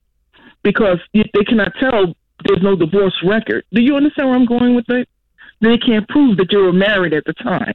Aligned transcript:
because 0.63 0.99
they 1.13 1.43
cannot 1.45 1.73
tell 1.79 2.15
there's 2.45 2.61
no 2.61 2.75
divorce 2.75 3.15
record. 3.23 3.65
Do 3.71 3.81
you 3.81 3.95
understand 3.95 4.29
where 4.29 4.37
I'm 4.37 4.45
going 4.45 4.75
with 4.75 4.89
it? 4.89 5.07
They 5.61 5.77
can't 5.77 6.07
prove 6.07 6.37
that 6.37 6.51
you 6.51 6.59
were 6.59 6.73
married 6.73 7.13
at 7.13 7.25
the 7.25 7.33
time. 7.33 7.73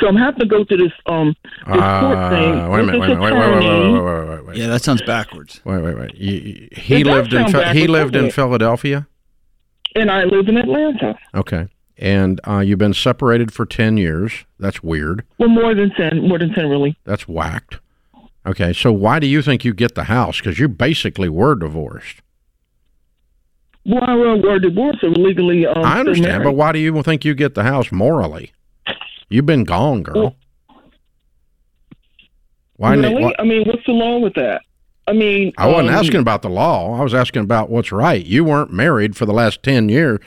So 0.00 0.08
I'm 0.08 0.16
having 0.16 0.40
to 0.40 0.46
go 0.46 0.64
to 0.64 0.76
this 0.76 0.92
um 1.06 1.34
this 1.66 1.76
uh, 1.78 2.00
court 2.00 2.30
thing. 2.30 2.68
Wait 2.70 2.80
a 2.80 2.82
minute, 2.84 3.00
wait, 3.00 3.18
wait, 3.18 3.32
wait, 3.32 4.28
wait, 4.28 4.46
wait, 4.46 4.56
Yeah, 4.56 4.66
that 4.68 4.82
sounds 4.82 5.02
backwards. 5.02 5.60
Wait, 5.64 5.80
wait, 5.80 5.96
wait. 5.96 6.14
You, 6.14 6.68
he 6.72 7.04
lived 7.04 7.32
in 7.32 7.46
he 7.74 7.86
lived 7.86 8.16
in 8.16 8.30
Philadelphia, 8.30 9.06
and 9.94 10.10
I 10.10 10.24
live 10.24 10.48
in 10.48 10.56
Atlanta. 10.56 11.16
Okay, 11.34 11.68
and 11.96 12.40
uh, 12.46 12.58
you've 12.58 12.78
been 12.80 12.94
separated 12.94 13.52
for 13.52 13.64
ten 13.66 13.96
years. 13.96 14.44
That's 14.58 14.82
weird. 14.82 15.24
Well, 15.38 15.48
more 15.48 15.74
than 15.74 15.90
ten, 15.90 16.26
more 16.28 16.38
than 16.38 16.52
ten, 16.52 16.68
really. 16.68 16.98
That's 17.04 17.28
whacked. 17.28 17.78
Okay, 18.48 18.72
so 18.72 18.90
why 18.90 19.18
do 19.18 19.26
you 19.26 19.42
think 19.42 19.62
you 19.62 19.74
get 19.74 19.94
the 19.94 20.04
house? 20.04 20.38
Because 20.38 20.58
you 20.58 20.68
basically 20.68 21.28
were 21.28 21.54
divorced. 21.54 22.22
Well, 23.84 24.02
I 24.02 24.14
were 24.14 24.58
divorced 24.58 25.04
or 25.04 25.10
legally. 25.10 25.66
Um, 25.66 25.84
I 25.84 26.00
understand, 26.00 26.44
but 26.44 26.52
why 26.52 26.72
do 26.72 26.78
you 26.78 27.02
think 27.02 27.26
you 27.26 27.34
get 27.34 27.54
the 27.54 27.62
house 27.62 27.92
morally? 27.92 28.52
You've 29.28 29.44
been 29.44 29.64
gone, 29.64 30.02
girl. 30.02 30.14
Well, 30.22 30.36
why? 32.76 32.94
Really? 32.94 33.22
Why, 33.22 33.34
I 33.38 33.44
mean, 33.44 33.66
what's 33.66 33.84
the 33.84 33.92
law 33.92 34.18
with 34.18 34.34
that? 34.34 34.62
I 35.06 35.12
mean, 35.12 35.52
I 35.58 35.66
wasn't 35.66 35.90
um, 35.90 35.94
asking 35.94 36.20
about 36.20 36.40
the 36.40 36.50
law. 36.50 36.98
I 36.98 37.02
was 37.02 37.12
asking 37.12 37.42
about 37.42 37.68
what's 37.68 37.92
right. 37.92 38.24
You 38.24 38.44
weren't 38.44 38.72
married 38.72 39.14
for 39.14 39.26
the 39.26 39.32
last 39.34 39.62
ten 39.62 39.90
years 39.90 40.20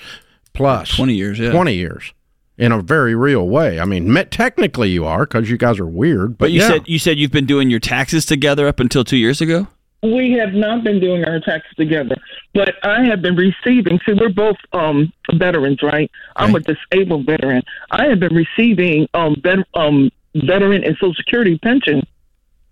plus 0.53 0.95
20 0.95 1.13
years, 1.13 1.39
yeah. 1.39 1.51
20 1.51 1.73
years 1.73 2.13
in 2.57 2.71
a 2.71 2.81
very 2.81 3.15
real 3.15 3.47
way. 3.47 3.79
I 3.79 3.85
mean, 3.85 4.13
technically 4.29 4.89
you 4.89 5.05
are 5.05 5.25
because 5.25 5.49
you 5.49 5.57
guys 5.57 5.79
are 5.79 5.85
weird. 5.85 6.37
But, 6.37 6.45
but 6.45 6.51
you 6.51 6.61
yeah. 6.61 6.67
said 6.67 6.87
you 6.87 6.99
said 6.99 7.17
you've 7.17 7.31
been 7.31 7.45
doing 7.45 7.69
your 7.69 7.79
taxes 7.79 8.25
together 8.25 8.67
up 8.67 8.79
until 8.79 9.03
two 9.03 9.17
years 9.17 9.41
ago. 9.41 9.67
We 10.03 10.31
have 10.31 10.53
not 10.53 10.83
been 10.83 10.99
doing 10.99 11.23
our 11.25 11.39
taxes 11.39 11.73
together, 11.77 12.15
but 12.55 12.73
I 12.83 13.03
have 13.03 13.21
been 13.21 13.35
receiving. 13.35 13.99
See, 14.03 14.13
we're 14.13 14.29
both 14.29 14.57
um, 14.73 15.13
veterans, 15.33 15.83
right? 15.83 16.09
I'm 16.35 16.55
a 16.55 16.59
disabled 16.59 17.27
veteran. 17.27 17.61
I 17.91 18.05
have 18.05 18.19
been 18.19 18.33
receiving 18.33 19.07
um, 19.13 19.35
vet, 19.43 19.59
um, 19.75 20.09
veteran 20.33 20.83
and 20.83 20.95
Social 20.95 21.13
Security 21.13 21.59
pension 21.59 22.01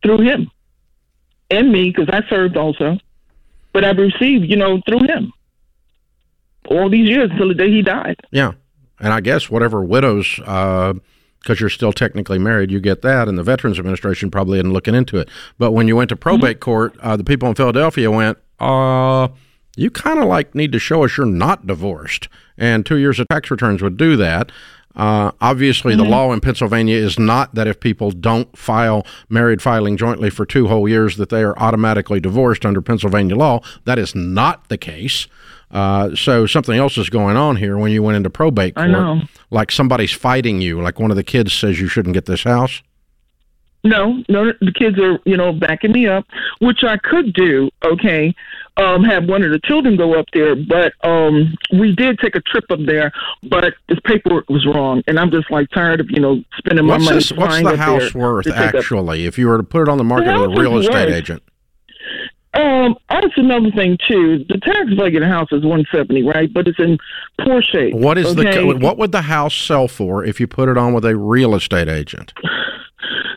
through 0.01 0.21
him 0.21 0.49
and 1.51 1.71
me 1.71 1.93
because 1.95 2.09
I 2.11 2.27
served 2.29 2.57
also. 2.57 2.97
But 3.73 3.85
I've 3.85 3.97
received, 3.97 4.45
you 4.49 4.55
know, 4.55 4.81
through 4.87 5.03
him 5.07 5.31
all 6.67 6.89
these 6.89 7.07
years 7.07 7.29
until 7.31 7.49
the 7.49 7.53
day 7.53 7.69
he 7.69 7.83
died. 7.83 8.19
Yeah, 8.31 8.53
and 8.99 9.13
I 9.13 9.21
guess 9.21 9.49
whatever 9.49 9.83
widows, 9.83 10.35
because 10.35 10.95
uh, 11.47 11.55
you're 11.59 11.69
still 11.69 11.93
technically 11.93 12.39
married, 12.39 12.71
you 12.71 12.79
get 12.79 13.01
that, 13.01 13.27
and 13.27 13.37
the 13.37 13.43
Veterans 13.43 13.79
Administration 13.79 14.31
probably 14.31 14.59
isn't 14.59 14.73
looking 14.73 14.95
into 14.95 15.17
it. 15.17 15.29
But 15.57 15.71
when 15.71 15.87
you 15.87 15.95
went 15.95 16.09
to 16.09 16.15
probate 16.15 16.57
mm-hmm. 16.57 16.71
court, 16.71 16.95
uh, 17.01 17.17
the 17.17 17.23
people 17.23 17.49
in 17.49 17.55
Philadelphia 17.55 18.11
went, 18.11 18.37
uh, 18.59 19.29
you 19.75 19.89
kind 19.89 20.19
of 20.19 20.25
like 20.25 20.55
need 20.55 20.71
to 20.73 20.79
show 20.79 21.03
us 21.03 21.17
you're 21.17 21.25
not 21.25 21.65
divorced, 21.65 22.27
and 22.57 22.85
two 22.85 22.97
years 22.97 23.19
of 23.19 23.27
tax 23.29 23.49
returns 23.49 23.81
would 23.81 23.97
do 23.97 24.15
that. 24.17 24.51
Uh, 24.95 25.31
obviously, 25.39 25.93
mm-hmm. 25.93 26.03
the 26.03 26.09
law 26.09 26.33
in 26.33 26.41
Pennsylvania 26.41 26.97
is 26.97 27.17
not 27.17 27.55
that 27.55 27.67
if 27.67 27.79
people 27.79 28.11
don't 28.11 28.57
file 28.57 29.05
married 29.29 29.61
filing 29.61 29.95
jointly 29.95 30.29
for 30.29 30.45
two 30.45 30.67
whole 30.67 30.89
years 30.89 31.15
that 31.17 31.29
they 31.29 31.43
are 31.43 31.57
automatically 31.57 32.19
divorced 32.19 32.65
under 32.65 32.81
Pennsylvania 32.81 33.35
law. 33.35 33.61
That 33.85 33.99
is 33.99 34.13
not 34.13 34.67
the 34.67 34.77
case. 34.77 35.27
Uh, 35.71 36.15
so 36.15 36.45
something 36.45 36.77
else 36.77 36.97
is 36.97 37.09
going 37.09 37.37
on 37.37 37.55
here 37.55 37.77
when 37.77 37.91
you 37.91 38.01
went 38.01 38.17
into 38.17 38.29
probate 38.29 38.75
court. 38.75 38.87
I 38.87 38.91
know. 38.91 39.21
Like 39.51 39.71
somebody's 39.71 40.11
fighting 40.11 40.61
you. 40.61 40.81
Like 40.81 40.99
one 40.99 41.11
of 41.11 41.17
the 41.17 41.23
kids 41.23 41.53
says 41.53 41.79
you 41.79 41.87
shouldn't 41.87 42.13
get 42.13 42.25
this 42.25 42.43
house. 42.43 42.81
No, 43.83 44.21
no, 44.27 44.51
the 44.59 44.73
kids 44.73 44.99
are, 44.99 45.19
you 45.25 45.37
know, 45.37 45.53
backing 45.53 45.93
me 45.93 46.05
up, 46.05 46.25
which 46.59 46.83
I 46.83 46.97
could 46.97 47.33
do, 47.33 47.69
okay, 47.85 48.35
um, 48.75 49.05
have 49.05 49.29
one 49.29 49.41
of 49.41 49.51
the 49.51 49.59
children 49.63 49.95
go 49.95 50.19
up 50.19 50.25
there, 50.33 50.53
but 50.53 50.93
um, 51.01 51.55
we 51.71 51.95
did 51.95 52.19
take 52.19 52.35
a 52.35 52.41
trip 52.41 52.65
up 52.69 52.79
there, 52.85 53.11
but 53.43 53.75
this 53.87 53.97
paperwork 54.03 54.49
was 54.49 54.65
wrong, 54.65 55.01
and 55.07 55.17
I'm 55.17 55.31
just 55.31 55.49
like 55.49 55.69
tired 55.69 56.01
of, 56.01 56.11
you 56.11 56.19
know, 56.19 56.43
spending 56.57 56.85
my 56.85 56.95
what's 56.95 57.05
money. 57.05 57.17
This, 57.17 57.31
what's 57.31 57.61
the 57.61 57.77
house 57.77 58.13
worth, 58.13 58.47
actually, 58.47 59.25
if 59.25 59.37
you 59.37 59.47
were 59.47 59.57
to 59.57 59.63
put 59.63 59.83
it 59.83 59.87
on 59.87 59.97
the 59.97 60.03
market 60.03 60.33
the 60.33 60.49
with 60.49 60.57
a 60.57 60.61
real 60.61 60.77
estate 60.77 61.07
worth, 61.07 61.13
agent? 61.13 61.43
Um, 62.53 62.95
that's 63.09 63.37
another 63.37 63.69
thing 63.71 63.97
too. 64.07 64.43
The 64.49 64.59
tax 64.59 64.91
value 64.97 65.17
of 65.17 65.21
the 65.21 65.27
house 65.27 65.49
is 65.51 65.63
one 65.63 65.85
seventy, 65.91 66.23
right? 66.23 66.51
But 66.51 66.67
it's 66.67 66.79
in 66.79 66.97
poor 67.41 67.61
shape. 67.61 67.93
What 67.93 68.17
is 68.17 68.37
okay? 68.37 68.65
the 68.65 68.77
what 68.77 68.97
would 68.97 69.11
the 69.11 69.21
house 69.21 69.55
sell 69.55 69.87
for 69.87 70.23
if 70.25 70.39
you 70.39 70.47
put 70.47 70.67
it 70.67 70.77
on 70.77 70.93
with 70.93 71.05
a 71.05 71.15
real 71.15 71.55
estate 71.55 71.87
agent? 71.87 72.33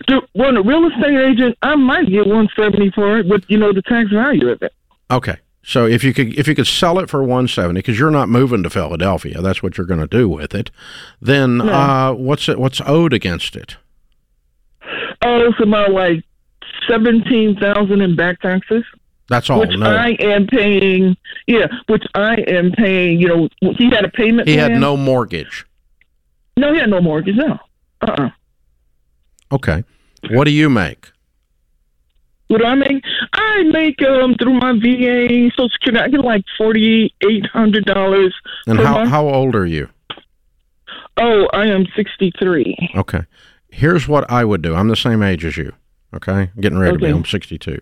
The, 0.09 0.21
well, 0.35 0.57
a 0.57 0.63
real 0.63 0.85
estate 0.89 1.17
agent, 1.17 1.57
I 1.63 1.77
might 1.77 2.09
get 2.09 2.27
one 2.27 2.49
seventy 2.57 2.91
for 2.91 3.19
it, 3.19 3.29
but 3.29 3.49
you 3.49 3.57
know 3.57 3.73
the 3.73 3.83
tax 3.83 4.11
value 4.11 4.49
of 4.49 4.61
it. 4.61 4.75
Okay, 5.13 5.37
so 5.63 5.87
if 5.87 6.03
you 6.03 6.13
could 6.13 6.37
if 6.37 6.49
you 6.49 6.57
could 6.57 6.67
sell 6.67 6.99
it 6.99 7.09
for 7.09 7.23
one 7.23 7.47
seventy, 7.47 7.79
because 7.79 8.01
you're 8.01 8.11
not 8.11 8.29
moving 8.29 8.65
to 8.65 8.71
Philadelphia, 8.71 9.41
that's 9.41 9.63
what 9.63 9.79
you're 9.79 9.87
going 9.87 10.01
to 10.01 10.09
do 10.09 10.29
with 10.29 10.57
it. 10.57 10.73
Then 11.21 11.59
no. 11.59 11.73
uh, 11.73 12.13
what's 12.15 12.49
it? 12.49 12.59
What's 12.59 12.81
owed 12.85 13.13
against 13.13 13.55
it? 13.55 13.77
Oh, 15.25 15.47
it's 15.47 15.61
about 15.63 15.93
like 15.93 16.25
seventeen 16.89 17.57
thousand 17.61 18.01
in 18.01 18.17
back 18.17 18.41
taxes. 18.41 18.85
That's 19.29 19.49
all. 19.49 19.61
Which 19.61 19.77
no. 19.77 19.87
I 19.87 20.17
am 20.21 20.47
paying. 20.47 21.17
Yeah, 21.47 21.67
which 21.89 22.05
I 22.15 22.37
am 22.49 22.73
paying. 22.73 23.21
You 23.21 23.29
know, 23.29 23.49
he 23.79 23.91
had 23.91 24.05
a 24.05 24.11
payment. 24.11 24.49
He 24.49 24.55
plan. 24.57 24.73
had 24.73 24.81
no 24.81 24.97
mortgage. 24.97 25.67
No, 26.57 26.73
he 26.73 26.81
had 26.81 26.91
no 26.91 27.01
mortgage. 27.01 27.37
No. 27.37 27.59
Uh. 28.01 28.11
uh 28.11 28.31
Okay. 29.53 29.85
What 30.31 30.45
do 30.45 30.51
you 30.51 30.71
make? 30.71 31.11
What 32.49 32.59
do 32.59 32.67
I 32.67 32.75
make? 32.75 33.03
I 33.33 33.63
make 33.65 34.03
um 34.03 34.35
through 34.35 34.55
my 34.55 34.73
VA 34.73 35.51
Social 35.57 35.71
Security. 35.71 35.99
I 35.99 36.09
get 36.09 36.21
like 36.21 36.45
forty 36.59 37.15
eight 37.29 37.47
hundred 37.47 37.85
dollars. 37.87 38.35
And 38.67 38.79
how 38.79 39.07
how 39.07 39.29
old 39.29 39.55
are 39.55 39.67
you? 39.67 39.89
Oh, 41.17 41.49
I 41.53 41.67
am 41.67 41.87
sixty 41.97 42.33
three. 42.39 42.77
Okay. 42.97 43.23
Here's 43.71 44.07
what 44.07 44.31
I 44.31 44.45
would 44.45 44.61
do. 44.61 44.75
I'm 44.75 44.89
the 44.89 44.97
same 44.97 45.23
age 45.23 45.45
as 45.47 45.57
you. 45.57 45.73
Okay, 46.15 46.51
I'm 46.55 46.61
getting 46.61 46.79
ready 46.79 46.99
to 46.99 46.99
be. 46.99 47.09
I'm 47.09 47.25
62. 47.25 47.81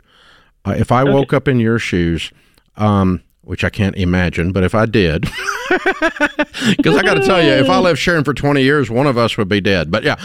Uh, 0.66 0.72
if 0.72 0.92
I 0.92 1.04
woke 1.04 1.32
up 1.32 1.48
in 1.48 1.58
your 1.60 1.78
shoes, 1.78 2.30
um, 2.76 3.22
which 3.42 3.64
I 3.64 3.70
can't 3.70 3.96
imagine, 3.96 4.52
but 4.52 4.62
if 4.62 4.74
I 4.74 4.86
did, 4.86 5.22
because 5.70 6.96
I 6.96 7.02
got 7.02 7.14
to 7.14 7.22
tell 7.24 7.42
you, 7.42 7.50
if 7.52 7.70
I 7.70 7.78
lived 7.78 7.98
sharing 7.98 8.24
for 8.24 8.34
20 8.34 8.62
years, 8.62 8.90
one 8.90 9.06
of 9.06 9.16
us 9.16 9.36
would 9.38 9.48
be 9.48 9.60
dead. 9.60 9.90
But 9.90 10.04
yeah. 10.04 10.16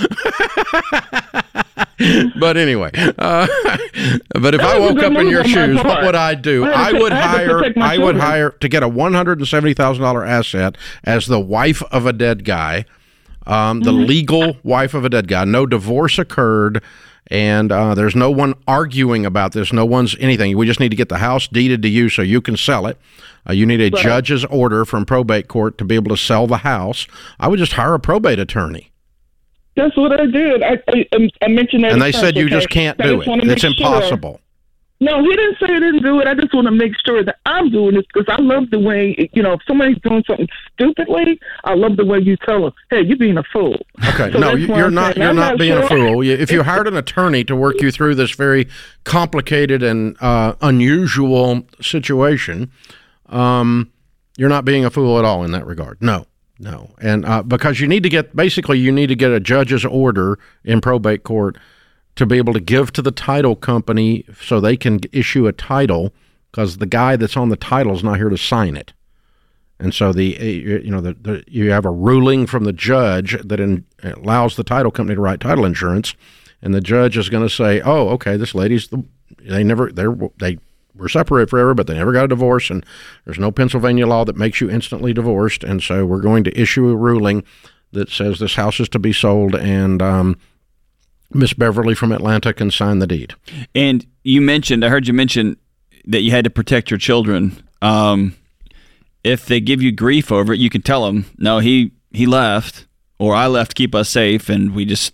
but 2.39 2.57
anyway, 2.57 2.91
uh, 2.93 3.47
but 4.33 4.53
if 4.53 4.61
I 4.61 4.73
That 4.73 4.79
was 4.81 4.91
a 4.91 4.93
woke 4.93 5.03
up 5.03 5.13
in 5.13 5.29
your 5.29 5.43
shoes, 5.45 5.77
what 5.83 6.03
would 6.03 6.15
I 6.15 6.35
do? 6.35 6.65
I 6.65 6.91
had 6.91 6.91
to 6.91 6.97
I 6.97 7.01
would 7.01 7.13
I 7.13 7.15
had 7.15 7.47
to 7.47 7.53
hire. 7.53 7.73
I 7.79 7.97
would 7.97 8.17
hire 8.17 8.49
to 8.51 8.69
get 8.69 8.83
a 8.83 8.87
one 8.87 9.13
hundred 9.13 9.39
and 9.39 9.47
seventy 9.47 9.73
thousand 9.73 10.03
dollar 10.03 10.25
asset 10.25 10.77
as 11.03 11.25
the 11.27 11.39
wife 11.39 11.81
of 11.91 12.05
a 12.05 12.13
dead 12.13 12.43
guy, 12.45 12.85
um, 13.47 13.81
the 13.81 13.91
Mm-hmm. 13.91 14.05
legal 14.05 14.57
wife 14.63 14.93
of 14.93 15.05
a 15.05 15.09
dead 15.09 15.27
guy. 15.27 15.45
No 15.45 15.65
divorce 15.65 16.19
occurred. 16.19 16.83
And 17.31 17.71
uh, 17.71 17.95
there's 17.95 18.15
no 18.15 18.29
one 18.29 18.53
arguing 18.67 19.25
about 19.25 19.53
this. 19.53 19.73
No 19.73 19.85
one's 19.85 20.15
anything. 20.19 20.55
We 20.55 20.65
just 20.65 20.79
need 20.79 20.89
to 20.89 20.95
get 20.95 21.09
the 21.09 21.17
house 21.17 21.47
deeded 21.47 21.81
to 21.81 21.89
you 21.89 22.09
so 22.09 22.21
you 22.21 22.39
can 22.39 22.55
sell 22.55 22.85
it. 22.85 22.99
Uh, 23.47 23.53
you 23.53 23.65
need 23.65 23.81
a 23.81 23.89
judge's 23.89 24.45
order 24.45 24.85
from 24.85 25.05
probate 25.05 25.47
court 25.47 25.77
to 25.79 25.85
be 25.85 25.95
able 25.95 26.09
to 26.09 26.17
sell 26.17 26.45
the 26.45 26.57
house. 26.57 27.07
I 27.39 27.47
would 27.47 27.57
just 27.57 27.73
hire 27.73 27.95
a 27.95 27.99
probate 27.99 28.39
attorney. 28.39 28.91
That's 29.75 29.95
what 29.97 30.19
I 30.19 30.25
did. 30.25 30.63
I 30.63 30.81
I, 30.87 31.29
I 31.41 31.47
mentioned 31.47 31.83
that. 31.83 31.91
And 31.91 32.01
they 32.01 32.11
said 32.11 32.37
you 32.37 32.45
okay? 32.45 32.55
just 32.55 32.69
can't 32.69 32.97
do 32.97 33.21
it. 33.21 33.27
It's 33.27 33.61
sure. 33.61 33.71
impossible. 33.71 34.39
No, 35.01 35.21
he 35.21 35.29
didn't 35.29 35.57
say 35.59 35.67
he 35.67 35.79
didn't 35.79 36.03
do 36.03 36.21
it. 36.21 36.27
I 36.27 36.33
just 36.35 36.53
want 36.53 36.67
to 36.67 36.71
make 36.71 36.93
sure 37.05 37.21
that 37.21 37.37
I'm 37.45 37.69
doing 37.69 37.95
this 37.95 38.05
because 38.13 38.27
I 38.29 38.41
love 38.41 38.69
the 38.71 38.79
way 38.79 39.29
you 39.33 39.43
know 39.43 39.53
if 39.53 39.61
somebody's 39.67 39.97
doing 39.99 40.23
something 40.25 40.47
stupidly, 40.73 41.37
I 41.65 41.73
love 41.73 41.97
the 41.97 42.05
way 42.05 42.19
you 42.19 42.37
tell 42.37 42.63
them, 42.63 42.73
"Hey, 42.89 43.01
you're 43.01 43.17
being 43.17 43.37
a 43.37 43.43
fool." 43.43 43.85
Okay, 44.07 44.31
So 44.31 44.39
no, 44.39 44.55
you're 44.55 44.89
not. 44.89 45.17
You're 45.17 45.27
I'm 45.27 45.35
not 45.35 45.51
not 45.51 45.59
being 45.59 45.77
a 45.77 45.87
fool. 45.87 46.21
If 46.21 46.49
you 46.49 46.63
hired 46.63 46.87
an 46.87 46.95
attorney 46.95 47.43
to 47.43 47.55
work 47.57 47.81
you 47.81 47.91
through 47.91 48.15
this 48.15 48.31
very 48.31 48.69
complicated 49.03 49.83
and 49.83 50.15
uh, 50.21 50.53
unusual 50.61 51.63
situation, 51.81 52.71
um, 53.27 53.91
you're 54.37 54.49
not 54.49 54.63
being 54.63 54.85
a 54.85 54.89
fool 54.89 55.19
at 55.19 55.25
all 55.25 55.43
in 55.43 55.51
that 55.51 55.65
regard. 55.65 55.97
No, 56.01 56.25
no, 56.57 56.91
and 57.01 57.25
uh, 57.25 57.43
because 57.43 57.81
you 57.81 57.87
need 57.87 58.03
to 58.03 58.09
get 58.09 58.33
basically 58.33 58.79
you 58.79 58.93
need 58.93 59.07
to 59.07 59.15
get 59.15 59.31
a 59.31 59.41
judge's 59.41 59.83
order 59.83 60.39
in 60.63 60.79
probate 60.79 61.23
court 61.23 61.57
to 62.15 62.25
be 62.25 62.37
able 62.37 62.53
to 62.53 62.59
give 62.59 62.91
to 62.93 63.01
the 63.01 63.11
title 63.11 63.55
company 63.55 64.25
so 64.41 64.59
they 64.59 64.77
can 64.77 64.99
issue 65.11 65.47
a 65.47 65.53
title 65.53 66.13
because 66.51 66.77
the 66.77 66.85
guy 66.85 67.15
that's 67.15 67.35
on 67.35 67.49
the 67.49 67.57
title 67.57 67.93
is 67.93 68.03
not 68.03 68.17
here 68.17 68.29
to 68.29 68.37
sign 68.37 68.77
it. 68.77 68.93
And 69.79 69.93
so 69.93 70.13
the 70.13 70.37
uh, 70.39 70.79
you 70.81 70.89
know 70.89 71.01
the, 71.01 71.13
the 71.13 71.43
you 71.47 71.71
have 71.71 71.85
a 71.85 71.91
ruling 71.91 72.47
from 72.47 72.63
the 72.63 72.71
judge 72.71 73.37
that 73.43 73.59
in, 73.59 73.85
allows 74.03 74.55
the 74.55 74.63
title 74.63 74.91
company 74.91 75.15
to 75.15 75.21
write 75.21 75.41
title 75.41 75.65
insurance, 75.65 76.15
and 76.61 76.73
the 76.73 76.79
judge 76.79 77.17
is 77.17 77.27
going 77.27 77.45
to 77.45 77.53
say, 77.53 77.81
"Oh, 77.81 78.07
okay, 78.09 78.37
this 78.37 78.55
lady's 78.55 78.87
the 78.87 79.03
they 79.41 79.65
never 79.65 79.91
they 79.91 80.05
they 80.37 80.59
were 80.95 81.09
separated 81.09 81.49
forever, 81.49 81.73
but 81.73 81.87
they 81.87 81.95
never 81.95 82.13
got 82.13 82.23
a 82.23 82.29
divorce, 82.29 82.69
and 82.69 82.85
there's 83.25 83.37
no 83.37 83.51
Pennsylvania 83.51 84.07
law 84.07 84.23
that 84.23 84.37
makes 84.37 84.61
you 84.61 84.69
instantly 84.69 85.11
divorced, 85.11 85.63
and 85.65 85.83
so 85.83 86.05
we're 86.05 86.21
going 86.21 86.45
to 86.45 86.59
issue 86.59 86.87
a 86.87 86.95
ruling 86.95 87.43
that 87.91 88.09
says 88.09 88.39
this 88.39 88.55
house 88.55 88.79
is 88.79 88.87
to 88.89 88.99
be 88.99 89.11
sold, 89.11 89.55
and 89.55 90.01
um, 90.01 90.37
Miss 91.35 91.53
Beverly 91.53 91.93
from 91.95 92.11
Atlanta 92.11 92.53
can 92.53 92.71
sign 92.71 92.99
the 92.99 93.07
deed." 93.07 93.33
And 93.73 94.05
you 94.23 94.41
mentioned, 94.41 94.83
I 94.85 94.89
heard 94.89 95.07
you 95.07 95.13
mention 95.13 95.57
that 96.07 96.21
you 96.21 96.31
had 96.31 96.43
to 96.45 96.49
protect 96.49 96.89
your 96.89 96.97
children. 96.97 97.61
Um, 97.81 98.35
if 99.23 99.45
they 99.45 99.59
give 99.59 99.81
you 99.81 99.91
grief 99.91 100.31
over 100.31 100.53
it, 100.53 100.59
you 100.59 100.69
can 100.69 100.81
tell 100.81 101.05
them, 101.05 101.25
no, 101.37 101.59
he 101.59 101.91
he 102.11 102.25
left, 102.25 102.87
or 103.19 103.35
I 103.35 103.47
left 103.47 103.71
to 103.71 103.75
keep 103.75 103.93
us 103.95 104.09
safe, 104.09 104.49
and 104.49 104.73
we 104.73 104.85
just 104.85 105.13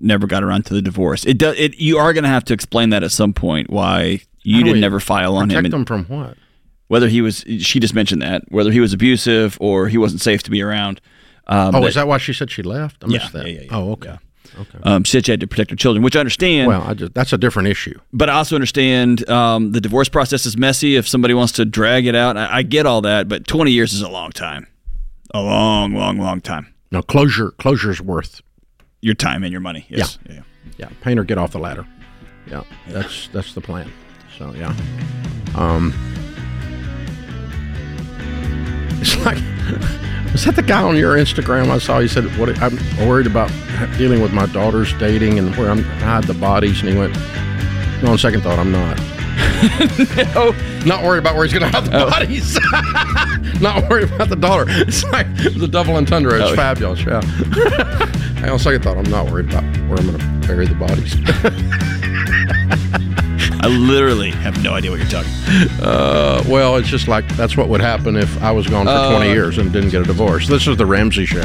never 0.00 0.26
got 0.26 0.42
around 0.42 0.66
to 0.66 0.74
the 0.74 0.82
divorce. 0.82 1.24
It 1.24 1.38
does. 1.38 1.56
It 1.58 1.78
you 1.78 1.98
are 1.98 2.12
going 2.12 2.24
to 2.24 2.30
have 2.30 2.44
to 2.44 2.54
explain 2.54 2.90
that 2.90 3.02
at 3.04 3.12
some 3.12 3.32
point 3.32 3.70
why 3.70 4.20
you 4.42 4.64
didn't 4.64 4.82
ever 4.84 4.98
file 5.00 5.36
on 5.36 5.48
him, 5.50 5.56
Protect 5.56 5.70
them 5.70 5.84
from 5.84 6.04
what? 6.06 6.36
whether 6.88 7.08
he 7.08 7.22
was. 7.22 7.44
She 7.60 7.78
just 7.80 7.94
mentioned 7.94 8.20
that 8.22 8.42
whether 8.50 8.70
he 8.72 8.80
was 8.80 8.92
abusive 8.92 9.56
or 9.60 9.88
he 9.88 9.96
wasn't 9.96 10.20
safe 10.20 10.42
to 10.42 10.50
be 10.50 10.60
around. 10.60 11.00
Um, 11.46 11.74
Oh, 11.74 11.80
that- 11.80 11.88
is 11.88 11.94
that 11.94 12.06
why 12.08 12.18
she 12.18 12.32
said 12.32 12.50
she 12.50 12.62
left? 12.62 13.02
I 13.04 13.08
Yeah, 13.08 13.28
that. 13.32 13.46
yeah, 13.46 13.60
yeah. 13.62 13.68
Oh, 13.70 13.92
okay. 13.92 14.16
Um, 14.82 15.04
she 15.04 15.12
said 15.12 15.26
she 15.26 15.32
had 15.32 15.40
to 15.40 15.46
protect 15.46 15.70
her 15.70 15.76
children, 15.76 16.02
which 16.02 16.16
I 16.16 16.20
understand. 16.20 16.68
Well, 16.68 16.82
I 16.82 16.94
just, 16.94 17.14
that's 17.14 17.32
a 17.32 17.38
different 17.38 17.68
issue. 17.68 17.98
but 18.12 18.28
I 18.28 18.34
also 18.34 18.54
understand 18.54 19.28
um, 19.28 19.72
the 19.72 19.80
divorce 19.80 20.08
process 20.08 20.46
is 20.46 20.56
messy. 20.56 20.96
If 20.96 21.08
somebody 21.08 21.34
wants 21.34 21.52
to 21.54 21.64
drag 21.64 22.06
it 22.06 22.14
out, 22.14 22.36
I, 22.36 22.58
I 22.58 22.62
get 22.62 22.86
all 22.86 23.00
that. 23.02 23.28
But 23.28 23.46
20 23.46 23.70
years 23.70 23.92
is 23.92 24.02
a 24.02 24.08
long 24.08 24.30
time, 24.30 24.66
a 25.32 25.40
long, 25.40 25.92
long, 25.94 26.18
long 26.18 26.40
time. 26.40 26.72
No, 26.90 27.02
closure 27.02 27.52
closure's 27.52 28.00
worth. 28.02 28.40
Your 29.00 29.14
time 29.14 29.42
and 29.42 29.50
your 29.50 29.60
money. 29.60 29.86
Yes. 29.88 30.18
Yeah. 30.28 30.42
Yeah, 30.78 30.88
paint 31.00 31.18
or 31.18 31.24
get 31.24 31.36
off 31.38 31.50
the 31.52 31.58
ladder. 31.58 31.86
Yeah, 32.46 32.62
that's 32.88 33.28
that's 33.28 33.52
the 33.54 33.60
plan. 33.60 33.90
So 34.38 34.52
yeah, 34.54 34.74
um, 35.56 35.92
it's 39.02 39.16
like 39.24 39.38
was 40.32 40.44
that 40.46 40.56
the 40.56 40.62
guy 40.62 40.82
on 40.82 40.96
your 40.96 41.16
Instagram 41.16 41.68
I 41.68 41.78
saw? 41.78 42.00
He 42.00 42.08
said, 42.08 42.24
"What 42.38 42.48
I'm 42.62 42.76
worried 43.06 43.26
about 43.26 43.50
dealing 43.98 44.22
with 44.22 44.32
my 44.32 44.46
daughter's 44.46 44.92
dating 44.94 45.38
and 45.38 45.54
where 45.56 45.70
I'm 45.70 45.80
I 45.80 45.82
hide 45.98 46.24
the 46.24 46.34
bodies." 46.34 46.80
And 46.80 46.88
he 46.88 46.96
went, 46.96 47.14
"No, 48.02 48.12
on 48.12 48.18
second 48.18 48.40
thought, 48.42 48.58
I'm 48.58 48.72
not." 48.72 48.98
Oh, 50.34 50.54
Not 50.84 51.04
worried 51.04 51.18
about 51.18 51.36
where 51.36 51.44
he's 51.44 51.52
going 51.52 51.70
to 51.70 51.80
hide 51.80 51.84
the 51.90 52.04
oh. 52.04 52.10
bodies. 52.10 52.58
Not 53.62 53.88
worried 53.88 54.10
about 54.12 54.28
the 54.28 54.36
daughter. 54.36 54.64
It's 54.68 55.04
like 55.04 55.26
the 55.36 55.68
double 55.68 55.94
entendre. 55.96 56.34
It's 56.40 56.50
Oh. 56.52 56.56
fabulous. 56.56 57.00
Yeah. 57.04 57.20
Hey, 58.42 58.48
on 58.48 58.58
second 58.58 58.82
thought, 58.82 58.96
I'm 58.96 59.08
not 59.08 59.30
worried 59.30 59.48
about 59.52 59.62
where 59.86 60.00
I'm 60.00 60.06
going 60.10 60.18
to 60.18 60.48
bury 60.48 60.66
the 60.66 60.74
bodies. 60.74 61.14
I 63.62 63.68
literally 63.68 64.30
have 64.30 64.62
no 64.62 64.74
idea 64.74 64.90
what 64.90 64.98
you're 65.00 65.08
talking. 65.08 65.30
Uh, 65.80 66.42
well, 66.48 66.76
it's 66.76 66.88
just 66.88 67.06
like 67.08 67.26
that's 67.36 67.56
what 67.56 67.68
would 67.68 67.80
happen 67.80 68.16
if 68.16 68.42
I 68.42 68.50
was 68.50 68.66
gone 68.66 68.86
for 68.86 68.92
20 69.16 69.30
Uh, 69.30 69.32
years 69.32 69.58
and 69.58 69.72
didn't 69.72 69.90
get 69.90 70.02
a 70.02 70.04
divorce. 70.04 70.48
This 70.48 70.66
is 70.66 70.76
the 70.76 70.86
Ramsey 70.86 71.26
Show. 71.26 71.44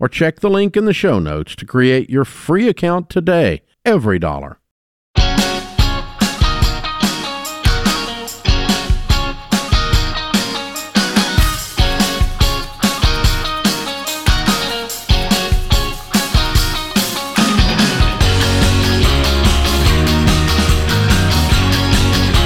or 0.00 0.08
check 0.08 0.40
the 0.40 0.50
link 0.50 0.76
in 0.76 0.86
the 0.86 0.94
show 0.94 1.20
notes 1.20 1.54
to 1.54 1.66
create 1.66 2.08
your 2.10 2.24
free 2.24 2.68
account 2.68 3.10
today. 3.10 3.62
EveryDollar. 3.84 4.56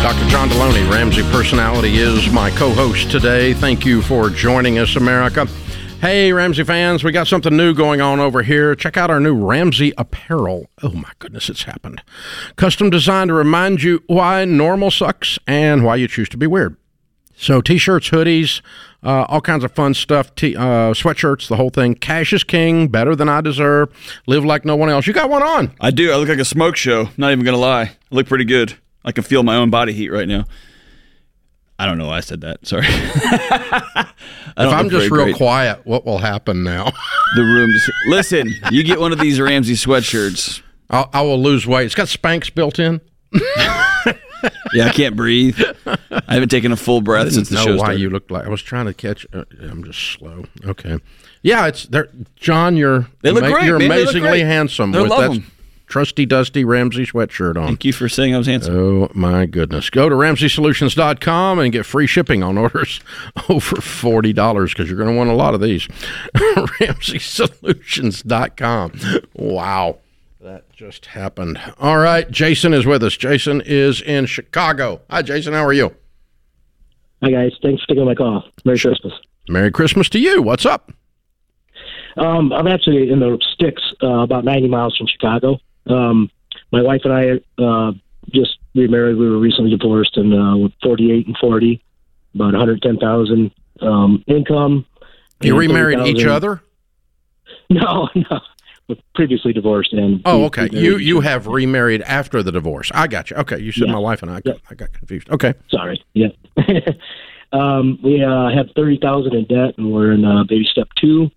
Dr. 0.03 0.29
John 0.29 0.51
Delony, 0.51 0.91
Ramsey 0.91 1.23
Personality, 1.33 1.97
is 1.97 2.29
my 2.31 2.51
co 2.51 2.71
host 2.73 3.11
today. 3.11 3.55
Thank 3.55 3.87
you 3.87 4.03
for 4.03 4.29
joining 4.29 4.79
us, 4.79 4.97
America. 4.97 5.49
Hey, 6.01 6.35
Ramsey 6.35 6.65
fans, 6.65 7.03
we 7.03 7.13
got 7.13 7.27
something 7.29 7.57
new 7.57 7.73
going 7.73 8.03
on 8.03 8.21
over 8.21 8.43
here. 8.43 8.75
Check 8.75 8.99
out 8.99 9.11
our 9.11 9.21
new 9.21 9.35
Ramsey 9.35 9.95
apparel. 9.97 10.67
Oh 10.83 10.91
my 10.91 11.11
goodness, 11.19 11.49
it's 11.49 11.63
happened. 11.63 12.03
Custom 12.57 12.91
designed 12.91 13.29
to 13.29 13.35
remind 13.35 13.83
you 13.83 14.03
why 14.07 14.45
normal 14.45 14.91
sucks 14.91 15.39
and 15.47 15.83
why 15.83 15.97
you 15.97 16.07
choose 16.07 16.29
to 16.31 16.37
be 16.37 16.47
weird. 16.47 16.77
So, 17.37 17.63
t 17.63 17.79
shirts, 17.79 18.11
hoodies, 18.11 18.61
uh, 19.03 19.25
all 19.29 19.41
kinds 19.41 19.65
of 19.65 19.73
fun 19.73 19.95
stuff, 19.95 20.35
t- 20.35 20.55
uh, 20.55 20.93
sweatshirts, 20.93 21.49
the 21.49 21.57
whole 21.57 21.71
thing. 21.71 21.95
Cash 21.95 22.35
is 22.35 22.45
king, 22.45 22.89
better 22.89 23.17
than 23.17 23.31
I 23.31 23.41
deserve, 23.41 23.89
live 24.27 24.45
like 24.45 24.67
no 24.67 24.77
one 24.77 24.91
else. 24.91 25.07
You 25.07 25.15
got 25.15 25.31
one 25.31 25.43
on. 25.43 25.73
I 25.81 25.91
do. 25.91 26.13
I 26.13 26.17
look 26.17 26.29
like 26.29 26.39
a 26.39 26.45
smoke 26.45 26.77
show. 26.77 27.09
Not 27.17 27.33
even 27.33 27.45
gonna 27.47 27.57
lie. 27.57 27.83
I 27.83 27.97
look 28.11 28.27
pretty 28.27 28.45
good. 28.45 28.75
I 29.07 29.13
can 29.13 29.25
feel 29.25 29.43
my 29.43 29.57
own 29.57 29.71
body 29.71 29.95
heat 29.95 30.11
right 30.11 30.29
now. 30.29 30.45
I 31.79 31.87
don't 31.87 31.99
know 31.99 32.07
why 32.07 32.19
I 32.19 32.21
said 32.21 32.43
that. 32.43 32.67
Sorry. 32.67 32.87
if 32.87 34.07
I'm 34.57 34.91
just 34.91 35.11
real 35.11 35.25
great. 35.25 35.37
quiet, 35.37 35.85
what 35.85 36.05
will 36.07 36.19
happen 36.19 36.63
now? 36.63 36.93
the 37.37 37.43
room. 37.43 37.73
Just, 37.73 37.91
listen, 38.07 38.55
you 38.71 38.85
get 38.85 39.01
one 39.01 39.13
of 39.13 39.19
these 39.19 39.41
Ramsey 39.41 39.75
sweatshirts. 39.75 40.63
I'll, 40.91 41.11
I 41.13 41.23
will 41.23 41.43
lose 41.43 41.67
weight. 41.67 41.87
It's 41.87 41.95
got 41.95 42.07
Spanx 42.07 42.55
built 42.55 42.79
in. 42.79 43.01
yeah, 43.35 44.87
I 44.87 44.91
can't 44.93 45.17
breathe. 45.17 45.61
I 45.87 46.35
haven't 46.35 46.51
taken 46.51 46.71
a 46.71 46.77
full 46.77 47.01
breath 47.01 47.33
since 47.33 47.49
the 47.49 47.57
know 47.57 47.65
show 47.65 47.71
why 47.73 47.79
started. 47.79 48.01
you 48.01 48.11
looked 48.11 48.31
like 48.31 48.47
I 48.47 48.49
was 48.49 48.63
trying 48.63 48.87
to 48.87 48.95
catch. 48.95 49.27
Uh, 49.33 49.45
I'm 49.61 49.83
just 49.83 49.99
slow. 49.99 50.45
Okay. 50.65 50.99
Yeah, 51.43 51.67
it's 51.67 51.87
there. 51.87 52.09
John, 52.37 52.77
you're 52.77 53.09
they 53.23 53.33
look 53.33 53.45
ama- 53.45 53.55
great, 53.55 53.67
you're 53.67 53.79
man. 53.79 53.91
amazingly 53.91 54.41
handsome 54.41 54.93
They're 54.93 55.03
with 55.03 55.11
love 55.11 55.21
that 55.33 55.41
them. 55.41 55.51
Trusty 55.87 56.27
dusty 56.27 56.65
Ramsey 56.65 57.07
sweatshirt 57.07 57.57
on. 57.57 57.67
Thank 57.67 57.85
you 57.85 57.93
for 57.93 58.09
saying 58.09 58.35
I 58.35 58.39
was 58.39 58.47
handsome. 58.47 58.77
Oh 58.77 59.09
my 59.15 59.47
goodness. 59.47 59.91
Go 59.91 60.09
to 60.09 60.15
RamseySolutions.com 60.15 61.59
and 61.59 61.73
get 61.73 61.87
free 61.87 62.07
shipping 62.07 62.43
on 62.43 62.59
orders 62.59 63.01
over 63.49 63.77
forty 63.77 64.33
dollars 64.33 64.73
because 64.73 64.89
you're 64.89 64.99
going 64.99 65.11
to 65.11 65.17
want 65.17 65.31
a 65.31 65.35
lot 65.35 65.55
of 65.55 65.61
these. 65.61 65.87
RamseySolutions.com. 66.35 68.93
Wow. 69.35 69.99
That 70.41 70.71
just 70.73 71.07
happened. 71.07 71.59
All 71.79 71.99
right, 71.99 72.31
Jason 72.31 72.75
is 72.75 72.85
with 72.85 73.03
us. 73.03 73.17
Jason 73.17 73.63
is 73.65 74.03
in 74.03 74.27
Chicago. 74.27 75.01
Hi, 75.09 75.23
Jason. 75.23 75.55
How 75.55 75.65
are 75.65 75.73
you? 75.73 75.95
Hi, 77.23 77.31
guys. 77.31 77.53
Thanks 77.63 77.83
for 77.83 77.89
taking 77.89 78.05
my 78.05 78.15
call. 78.15 78.45
Merry 78.67 78.79
Christmas. 78.79 79.15
Merry 79.49 79.71
Christmas 79.71 80.11
to 80.11 80.19
you. 80.19 80.43
What's 80.43 80.67
up? 80.67 80.93
Um, 82.19 82.53
I'm 82.53 82.67
actually 82.67 83.11
in 83.11 83.21
the 83.21 83.39
sticks, 83.55 83.83
uh, 84.03 84.21
about 84.21 84.45
90 84.45 84.69
miles 84.69 84.95
from 84.97 85.07
Chicago. 85.07 85.59
Um, 85.87 86.31
my 86.73 86.83
wife 86.83 87.03
and 87.05 87.13
I 87.13 87.63
uh, 87.63 87.93
just 88.33 88.59
remarried. 88.75 89.17
We 89.17 89.29
were 89.29 89.39
recently 89.39 89.71
divorced, 89.71 90.17
and 90.17 90.33
uh, 90.35 90.57
with 90.57 90.73
48 90.83 91.27
and 91.27 91.37
40, 91.39 91.83
about 92.35 92.53
110,000 92.53 93.51
um, 93.81 94.25
income. 94.27 94.87
You 95.41 95.57
remarried 95.59 96.01
each 96.07 96.25
other? 96.25 96.63
No, 97.71 98.11
no 98.15 98.41
previously 99.15 99.53
divorced 99.53 99.93
and 99.93 100.21
oh 100.27 100.45
okay 100.45 100.69
you 100.71 100.99
you 100.99 101.21
have 101.21 101.47
remarried 101.47 102.03
after 102.03 102.43
the 102.43 102.53
divorce 102.53 102.91
i 102.95 103.07
got 103.07 103.31
you 103.31 103.37
okay 103.37 103.59
you 103.59 103.73
said 103.73 103.87
yeah. 103.87 103.93
my 103.93 103.99
wife 103.99 104.23
and 104.23 104.31
i 104.31 104.41
yeah. 104.45 104.53
i 104.71 104.75
got 104.75 104.93
confused 104.93 105.29
okay 105.31 105.55
sorry 105.71 106.03
yeah 106.13 106.29
um, 107.53 107.99
we 108.03 108.23
uh, 108.23 108.51
have 108.51 108.67
30000 108.77 109.35
in 109.35 109.45
debt 109.47 109.75
and 109.79 109.91
we're 109.91 110.13
in 110.13 110.25
uh, 110.25 110.45
baby 110.45 110.67
step 110.71 110.89
two 111.01 111.31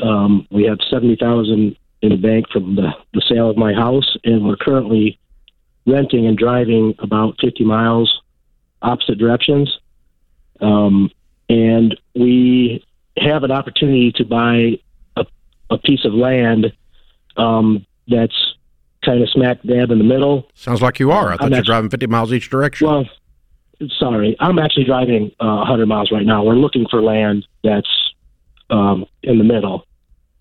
um, 0.00 0.46
we 0.50 0.64
have 0.64 0.78
70000 0.90 1.76
in 2.04 2.10
the 2.10 2.16
bank 2.16 2.46
from 2.52 2.76
the, 2.76 2.90
the 3.14 3.22
sale 3.26 3.48
of 3.48 3.56
my 3.56 3.72
house 3.72 4.16
and 4.24 4.44
we're 4.44 4.56
currently 4.56 5.18
renting 5.86 6.26
and 6.26 6.36
driving 6.36 6.94
about 6.98 7.34
50 7.40 7.64
miles 7.64 8.20
opposite 8.82 9.16
directions 9.16 9.78
um, 10.60 11.10
and 11.48 11.98
we 12.14 12.84
have 13.16 13.42
an 13.42 13.50
opportunity 13.50 14.12
to 14.12 14.24
buy 14.24 14.78
a 15.70 15.78
piece 15.78 16.04
of 16.04 16.12
land 16.12 16.72
um, 17.38 17.86
that's 18.06 18.54
kind 19.02 19.22
of 19.22 19.30
smack 19.30 19.62
dab 19.62 19.90
in 19.90 19.98
the 19.98 20.04
middle. 20.04 20.48
Sounds 20.54 20.82
like 20.82 20.98
you 20.98 21.10
are. 21.10 21.32
I 21.32 21.36
thought 21.36 21.44
I'm 21.44 21.50
you're 21.50 21.58
actually, 21.60 21.72
driving 21.72 21.90
50 21.90 22.06
miles 22.06 22.32
each 22.32 22.50
direction. 22.50 22.86
Well, 22.86 23.08
sorry, 23.98 24.36
I'm 24.40 24.58
actually 24.58 24.84
driving 24.84 25.32
uh, 25.40 25.64
100 25.64 25.86
miles 25.86 26.12
right 26.12 26.26
now. 26.26 26.44
We're 26.44 26.54
looking 26.54 26.86
for 26.90 27.02
land 27.02 27.46
that's 27.62 27.88
um, 28.68 29.06
in 29.22 29.38
the 29.38 29.44
middle, 29.44 29.86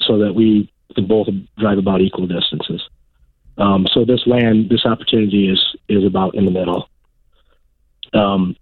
so 0.02 0.20
that 0.20 0.34
we 0.34 0.73
can 0.94 1.08
both 1.08 1.28
drive 1.58 1.78
about 1.78 2.02
equal 2.02 2.28
distances. 2.28 2.82
Um, 3.58 3.86
so 3.94 4.06
this 4.06 4.26
land, 4.26 4.70
this 4.70 4.86
opportunity 4.86 5.50
is 5.50 5.60
is 5.88 6.04
about 6.04 6.36
in 6.36 6.46
the 6.46 6.52
middle. 6.52 6.90
Um, 8.14 8.56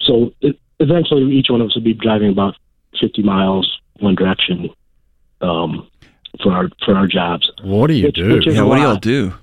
so 0.00 0.32
it, 0.40 0.58
eventually, 0.80 1.34
each 1.34 1.46
one 1.50 1.60
of 1.60 1.68
us 1.68 1.74
will 1.74 1.82
be 1.82 1.94
driving 1.94 2.30
about 2.30 2.56
50 3.00 3.22
miles 3.22 3.80
one 4.00 4.14
direction 4.14 4.70
um, 5.40 5.88
for 6.42 6.52
our 6.52 6.68
for 6.84 6.96
our 6.96 7.06
jobs. 7.06 7.50
What 7.62 7.88
do 7.88 7.94
you 7.94 8.06
which, 8.06 8.16
do? 8.16 8.34
Which 8.34 8.46
yeah, 8.46 8.62
what 8.62 8.76
do 8.76 8.82
y'all 8.82 8.96
do? 8.96 9.34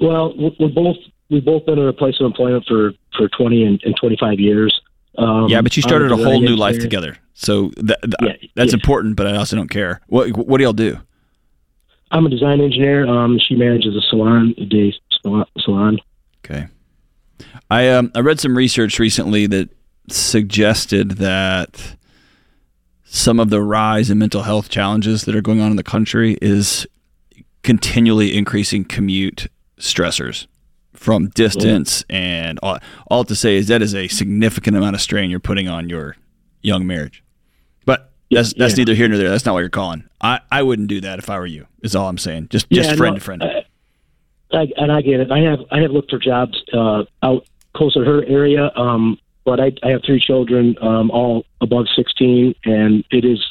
Well, 0.00 0.34
we're 0.36 0.68
both 0.68 0.96
we've 1.30 1.44
both 1.44 1.66
been 1.66 1.78
in 1.78 1.88
a 1.88 1.92
place 1.92 2.16
of 2.20 2.26
employment 2.26 2.64
for 2.66 2.92
for 3.16 3.28
twenty 3.28 3.64
and, 3.64 3.80
and 3.84 3.96
twenty 3.96 4.16
five 4.16 4.38
years. 4.38 4.80
Um, 5.16 5.48
yeah, 5.48 5.60
but 5.60 5.76
you 5.76 5.82
started 5.82 6.12
a 6.12 6.16
whole 6.16 6.40
new 6.40 6.56
life 6.56 6.78
together, 6.78 7.18
so 7.38 7.70
that, 7.76 8.00
that 8.02 8.16
yeah, 8.20 8.48
that's 8.56 8.72
yeah. 8.72 8.76
important. 8.76 9.14
But 9.14 9.28
I 9.28 9.36
also 9.36 9.54
don't 9.54 9.70
care. 9.70 10.00
What 10.08 10.36
what 10.36 10.58
do 10.58 10.64
y'all 10.64 10.72
do? 10.72 10.98
I'm 12.10 12.26
a 12.26 12.30
design 12.30 12.60
engineer. 12.60 13.06
Um, 13.06 13.38
she 13.38 13.54
manages 13.54 13.94
a 13.94 14.00
salon, 14.00 14.54
a 14.58 14.64
day 14.64 14.92
salon. 15.22 15.98
Okay. 16.44 16.66
I 17.70 17.88
um 17.90 18.10
I 18.16 18.20
read 18.20 18.40
some 18.40 18.56
research 18.56 18.98
recently 18.98 19.46
that 19.46 19.68
suggested 20.08 21.12
that 21.12 21.96
some 23.04 23.38
of 23.38 23.50
the 23.50 23.62
rise 23.62 24.10
in 24.10 24.18
mental 24.18 24.42
health 24.42 24.68
challenges 24.68 25.24
that 25.24 25.36
are 25.36 25.42
going 25.42 25.60
on 25.60 25.70
in 25.70 25.76
the 25.76 25.84
country 25.84 26.36
is 26.42 26.86
continually 27.62 28.36
increasing 28.36 28.84
commute 28.84 29.46
stressors 29.78 30.46
from 30.92 31.28
distance 31.28 32.04
and 32.10 32.58
all, 32.62 32.78
all 33.08 33.22
to 33.22 33.36
say 33.36 33.56
is 33.56 33.68
that 33.68 33.80
is 33.80 33.94
a 33.94 34.08
significant 34.08 34.76
amount 34.76 34.96
of 34.96 35.00
strain 35.00 35.30
you're 35.30 35.38
putting 35.38 35.68
on 35.68 35.88
your 35.88 36.16
young 36.62 36.86
marriage 36.86 37.22
that's 38.30 38.52
that's 38.54 38.72
yeah. 38.72 38.76
neither 38.78 38.94
here 38.94 39.08
nor 39.08 39.18
there 39.18 39.30
that's 39.30 39.44
not 39.44 39.54
what 39.54 39.60
you're 39.60 39.68
calling 39.68 40.04
i 40.20 40.40
i 40.50 40.62
wouldn't 40.62 40.88
do 40.88 41.00
that 41.00 41.18
if 41.18 41.30
i 41.30 41.38
were 41.38 41.46
you 41.46 41.66
is 41.82 41.96
all 41.96 42.08
i'm 42.08 42.18
saying 42.18 42.48
just 42.50 42.68
just 42.70 42.96
friend 42.96 43.14
no, 43.14 43.18
to 43.18 43.24
friend 43.24 43.42
I, 43.42 43.64
I, 44.52 44.68
and 44.76 44.92
i 44.92 45.00
get 45.00 45.20
it 45.20 45.30
i 45.30 45.40
have 45.40 45.60
i 45.70 45.80
have 45.80 45.90
looked 45.90 46.10
for 46.10 46.18
jobs 46.18 46.62
uh, 46.72 47.04
out 47.22 47.46
closer 47.74 48.04
to 48.04 48.10
her 48.10 48.24
area 48.24 48.70
um 48.76 49.18
but 49.48 49.60
I, 49.60 49.72
I 49.82 49.92
have 49.92 50.02
three 50.04 50.20
children, 50.20 50.76
um, 50.82 51.10
all 51.10 51.46
above 51.62 51.86
16, 51.96 52.54
and 52.66 53.02
it 53.10 53.24
is 53.24 53.42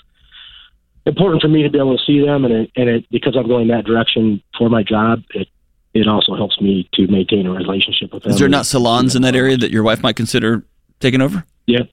important 1.07 1.41
for 1.41 1.47
me 1.47 1.63
to 1.63 1.71
be 1.71 1.79
able 1.79 1.97
to 1.97 2.03
see 2.05 2.23
them. 2.23 2.45
And 2.45 2.53
it, 2.53 2.71
and 2.75 2.87
it, 2.87 3.05
because 3.09 3.35
I'm 3.35 3.47
going 3.47 3.69
that 3.69 3.85
direction 3.85 4.43
for 4.59 4.69
my 4.69 4.83
job, 4.83 5.23
it 5.31 5.47
it 5.95 6.07
also 6.07 6.35
helps 6.35 6.61
me 6.61 6.87
to 6.93 7.07
maintain 7.07 7.47
a 7.47 7.51
relationship 7.51 8.13
with 8.13 8.21
them. 8.21 8.31
Is 8.31 8.37
there 8.37 8.47
not 8.47 8.67
salons 8.67 9.15
in 9.15 9.23
that 9.23 9.35
area 9.35 9.57
that 9.57 9.71
your 9.71 9.81
wife 9.81 10.03
might 10.03 10.15
consider 10.15 10.63
taking 10.99 11.21
over? 11.21 11.43
Yeah, 11.65 11.83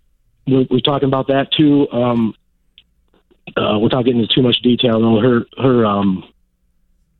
we're, 0.46 0.66
we're 0.70 0.80
talking 0.80 1.08
about 1.08 1.28
that 1.28 1.50
too. 1.52 1.90
Um, 1.90 2.34
uh, 3.56 3.78
without 3.78 4.04
getting 4.04 4.20
into 4.20 4.34
too 4.34 4.42
much 4.42 4.60
detail, 4.62 5.00
though, 5.00 5.20
her 5.20 5.44
her 5.62 5.86
um, 5.86 6.24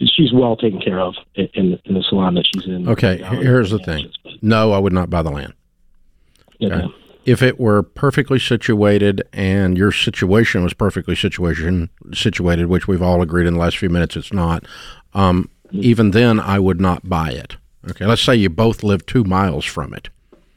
she's 0.01 0.33
well 0.33 0.57
taken 0.57 0.81
care 0.81 1.01
of 1.01 1.15
in, 1.35 1.79
in 1.85 1.95
the 1.95 2.03
salon 2.09 2.35
that 2.35 2.47
she's 2.55 2.67
in. 2.67 2.89
Okay, 2.89 3.23
here's 3.23 3.71
the 3.71 3.79
thing. 3.79 4.11
No, 4.43 4.73
I 4.73 4.79
would 4.79 4.93
not 4.93 5.11
buy 5.11 5.23
the 5.23 5.31
land. 5.31 5.55
Okay. 6.63 6.87
If 7.25 7.43
it 7.43 7.59
were 7.59 7.83
perfectly 7.83 8.39
situated 8.39 9.23
and 9.33 9.79
your 9.79 9.93
situation 9.93 10.63
was 10.63 10.75
perfectly 10.75 11.17
situation 11.17 11.89
situated, 12.13 12.67
which 12.67 12.87
we've 12.87 13.03
all 13.03 13.23
agreed 13.23 13.47
in 13.47 13.55
the 13.55 13.61
last 13.61 13.79
few 13.79 13.89
minutes 13.89 14.15
it's 14.17 14.33
not, 14.33 14.67
um, 15.15 15.49
even 15.73 16.11
then 16.11 16.39
I 16.39 16.59
would 16.59 16.81
not 16.81 17.09
buy 17.09 17.31
it. 17.31 17.57
Okay, 17.91 18.05
let's 18.07 18.23
say 18.23 18.35
you 18.37 18.51
both 18.51 18.83
live 18.83 19.07
two 19.07 19.25
miles 19.25 19.65
from 19.65 19.95
it, 19.95 20.09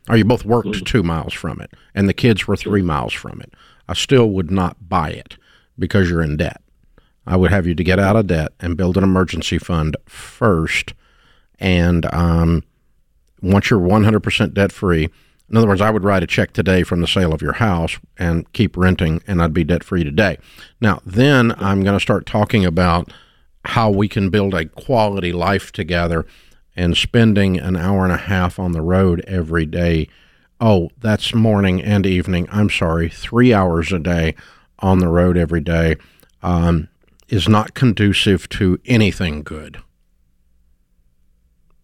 or 0.10 0.18
you 0.18 0.26
both 0.26 0.46
worked 0.46 0.70
mm-hmm. 0.70 0.84
two 0.84 1.04
miles 1.04 1.34
from 1.34 1.62
it, 1.62 1.72
and 1.96 2.08
the 2.08 2.14
kids 2.14 2.48
were 2.48 2.58
three 2.58 2.82
miles 2.82 3.14
from 3.14 3.42
it. 3.42 3.54
I 3.88 3.94
still 3.94 4.30
would 4.32 4.52
not 4.52 4.90
buy 4.90 5.12
it 5.12 5.38
because 5.78 6.10
you're 6.10 6.22
in 6.22 6.38
debt. 6.38 6.62
I 7.26 7.36
would 7.36 7.52
have 7.52 7.68
you 7.68 7.76
to 7.76 7.84
get 7.84 8.00
out 8.00 8.16
of 8.16 8.28
debt 8.28 8.54
and 8.60 8.78
build 8.78 8.98
an 8.98 9.04
emergency 9.04 9.58
fund 9.58 9.98
first. 10.06 10.94
And 11.60 12.12
um, 12.14 12.64
once 13.42 13.70
you're 13.70 13.80
100% 13.80 14.54
debt 14.54 14.72
free, 14.72 15.10
in 15.50 15.56
other 15.56 15.68
words, 15.68 15.82
I 15.82 15.92
would 15.92 16.04
write 16.04 16.24
a 16.24 16.28
check 16.28 16.54
today 16.54 16.84
from 16.84 17.02
the 17.02 17.08
sale 17.08 17.34
of 17.34 17.42
your 17.42 17.54
house 17.54 17.98
and 18.18 18.52
keep 18.54 18.76
renting, 18.76 19.22
and 19.28 19.42
I'd 19.42 19.54
be 19.54 19.64
debt 19.64 19.84
free 19.84 20.04
today. 20.04 20.38
Now, 20.82 21.02
then 21.06 21.54
I'm 21.58 21.84
going 21.84 21.96
to 21.96 22.02
start 22.02 22.26
talking 22.26 22.66
about 22.66 23.12
how 23.64 23.90
we 23.90 24.08
can 24.08 24.30
build 24.30 24.54
a 24.54 24.66
quality 24.66 25.32
life 25.32 25.72
together 25.72 26.26
and 26.76 26.96
spending 26.96 27.58
an 27.58 27.76
hour 27.76 28.04
and 28.04 28.14
a 28.14 28.18
half 28.18 28.60
on 28.60 28.72
the 28.72 28.82
road 28.82 29.24
every 29.28 29.66
day. 29.66 30.08
Oh, 30.60 30.90
that's 30.98 31.34
morning 31.34 31.82
and 31.82 32.06
evening. 32.06 32.48
I'm 32.52 32.70
sorry, 32.70 33.10
three 33.10 33.54
hours 33.54 33.92
a 33.92 34.00
day 34.00 34.36
on 34.80 35.00
the 35.00 35.08
road 35.08 35.38
every 35.38 35.62
day 35.62 35.96
um, 36.42 36.88
is 37.30 37.48
not 37.48 37.74
conducive 37.74 38.48
to 38.50 38.80
anything 38.86 39.44
good. 39.44 39.80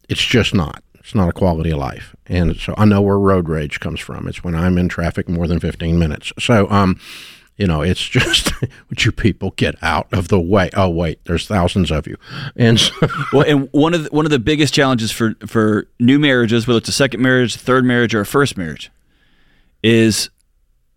It's 0.09 0.23
just 0.23 0.53
not. 0.53 0.83
It's 0.99 1.15
not 1.15 1.29
a 1.29 1.33
quality 1.33 1.71
of 1.71 1.79
life. 1.79 2.15
And 2.27 2.55
so 2.55 2.73
I 2.77 2.85
know 2.85 3.01
where 3.01 3.19
road 3.19 3.49
rage 3.49 3.79
comes 3.79 3.99
from. 3.99 4.27
It's 4.27 4.43
when 4.43 4.55
I'm 4.55 4.77
in 4.77 4.87
traffic 4.87 5.27
more 5.27 5.47
than 5.47 5.59
15 5.59 5.99
minutes. 5.99 6.31
So, 6.39 6.69
um, 6.69 6.99
you 7.57 7.67
know, 7.67 7.81
it's 7.81 8.01
just 8.09 8.51
would 8.89 9.03
you 9.03 9.11
people 9.11 9.51
get 9.51 9.75
out 9.81 10.07
of 10.13 10.29
the 10.29 10.39
way? 10.39 10.69
Oh 10.73 10.89
wait, 10.89 11.23
there's 11.25 11.47
thousands 11.47 11.91
of 11.91 12.07
you, 12.07 12.17
and 12.55 12.79
so, 12.79 12.93
well, 13.33 13.45
and 13.47 13.69
one 13.71 13.93
of 13.93 14.05
the, 14.05 14.09
one 14.09 14.25
of 14.25 14.31
the 14.31 14.39
biggest 14.39 14.73
challenges 14.73 15.11
for 15.11 15.35
for 15.45 15.87
new 15.99 16.19
marriages, 16.19 16.67
whether 16.67 16.79
it's 16.79 16.89
a 16.89 16.93
second 16.93 17.21
marriage, 17.21 17.55
third 17.55 17.85
marriage, 17.85 18.15
or 18.15 18.21
a 18.21 18.25
first 18.25 18.57
marriage, 18.57 18.91
is 19.83 20.29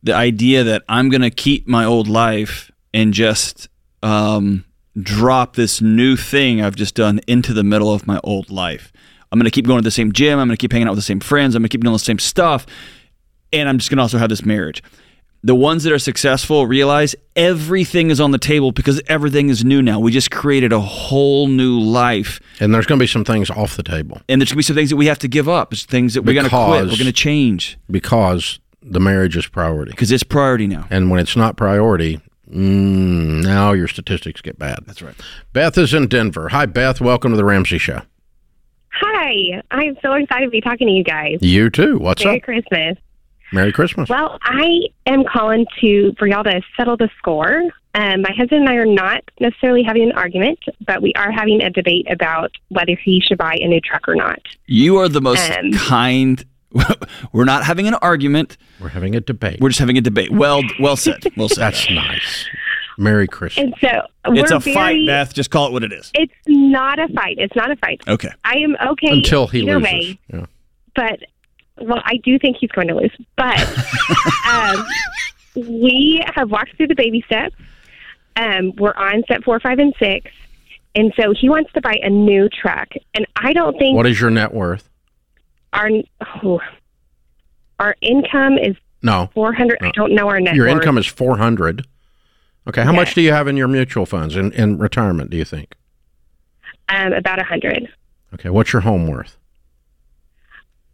the 0.07 0.15
idea 0.15 0.65
that 0.65 0.83
I'm 0.89 1.09
going 1.11 1.23
to 1.23 1.31
keep 1.31 1.67
my 1.69 1.85
old 1.85 2.09
life 2.09 2.71
and 2.95 3.13
just 3.13 3.69
um, 4.03 4.65
drop 5.01 5.57
this 5.57 5.81
new 5.81 6.17
thing 6.17 6.63
I've 6.63 6.77
just 6.77 6.95
done 6.95 7.21
into 7.27 7.53
the 7.53 7.65
middle 7.65 7.93
of 7.93 8.07
my 8.07 8.21
old 8.25 8.51
life. 8.51 8.93
I'm 9.31 9.39
going 9.39 9.45
to 9.45 9.51
keep 9.51 9.67
going 9.67 9.79
to 9.81 9.85
the 9.85 9.91
same 9.91 10.13
gym. 10.13 10.39
I'm 10.39 10.47
going 10.47 10.57
to 10.57 10.61
keep 10.61 10.73
hanging 10.73 10.87
out 10.87 10.93
with 10.93 10.99
the 10.99 11.03
same 11.03 11.21
friends. 11.21 11.55
I'm 11.55 11.63
going 11.63 11.69
to 11.69 11.75
keep 11.75 11.83
doing 11.83 11.93
the 11.93 11.99
same 11.99 12.19
stuff. 12.19 12.67
and 13.53 13.69
I'm 13.69 13.79
just 13.79 13.91
going 13.91 13.99
to 13.99 14.03
also 14.03 14.19
have 14.19 14.29
this 14.29 14.45
marriage. 14.45 14.83
The 15.43 15.55
ones 15.55 15.85
that 15.85 15.93
are 15.93 15.99
successful 15.99 16.67
realize 16.67 17.15
everything 17.37 18.11
is 18.11 18.21
on 18.21 18.31
the 18.33 18.39
table 18.39 18.73
because 18.73 19.01
everything 19.07 19.49
is 19.49 19.65
new 19.65 19.81
now. 19.83 20.01
We 20.01 20.11
just 20.11 20.31
created 20.31 20.73
a 20.73 20.81
whole 20.81 21.47
new 21.47 21.79
life. 21.79 22.41
And 22.59 22.75
there's 22.75 22.87
going 22.87 22.99
to 22.99 23.03
be 23.03 23.07
some 23.07 23.25
things 23.25 23.51
off 23.51 23.77
the 23.77 23.83
table 23.85 24.21
And 24.29 24.41
there's 24.41 24.51
going 24.51 24.57
to 24.57 24.59
be 24.59 24.63
some 24.63 24.77
things 24.77 24.91
that 24.91 24.97
we 24.97 25.07
have 25.07 25.19
to 25.21 25.29
give 25.29 25.49
up. 25.49 25.73
It's 25.73 25.85
things 25.85 26.15
that 26.15 26.23
we're 26.23 26.35
going 26.35 26.49
to 26.49 26.51
quit. 26.51 26.85
We're 26.85 26.97
going 26.97 27.07
to 27.07 27.13
change 27.13 27.79
because 27.91 28.59
the 28.89 29.01
marriage 29.01 29.37
is 29.37 29.47
priority. 29.47 29.91
because 29.91 30.11
it's 30.13 30.23
priority 30.23 30.67
now. 30.67 30.87
And 30.91 31.11
when 31.11 31.21
it's 31.21 31.37
not 31.37 31.57
priority, 31.57 32.21
mm, 32.49 33.43
now 33.43 33.73
your 33.73 33.89
statistics 33.89 34.41
get 34.41 34.59
bad. 34.59 34.79
That's 34.87 35.03
right. 35.03 35.15
Beth 35.53 35.77
is 35.77 35.93
in 35.93 36.07
Denver. 36.09 36.49
Hi, 36.51 36.67
Beth. 36.67 37.01
Welcome 37.01 37.33
to 37.33 37.37
the 37.37 37.45
Ramsey 37.45 37.79
Show. 37.79 38.03
Hi, 38.93 39.63
I'm 39.71 39.97
so 40.01 40.13
excited 40.15 40.47
to 40.47 40.51
be 40.51 40.61
talking 40.61 40.87
to 40.87 40.93
you 40.93 41.05
guys. 41.05 41.39
You 41.43 41.69
too. 41.69 41.99
What's 41.99 42.25
Merry 42.25 42.39
up? 42.41 42.49
Merry 42.49 42.61
Christmas. 42.63 42.99
Merry 43.53 43.73
Christmas. 43.73 44.09
Well, 44.09 44.39
I 44.43 44.81
am 45.07 45.25
calling 45.25 45.67
to 45.81 46.13
for 46.19 46.27
y'all 46.27 46.45
to 46.45 46.61
settle 46.77 46.97
the 46.97 47.09
score. 47.19 47.63
Um, 47.95 48.23
my 48.23 48.33
husband 48.37 48.63
and 48.63 48.69
I 48.69 48.75
are 48.75 48.85
not 48.87 49.23
necessarily 49.41 49.83
having 49.83 50.03
an 50.11 50.13
argument, 50.13 50.59
but 50.87 51.01
we 51.03 51.13
are 51.15 51.31
having 51.31 51.63
a 51.63 51.71
debate 51.71 52.07
about 52.11 52.51
whether 52.69 52.95
he 52.97 53.21
should 53.21 53.39
buy 53.39 53.57
a 53.61 53.67
new 53.69 53.81
truck 53.81 54.09
or 54.09 54.15
not. 54.15 54.41
You 54.67 54.97
are 54.99 55.09
the 55.09 55.21
most 55.21 55.51
Um, 55.51 55.73
kind. 55.73 56.45
We're 57.33 57.45
not 57.45 57.65
having 57.65 57.87
an 57.89 57.95
argument. 57.95 58.57
We're 58.81 58.89
having 58.89 59.15
a 59.15 59.21
debate. 59.21 59.61
We're 59.61 59.69
just 59.71 59.81
having 59.81 59.97
a 59.99 60.01
debate. 60.01 60.31
Well, 60.33 60.63
well 60.81 60.97
said. 60.97 61.23
Well 61.37 61.49
said. 61.49 61.61
That's 61.63 61.91
nice. 61.91 62.47
Merry 62.99 63.27
Christmas. 63.29 63.65
And 63.65 63.75
so 63.81 64.33
it's 64.33 64.51
we're 64.51 64.57
a 64.57 64.61
fight, 64.61 65.07
Beth. 65.07 65.35
Just 65.35 65.51
call 65.51 65.67
it 65.67 65.73
what 65.73 65.85
it 65.85 65.93
is. 65.93 66.11
It's 66.15 66.33
not 66.47 66.99
a 66.99 67.09
fight. 67.09 67.37
It's 67.39 67.55
not 67.55 67.71
a 67.71 67.77
fight. 67.77 68.01
Okay. 68.09 68.31
I 68.45 68.55
am 68.59 68.75
okay 68.93 69.09
Until 69.09 69.47
he 69.47 69.63
loses. 69.63 69.83
way, 69.83 70.19
Yeah. 70.33 70.47
but 70.95 71.21
well, 71.79 72.01
I 72.05 72.17
do 72.25 72.39
think 72.39 72.57
he's 72.59 72.71
going 72.71 72.89
to 72.89 72.95
lose. 72.95 73.13
But 73.37 73.61
um, 74.51 74.87
we 75.57 76.25
have 76.35 76.51
walked 76.51 76.77
through 76.77 76.87
the 76.89 76.95
baby 76.95 77.23
steps. 77.27 77.55
Um, 78.37 78.73
we're 78.77 78.95
on 78.95 79.23
step 79.25 79.45
four, 79.45 79.61
five, 79.61 79.79
and 79.79 79.95
six, 79.99 80.31
and 80.95 81.13
so 81.21 81.33
he 81.39 81.49
wants 81.49 81.73
to 81.73 81.81
buy 81.81 81.99
a 82.03 82.11
new 82.11 82.49
truck. 82.49 82.89
And 83.15 83.27
I 83.37 83.53
don't 83.53 83.79
think 83.79 83.95
What 83.97 84.07
is 84.07 84.21
your 84.21 84.31
net 84.31 84.53
worth? 84.55 84.89
Our 85.77 85.91
oh, 86.43 86.61
our 87.79 87.95
income 88.01 88.59
is 88.59 88.75
No. 89.03 89.31
four 89.35 89.53
hundred. 89.53 89.79
I 89.83 89.91
don't 89.93 90.13
know 90.15 90.29
our 90.29 90.41
net. 90.41 90.55
Your 90.55 90.67
income 90.67 90.99
is 90.99 91.07
400. 91.07 91.87
Okay. 92.69 92.83
How 92.83 92.93
much 92.93 93.15
do 93.15 93.21
you 93.21 93.31
have 93.33 93.47
in 93.47 93.57
your 93.57 93.69
mutual 93.69 94.07
funds 94.07 94.35
in, 94.35 94.51
in 94.53 94.79
retirement, 94.79 95.31
do 95.31 95.37
you 95.37 95.45
think? 95.45 95.75
um, 96.89 97.13
about 97.13 97.41
a 97.41 97.45
hundred. 97.45 97.89
Okay. 98.35 98.49
What's 98.51 98.73
your 98.73 98.83
home 98.83 99.07
worth? 99.07 99.37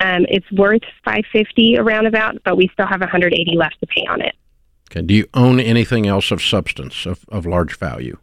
Um, 0.00 0.26
it's 0.28 0.50
worth 0.52 0.82
five 1.04 1.24
fifty 1.32 1.76
around 1.78 2.06
about, 2.06 2.36
but 2.44 2.56
we 2.56 2.68
still 2.72 2.86
have 2.86 3.00
one 3.00 3.08
hundred 3.08 3.32
eighty 3.34 3.56
left 3.56 3.78
to 3.80 3.86
pay 3.86 4.04
on 4.10 4.20
it. 4.20 4.34
Okay. 4.90 5.02
Do 5.02 5.14
you 5.14 5.26
own 5.34 5.60
anything 5.60 6.06
else 6.06 6.30
of 6.30 6.42
substance, 6.42 7.06
of, 7.06 7.24
of 7.30 7.46
large 7.46 7.76
value? 7.78 8.18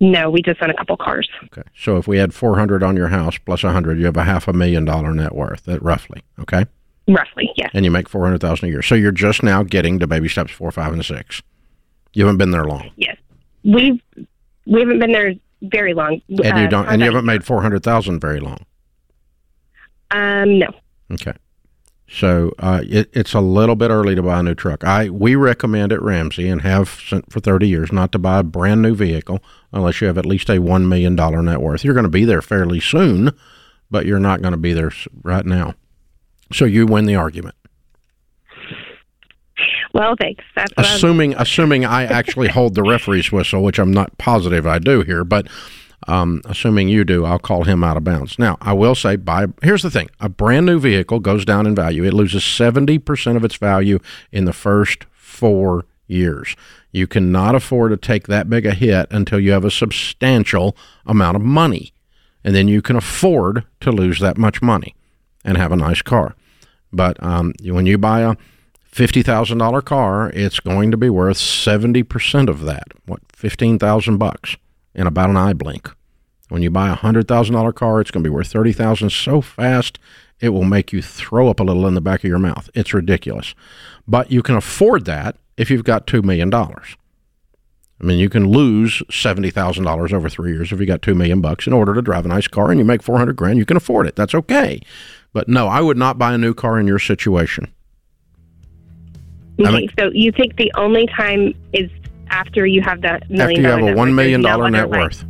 No, 0.00 0.30
we 0.30 0.40
just 0.40 0.62
own 0.62 0.70
a 0.70 0.74
couple 0.74 0.96
cars. 0.96 1.28
Okay. 1.44 1.62
So 1.76 1.98
if 1.98 2.08
we 2.08 2.16
had 2.18 2.32
400 2.32 2.82
on 2.82 2.96
your 2.96 3.08
house 3.08 3.36
plus 3.38 3.62
100, 3.62 3.98
you 3.98 4.06
have 4.06 4.16
a 4.16 4.24
half 4.24 4.48
a 4.48 4.52
million 4.52 4.84
dollar 4.86 5.12
net 5.12 5.34
worth, 5.34 5.68
at 5.68 5.82
roughly. 5.82 6.22
Okay. 6.40 6.64
Roughly, 7.06 7.50
yes. 7.56 7.70
And 7.74 7.84
you 7.84 7.90
make 7.90 8.08
400,000 8.08 8.66
a 8.68 8.72
year. 8.72 8.82
So 8.82 8.94
you're 8.94 9.12
just 9.12 9.42
now 9.42 9.62
getting 9.62 9.98
to 9.98 10.06
baby 10.06 10.28
steps 10.28 10.52
four, 10.52 10.70
five, 10.70 10.92
and 10.92 11.04
six. 11.04 11.42
You 12.14 12.24
haven't 12.24 12.38
been 12.38 12.50
there 12.50 12.64
long. 12.64 12.90
Yes, 12.96 13.16
we've 13.62 14.00
we 14.66 14.80
haven't 14.80 14.98
been 15.00 15.12
there 15.12 15.34
very 15.62 15.94
long. 15.94 16.20
And 16.28 16.40
Uh, 16.40 16.56
you 16.60 16.68
don't, 16.68 16.84
for 16.86 16.90
and 16.90 17.00
you 17.00 17.06
haven't 17.06 17.24
made 17.26 17.44
400,000 17.44 18.20
very 18.20 18.40
long. 18.40 18.64
Um, 20.10 20.58
no. 20.58 20.68
Okay. 21.12 21.32
So 22.12 22.52
uh, 22.58 22.82
it, 22.84 23.08
it's 23.12 23.34
a 23.34 23.40
little 23.40 23.76
bit 23.76 23.90
early 23.90 24.16
to 24.16 24.22
buy 24.22 24.40
a 24.40 24.42
new 24.42 24.54
truck. 24.54 24.82
I 24.82 25.08
we 25.10 25.36
recommend 25.36 25.92
at 25.92 26.02
Ramsey 26.02 26.48
and 26.48 26.60
have 26.62 26.88
sent 26.88 27.32
for 27.32 27.38
thirty 27.38 27.68
years 27.68 27.92
not 27.92 28.10
to 28.12 28.18
buy 28.18 28.40
a 28.40 28.42
brand 28.42 28.82
new 28.82 28.96
vehicle 28.96 29.40
unless 29.72 30.00
you 30.00 30.08
have 30.08 30.18
at 30.18 30.26
least 30.26 30.50
a 30.50 30.58
one 30.58 30.88
million 30.88 31.14
dollar 31.14 31.40
net 31.40 31.60
worth. 31.60 31.84
You're 31.84 31.94
going 31.94 32.04
to 32.04 32.10
be 32.10 32.24
there 32.24 32.42
fairly 32.42 32.80
soon, 32.80 33.30
but 33.90 34.06
you're 34.06 34.18
not 34.18 34.42
going 34.42 34.52
to 34.52 34.58
be 34.58 34.72
there 34.72 34.90
right 35.22 35.46
now. 35.46 35.74
So 36.52 36.64
you 36.64 36.84
win 36.84 37.06
the 37.06 37.14
argument. 37.14 37.54
Well, 39.94 40.14
thanks. 40.20 40.44
That's 40.56 40.72
assuming 40.76 41.34
assuming 41.34 41.84
I 41.84 42.04
actually 42.04 42.48
hold 42.48 42.74
the 42.74 42.82
referee's 42.82 43.30
whistle, 43.30 43.62
which 43.62 43.78
I'm 43.78 43.92
not 43.92 44.18
positive 44.18 44.66
I 44.66 44.80
do 44.80 45.02
here, 45.02 45.24
but 45.24 45.46
um, 46.08 46.40
assuming 46.44 46.88
you 46.88 47.04
do, 47.04 47.24
I'll 47.24 47.38
call 47.38 47.64
him 47.64 47.84
out 47.84 47.96
of 47.96 48.04
bounds. 48.04 48.38
Now, 48.38 48.56
I 48.60 48.72
will 48.72 48.94
say, 48.94 49.16
buy. 49.16 49.46
Here's 49.62 49.82
the 49.82 49.90
thing: 49.90 50.10
a 50.18 50.28
brand 50.28 50.66
new 50.66 50.78
vehicle 50.78 51.20
goes 51.20 51.44
down 51.44 51.66
in 51.66 51.74
value. 51.74 52.04
It 52.04 52.14
loses 52.14 52.44
seventy 52.44 52.98
percent 52.98 53.36
of 53.36 53.44
its 53.44 53.56
value 53.56 53.98
in 54.32 54.44
the 54.44 54.52
first 54.52 55.04
four 55.12 55.84
years. 56.06 56.56
You 56.92 57.06
cannot 57.06 57.54
afford 57.54 57.92
to 57.92 57.96
take 57.96 58.26
that 58.26 58.50
big 58.50 58.66
a 58.66 58.72
hit 58.72 59.06
until 59.10 59.38
you 59.38 59.52
have 59.52 59.64
a 59.64 59.70
substantial 59.70 60.76
amount 61.06 61.36
of 61.36 61.42
money, 61.42 61.92
and 62.42 62.54
then 62.54 62.66
you 62.66 62.82
can 62.82 62.96
afford 62.96 63.64
to 63.80 63.92
lose 63.92 64.18
that 64.20 64.38
much 64.38 64.60
money 64.62 64.94
and 65.44 65.56
have 65.56 65.72
a 65.72 65.76
nice 65.76 66.02
car. 66.02 66.34
But 66.92 67.22
um, 67.22 67.52
when 67.62 67.86
you 67.86 67.98
buy 67.98 68.20
a 68.20 68.36
fifty 68.82 69.22
thousand 69.22 69.58
dollar 69.58 69.82
car, 69.82 70.30
it's 70.30 70.60
going 70.60 70.90
to 70.90 70.96
be 70.96 71.10
worth 71.10 71.36
seventy 71.36 72.02
percent 72.02 72.48
of 72.48 72.62
that. 72.62 72.88
What 73.06 73.20
fifteen 73.32 73.78
thousand 73.78 74.16
bucks 74.16 74.56
in 74.94 75.06
about 75.06 75.30
an 75.30 75.36
eye 75.36 75.52
blink. 75.52 75.90
When 76.48 76.62
you 76.62 76.70
buy 76.70 76.88
a 76.88 76.94
hundred 76.94 77.28
thousand 77.28 77.54
dollar 77.54 77.72
car, 77.72 78.00
it's 78.00 78.10
going 78.10 78.24
to 78.24 78.28
be 78.30 78.34
worth 78.34 78.48
thirty 78.50 78.72
thousand 78.72 79.10
so 79.10 79.40
fast 79.40 79.98
it 80.40 80.48
will 80.50 80.64
make 80.64 80.92
you 80.92 81.02
throw 81.02 81.48
up 81.48 81.60
a 81.60 81.62
little 81.62 81.86
in 81.86 81.94
the 81.94 82.00
back 82.00 82.24
of 82.24 82.28
your 82.28 82.38
mouth. 82.38 82.68
It's 82.74 82.94
ridiculous, 82.94 83.54
but 84.08 84.32
you 84.32 84.42
can 84.42 84.56
afford 84.56 85.04
that 85.04 85.36
if 85.56 85.70
you've 85.70 85.84
got 85.84 86.06
two 86.06 86.22
million 86.22 86.50
dollars. 86.50 86.96
I 88.00 88.06
mean, 88.06 88.18
you 88.18 88.30
can 88.30 88.48
lose 88.48 89.02
seventy 89.10 89.50
thousand 89.50 89.84
dollars 89.84 90.12
over 90.12 90.28
three 90.28 90.52
years 90.52 90.72
if 90.72 90.80
you 90.80 90.86
got 90.86 91.02
two 91.02 91.14
million 91.14 91.40
bucks 91.40 91.66
in 91.66 91.72
order 91.72 91.94
to 91.94 92.02
drive 92.02 92.24
a 92.24 92.28
nice 92.28 92.48
car, 92.48 92.70
and 92.70 92.78
you 92.80 92.84
make 92.84 93.02
four 93.02 93.18
hundred 93.18 93.36
grand. 93.36 93.58
You 93.58 93.66
can 93.66 93.76
afford 93.76 94.06
it. 94.06 94.16
That's 94.16 94.34
okay. 94.34 94.80
But 95.32 95.48
no, 95.48 95.68
I 95.68 95.80
would 95.82 95.98
not 95.98 96.18
buy 96.18 96.32
a 96.32 96.38
new 96.38 96.54
car 96.54 96.80
in 96.80 96.86
your 96.88 96.98
situation. 96.98 97.68
I 99.58 99.62
Okay, 99.64 99.72
mean- 99.72 99.90
so 99.98 100.10
you 100.12 100.32
think 100.32 100.56
the 100.56 100.72
only 100.76 101.06
time 101.06 101.52
is 101.74 101.90
after 102.30 102.66
you 102.66 102.80
have 102.82 103.02
that 103.02 103.28
million 103.28 103.64
After 103.64 103.80
you 103.80 103.86
have 103.86 103.94
a 103.94 103.98
one 103.98 104.14
million 104.14 104.40
dollar 104.42 104.70
net 104.70 104.88
worth. 104.88 105.24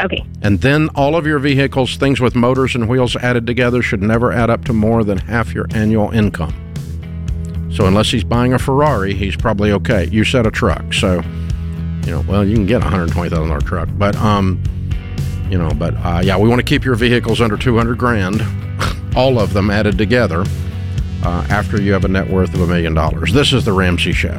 Okay, 0.00 0.24
And 0.40 0.60
then 0.62 0.88
all 0.94 1.14
of 1.14 1.26
your 1.26 1.38
vehicles, 1.38 1.96
things 1.96 2.18
with 2.18 2.34
motors 2.34 2.74
and 2.74 2.88
wheels 2.88 3.14
added 3.16 3.46
together, 3.46 3.82
should 3.82 4.02
never 4.02 4.32
add 4.32 4.48
up 4.48 4.64
to 4.64 4.72
more 4.72 5.04
than 5.04 5.18
half 5.18 5.52
your 5.52 5.66
annual 5.74 6.10
income. 6.10 6.54
So 7.70 7.86
unless 7.86 8.10
he's 8.10 8.24
buying 8.24 8.54
a 8.54 8.58
Ferrari, 8.58 9.14
he's 9.14 9.36
probably 9.36 9.70
okay. 9.72 10.06
You 10.06 10.24
said 10.24 10.46
a 10.46 10.50
truck, 10.50 10.92
so 10.94 11.22
you 12.04 12.10
know, 12.10 12.24
well, 12.26 12.44
you 12.44 12.54
can 12.54 12.66
get 12.66 12.82
a 12.82 12.88
hundred 12.88 13.12
twenty 13.12 13.30
thousand 13.30 13.48
dollar 13.48 13.60
truck, 13.60 13.88
but 13.92 14.16
um, 14.16 14.62
you 15.50 15.58
know, 15.58 15.70
but 15.70 15.94
uh, 15.98 16.20
yeah, 16.24 16.36
we 16.38 16.48
want 16.48 16.58
to 16.58 16.64
keep 16.64 16.84
your 16.84 16.94
vehicles 16.96 17.40
under 17.40 17.56
two 17.56 17.76
hundred 17.76 17.98
grand, 17.98 18.42
all 19.16 19.38
of 19.38 19.52
them 19.52 19.70
added 19.70 19.98
together, 19.98 20.44
uh, 21.22 21.46
after 21.50 21.80
you 21.80 21.92
have 21.92 22.04
a 22.04 22.08
net 22.08 22.28
worth 22.28 22.54
of 22.54 22.60
a 22.62 22.66
million 22.66 22.94
dollars. 22.94 23.32
This 23.32 23.52
is 23.52 23.64
the 23.64 23.72
Ramsey 23.72 24.12
Show. 24.12 24.36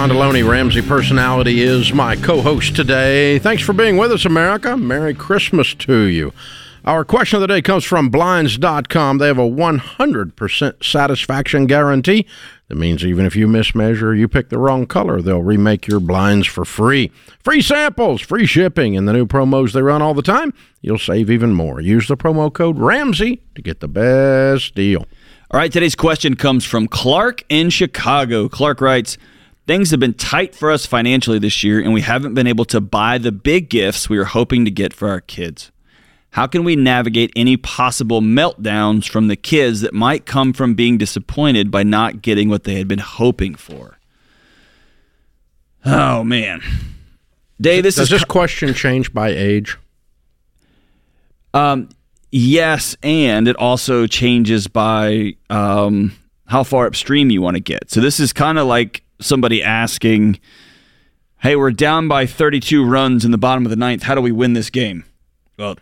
John 0.00 0.08
Delony, 0.08 0.48
Ramsey 0.48 0.80
Personality, 0.80 1.60
is 1.60 1.92
my 1.92 2.16
co 2.16 2.40
host 2.40 2.74
today. 2.74 3.38
Thanks 3.38 3.62
for 3.62 3.74
being 3.74 3.98
with 3.98 4.10
us, 4.10 4.24
America. 4.24 4.74
Merry 4.74 5.12
Christmas 5.12 5.74
to 5.74 6.04
you. 6.04 6.32
Our 6.86 7.04
question 7.04 7.36
of 7.36 7.40
the 7.42 7.48
day 7.48 7.60
comes 7.60 7.84
from 7.84 8.08
Blinds.com. 8.08 9.18
They 9.18 9.26
have 9.26 9.36
a 9.36 9.42
100% 9.42 10.82
satisfaction 10.82 11.66
guarantee. 11.66 12.26
That 12.68 12.76
means 12.76 13.04
even 13.04 13.26
if 13.26 13.36
you 13.36 13.46
mismeasure, 13.46 14.18
you 14.18 14.26
pick 14.26 14.48
the 14.48 14.56
wrong 14.56 14.86
color, 14.86 15.20
they'll 15.20 15.42
remake 15.42 15.86
your 15.86 16.00
blinds 16.00 16.46
for 16.46 16.64
free. 16.64 17.12
Free 17.44 17.60
samples, 17.60 18.22
free 18.22 18.46
shipping, 18.46 18.96
and 18.96 19.06
the 19.06 19.12
new 19.12 19.26
promos 19.26 19.74
they 19.74 19.82
run 19.82 20.00
all 20.00 20.14
the 20.14 20.22
time. 20.22 20.54
You'll 20.80 20.96
save 20.96 21.30
even 21.30 21.52
more. 21.52 21.78
Use 21.78 22.08
the 22.08 22.16
promo 22.16 22.50
code 22.50 22.78
RAMSEY 22.78 23.38
to 23.54 23.60
get 23.60 23.80
the 23.80 23.88
best 23.88 24.74
deal. 24.74 25.04
All 25.50 25.60
right, 25.60 25.70
today's 25.70 25.94
question 25.94 26.36
comes 26.36 26.64
from 26.64 26.88
Clark 26.88 27.44
in 27.50 27.68
Chicago. 27.68 28.48
Clark 28.48 28.80
writes, 28.80 29.18
Things 29.66 29.90
have 29.90 30.00
been 30.00 30.14
tight 30.14 30.54
for 30.54 30.70
us 30.70 30.86
financially 30.86 31.38
this 31.38 31.62
year, 31.62 31.80
and 31.80 31.92
we 31.92 32.00
haven't 32.00 32.34
been 32.34 32.46
able 32.46 32.64
to 32.66 32.80
buy 32.80 33.18
the 33.18 33.32
big 33.32 33.68
gifts 33.68 34.08
we 34.08 34.18
were 34.18 34.24
hoping 34.24 34.64
to 34.64 34.70
get 34.70 34.92
for 34.92 35.08
our 35.08 35.20
kids. 35.20 35.70
How 36.30 36.46
can 36.46 36.62
we 36.64 36.76
navigate 36.76 37.32
any 37.34 37.56
possible 37.56 38.20
meltdowns 38.20 39.08
from 39.08 39.28
the 39.28 39.36
kids 39.36 39.80
that 39.80 39.92
might 39.92 40.26
come 40.26 40.52
from 40.52 40.74
being 40.74 40.96
disappointed 40.96 41.70
by 41.70 41.82
not 41.82 42.22
getting 42.22 42.48
what 42.48 42.64
they 42.64 42.76
had 42.76 42.86
been 42.86 43.00
hoping 43.00 43.54
for? 43.54 43.98
Oh, 45.84 46.22
man. 46.22 46.62
Dave, 47.60 47.82
this 47.82 47.96
Does 47.96 48.04
is 48.04 48.10
this 48.10 48.24
question 48.24 48.74
change 48.74 49.12
by 49.12 49.30
age? 49.30 49.76
Um, 51.52 51.88
yes, 52.30 52.96
and 53.02 53.48
it 53.48 53.56
also 53.56 54.06
changes 54.06 54.66
by 54.68 55.34
um, 55.48 56.12
how 56.46 56.62
far 56.62 56.86
upstream 56.86 57.30
you 57.30 57.42
want 57.42 57.56
to 57.56 57.60
get. 57.60 57.90
So 57.90 58.00
this 58.00 58.20
is 58.20 58.32
kind 58.32 58.58
of 58.58 58.66
like 58.66 59.02
somebody 59.20 59.62
asking, 59.62 60.40
"Hey, 61.38 61.56
we're 61.56 61.70
down 61.70 62.08
by 62.08 62.26
32 62.26 62.84
runs 62.84 63.24
in 63.24 63.30
the 63.30 63.38
bottom 63.38 63.64
of 63.64 63.70
the 63.70 63.76
ninth. 63.76 64.04
How 64.04 64.14
do 64.14 64.20
we 64.20 64.32
win 64.32 64.52
this 64.52 64.70
game?" 64.70 65.04
Well, 65.58 65.76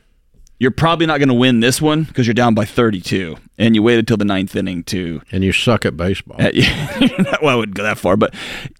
you're 0.58 0.72
probably 0.72 1.06
not 1.06 1.18
going 1.18 1.28
to 1.28 1.34
win 1.34 1.60
this 1.60 1.80
one 1.80 2.02
because 2.02 2.26
you're 2.26 2.34
down 2.34 2.54
by 2.54 2.64
32, 2.64 3.36
and 3.58 3.74
you 3.76 3.82
waited 3.82 4.08
till 4.08 4.16
the 4.16 4.24
ninth 4.24 4.56
inning 4.56 4.82
to 4.84 5.22
And 5.30 5.44
you 5.44 5.52
suck 5.52 5.86
at 5.86 5.96
baseball. 5.96 6.36
uh, 6.40 6.50
yeah, 6.52 7.36
well, 7.40 7.50
I 7.50 7.54
wouldn't 7.54 7.76
go 7.76 7.84
that 7.84 7.98
far, 7.98 8.16
but 8.16 8.34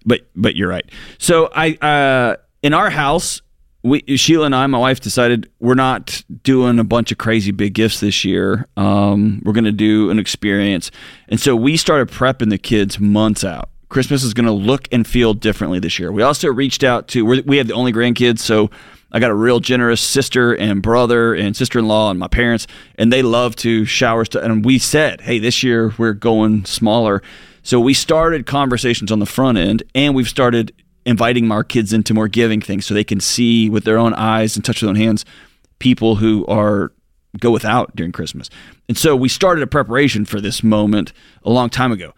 but 0.05 0.27
but 0.35 0.55
you're 0.55 0.69
right. 0.69 0.85
So 1.17 1.49
I 1.55 1.73
uh, 1.75 2.35
in 2.61 2.73
our 2.73 2.89
house, 2.89 3.41
we 3.81 4.03
Sheila 4.17 4.47
and 4.47 4.55
I, 4.55 4.67
my 4.67 4.77
wife, 4.77 4.99
decided 4.99 5.49
we're 5.59 5.73
not 5.73 6.21
doing 6.43 6.79
a 6.79 6.83
bunch 6.83 7.13
of 7.13 7.17
crazy 7.17 7.51
big 7.51 7.73
gifts 7.73 8.01
this 8.01 8.25
year. 8.25 8.67
Um, 8.75 9.41
we're 9.45 9.53
going 9.53 9.63
to 9.63 9.71
do 9.71 10.09
an 10.09 10.19
experience, 10.19 10.91
and 11.29 11.39
so 11.39 11.55
we 11.55 11.77
started 11.77 12.13
prepping 12.13 12.49
the 12.49 12.57
kids 12.57 12.99
months 12.99 13.45
out. 13.45 13.69
Christmas 13.89 14.23
is 14.23 14.33
going 14.33 14.45
to 14.45 14.51
look 14.51 14.87
and 14.91 15.05
feel 15.05 15.33
differently 15.33 15.79
this 15.79 15.99
year. 15.99 16.11
We 16.11 16.21
also 16.21 16.47
reached 16.47 16.83
out 16.83 17.07
to 17.09 17.25
we 17.25 17.57
have 17.57 17.67
the 17.67 17.73
only 17.73 17.91
grandkids, 17.91 18.39
so 18.39 18.69
I 19.11 19.19
got 19.19 19.31
a 19.31 19.35
real 19.35 19.59
generous 19.59 19.99
sister 19.99 20.53
and 20.53 20.81
brother 20.81 21.33
and 21.33 21.57
sister 21.57 21.79
in 21.79 21.87
law 21.87 22.11
and 22.11 22.19
my 22.19 22.27
parents, 22.27 22.67
and 22.95 23.11
they 23.11 23.23
love 23.23 23.55
to 23.57 23.85
shower 23.85 24.25
stuff. 24.25 24.43
And 24.43 24.63
we 24.63 24.77
said, 24.77 25.21
hey, 25.21 25.39
this 25.39 25.63
year 25.63 25.93
we're 25.97 26.13
going 26.13 26.65
smaller. 26.65 27.23
So 27.63 27.79
we 27.79 27.95
started 27.95 28.45
conversations 28.45 29.11
on 29.11 29.19
the 29.19 29.25
front 29.25 29.57
end, 29.57 29.83
and 29.95 30.15
we've 30.15 30.29
started 30.29 30.71
inviting 31.05 31.51
our 31.51 31.63
kids 31.63 31.91
into 31.91 32.13
more 32.13 32.27
giving 32.27 32.61
things 32.61 32.85
so 32.85 32.93
they 32.93 33.03
can 33.03 33.19
see 33.19 33.69
with 33.69 33.83
their 33.83 33.97
own 33.97 34.13
eyes 34.13 34.55
and 34.55 34.63
touch 34.63 34.81
their 34.81 34.89
own 34.89 34.95
hands 34.95 35.25
people 35.79 36.17
who 36.17 36.45
are 36.45 36.91
go 37.39 37.51
without 37.51 37.95
during 37.95 38.11
Christmas. 38.11 38.49
And 38.87 38.97
so 38.97 39.15
we 39.15 39.29
started 39.29 39.63
a 39.63 39.67
preparation 39.67 40.25
for 40.25 40.41
this 40.41 40.63
moment 40.63 41.13
a 41.43 41.49
long 41.49 41.69
time 41.69 41.91
ago. 41.91 42.13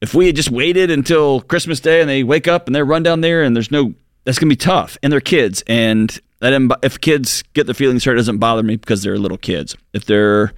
If 0.00 0.14
we 0.14 0.26
had 0.26 0.36
just 0.36 0.50
waited 0.50 0.90
until 0.90 1.40
Christmas 1.40 1.80
Day 1.80 2.00
and 2.00 2.10
they 2.10 2.22
wake 2.22 2.46
up 2.46 2.66
and 2.66 2.74
they're 2.74 2.84
run 2.84 3.02
down 3.02 3.20
there 3.20 3.42
and 3.42 3.56
there's 3.56 3.70
no, 3.70 3.94
that's 4.24 4.38
going 4.38 4.48
to 4.48 4.52
be 4.52 4.56
tough. 4.56 4.98
And 5.02 5.12
they're 5.12 5.20
kids. 5.20 5.62
And 5.66 6.18
that, 6.40 6.78
if 6.82 7.00
kids 7.00 7.42
get 7.54 7.66
their 7.66 7.74
feelings 7.74 8.04
hurt, 8.04 8.12
it 8.12 8.16
doesn't 8.16 8.38
bother 8.38 8.62
me 8.62 8.76
because 8.76 9.02
they're 9.02 9.18
little 9.18 9.38
kids. 9.38 9.76
If 9.92 10.04
they're 10.04 10.52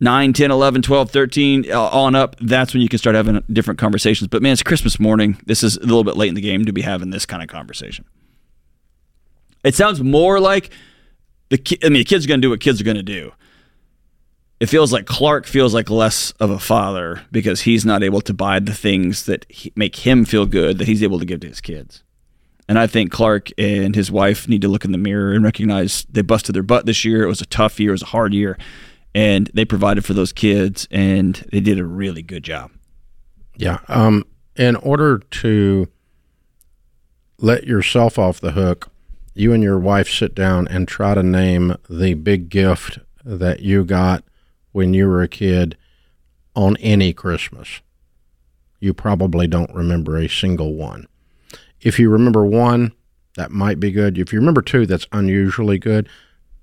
9, 0.00 0.32
10, 0.32 0.50
11, 0.50 0.82
12, 0.82 1.10
13, 1.10 1.70
uh, 1.70 1.80
on 1.80 2.14
up, 2.14 2.36
that's 2.40 2.72
when 2.72 2.82
you 2.82 2.88
can 2.88 2.98
start 2.98 3.14
having 3.14 3.42
different 3.52 3.78
conversations. 3.78 4.28
But 4.28 4.42
man, 4.42 4.52
it's 4.52 4.62
Christmas 4.62 4.98
morning. 4.98 5.40
This 5.46 5.62
is 5.62 5.76
a 5.76 5.80
little 5.80 6.04
bit 6.04 6.16
late 6.16 6.28
in 6.28 6.34
the 6.34 6.40
game 6.40 6.64
to 6.64 6.72
be 6.72 6.82
having 6.82 7.10
this 7.10 7.26
kind 7.26 7.42
of 7.42 7.48
conversation. 7.48 8.04
It 9.62 9.74
sounds 9.74 10.02
more 10.02 10.40
like 10.40 10.70
the 11.50 11.58
ki- 11.58 11.78
I 11.84 11.90
mean, 11.90 12.00
the 12.00 12.04
kid's 12.04 12.24
are 12.24 12.28
going 12.28 12.40
to 12.40 12.46
do 12.46 12.50
what 12.50 12.60
kids 12.60 12.80
are 12.80 12.84
going 12.84 12.96
to 12.96 13.02
do. 13.02 13.32
It 14.60 14.68
feels 14.68 14.92
like 14.92 15.06
Clark 15.06 15.46
feels 15.46 15.72
like 15.72 15.88
less 15.88 16.32
of 16.32 16.50
a 16.50 16.58
father 16.58 17.22
because 17.32 17.62
he's 17.62 17.86
not 17.86 18.02
able 18.02 18.20
to 18.20 18.34
buy 18.34 18.60
the 18.60 18.74
things 18.74 19.24
that 19.24 19.46
he, 19.48 19.72
make 19.74 19.96
him 19.96 20.26
feel 20.26 20.44
good 20.44 20.76
that 20.78 20.86
he's 20.86 21.02
able 21.02 21.18
to 21.18 21.24
give 21.24 21.40
to 21.40 21.48
his 21.48 21.62
kids. 21.62 22.04
And 22.68 22.78
I 22.78 22.86
think 22.86 23.10
Clark 23.10 23.48
and 23.58 23.96
his 23.96 24.12
wife 24.12 24.48
need 24.48 24.60
to 24.60 24.68
look 24.68 24.84
in 24.84 24.92
the 24.92 24.98
mirror 24.98 25.32
and 25.32 25.42
recognize 25.42 26.06
they 26.10 26.22
busted 26.22 26.54
their 26.54 26.62
butt 26.62 26.84
this 26.84 27.06
year. 27.06 27.22
It 27.22 27.26
was 27.26 27.40
a 27.40 27.46
tough 27.46 27.80
year, 27.80 27.90
it 27.90 27.94
was 27.94 28.02
a 28.02 28.06
hard 28.06 28.34
year, 28.34 28.58
and 29.14 29.50
they 29.54 29.64
provided 29.64 30.04
for 30.04 30.12
those 30.12 30.32
kids, 30.32 30.86
and 30.90 31.34
they 31.50 31.60
did 31.60 31.78
a 31.78 31.84
really 31.84 32.22
good 32.22 32.44
job. 32.44 32.70
Yeah. 33.56 33.78
Um, 33.88 34.24
in 34.56 34.76
order 34.76 35.18
to 35.18 35.88
let 37.38 37.64
yourself 37.64 38.18
off 38.18 38.40
the 38.40 38.52
hook, 38.52 38.90
you 39.34 39.54
and 39.54 39.62
your 39.62 39.78
wife 39.78 40.08
sit 40.08 40.34
down 40.34 40.68
and 40.68 40.86
try 40.86 41.14
to 41.14 41.22
name 41.22 41.76
the 41.88 42.14
big 42.14 42.50
gift 42.50 42.98
that 43.24 43.60
you 43.60 43.84
got 43.84 44.22
when 44.72 44.94
you 44.94 45.08
were 45.08 45.22
a 45.22 45.28
kid 45.28 45.76
on 46.54 46.76
any 46.78 47.12
Christmas. 47.12 47.80
You 48.78 48.94
probably 48.94 49.46
don't 49.46 49.74
remember 49.74 50.16
a 50.16 50.28
single 50.28 50.74
one. 50.74 51.06
If 51.80 51.98
you 51.98 52.10
remember 52.10 52.44
one, 52.44 52.92
that 53.36 53.50
might 53.50 53.78
be 53.80 53.90
good. 53.90 54.18
If 54.18 54.32
you 54.32 54.38
remember 54.38 54.62
two, 54.62 54.86
that's 54.86 55.06
unusually 55.12 55.78
good. 55.78 56.08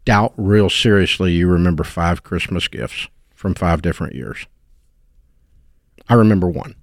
Doubt 0.06 0.34
real 0.38 0.70
seriously 0.70 1.34
you 1.34 1.48
remember 1.48 1.84
five 1.84 2.24
Christmas 2.24 2.68
gifts 2.68 3.08
from 3.36 3.54
five 3.56 3.82
different 3.82 4.16
years. 4.16 4.46
I 6.10 6.14
remember 6.16 6.48
one. 6.48 6.76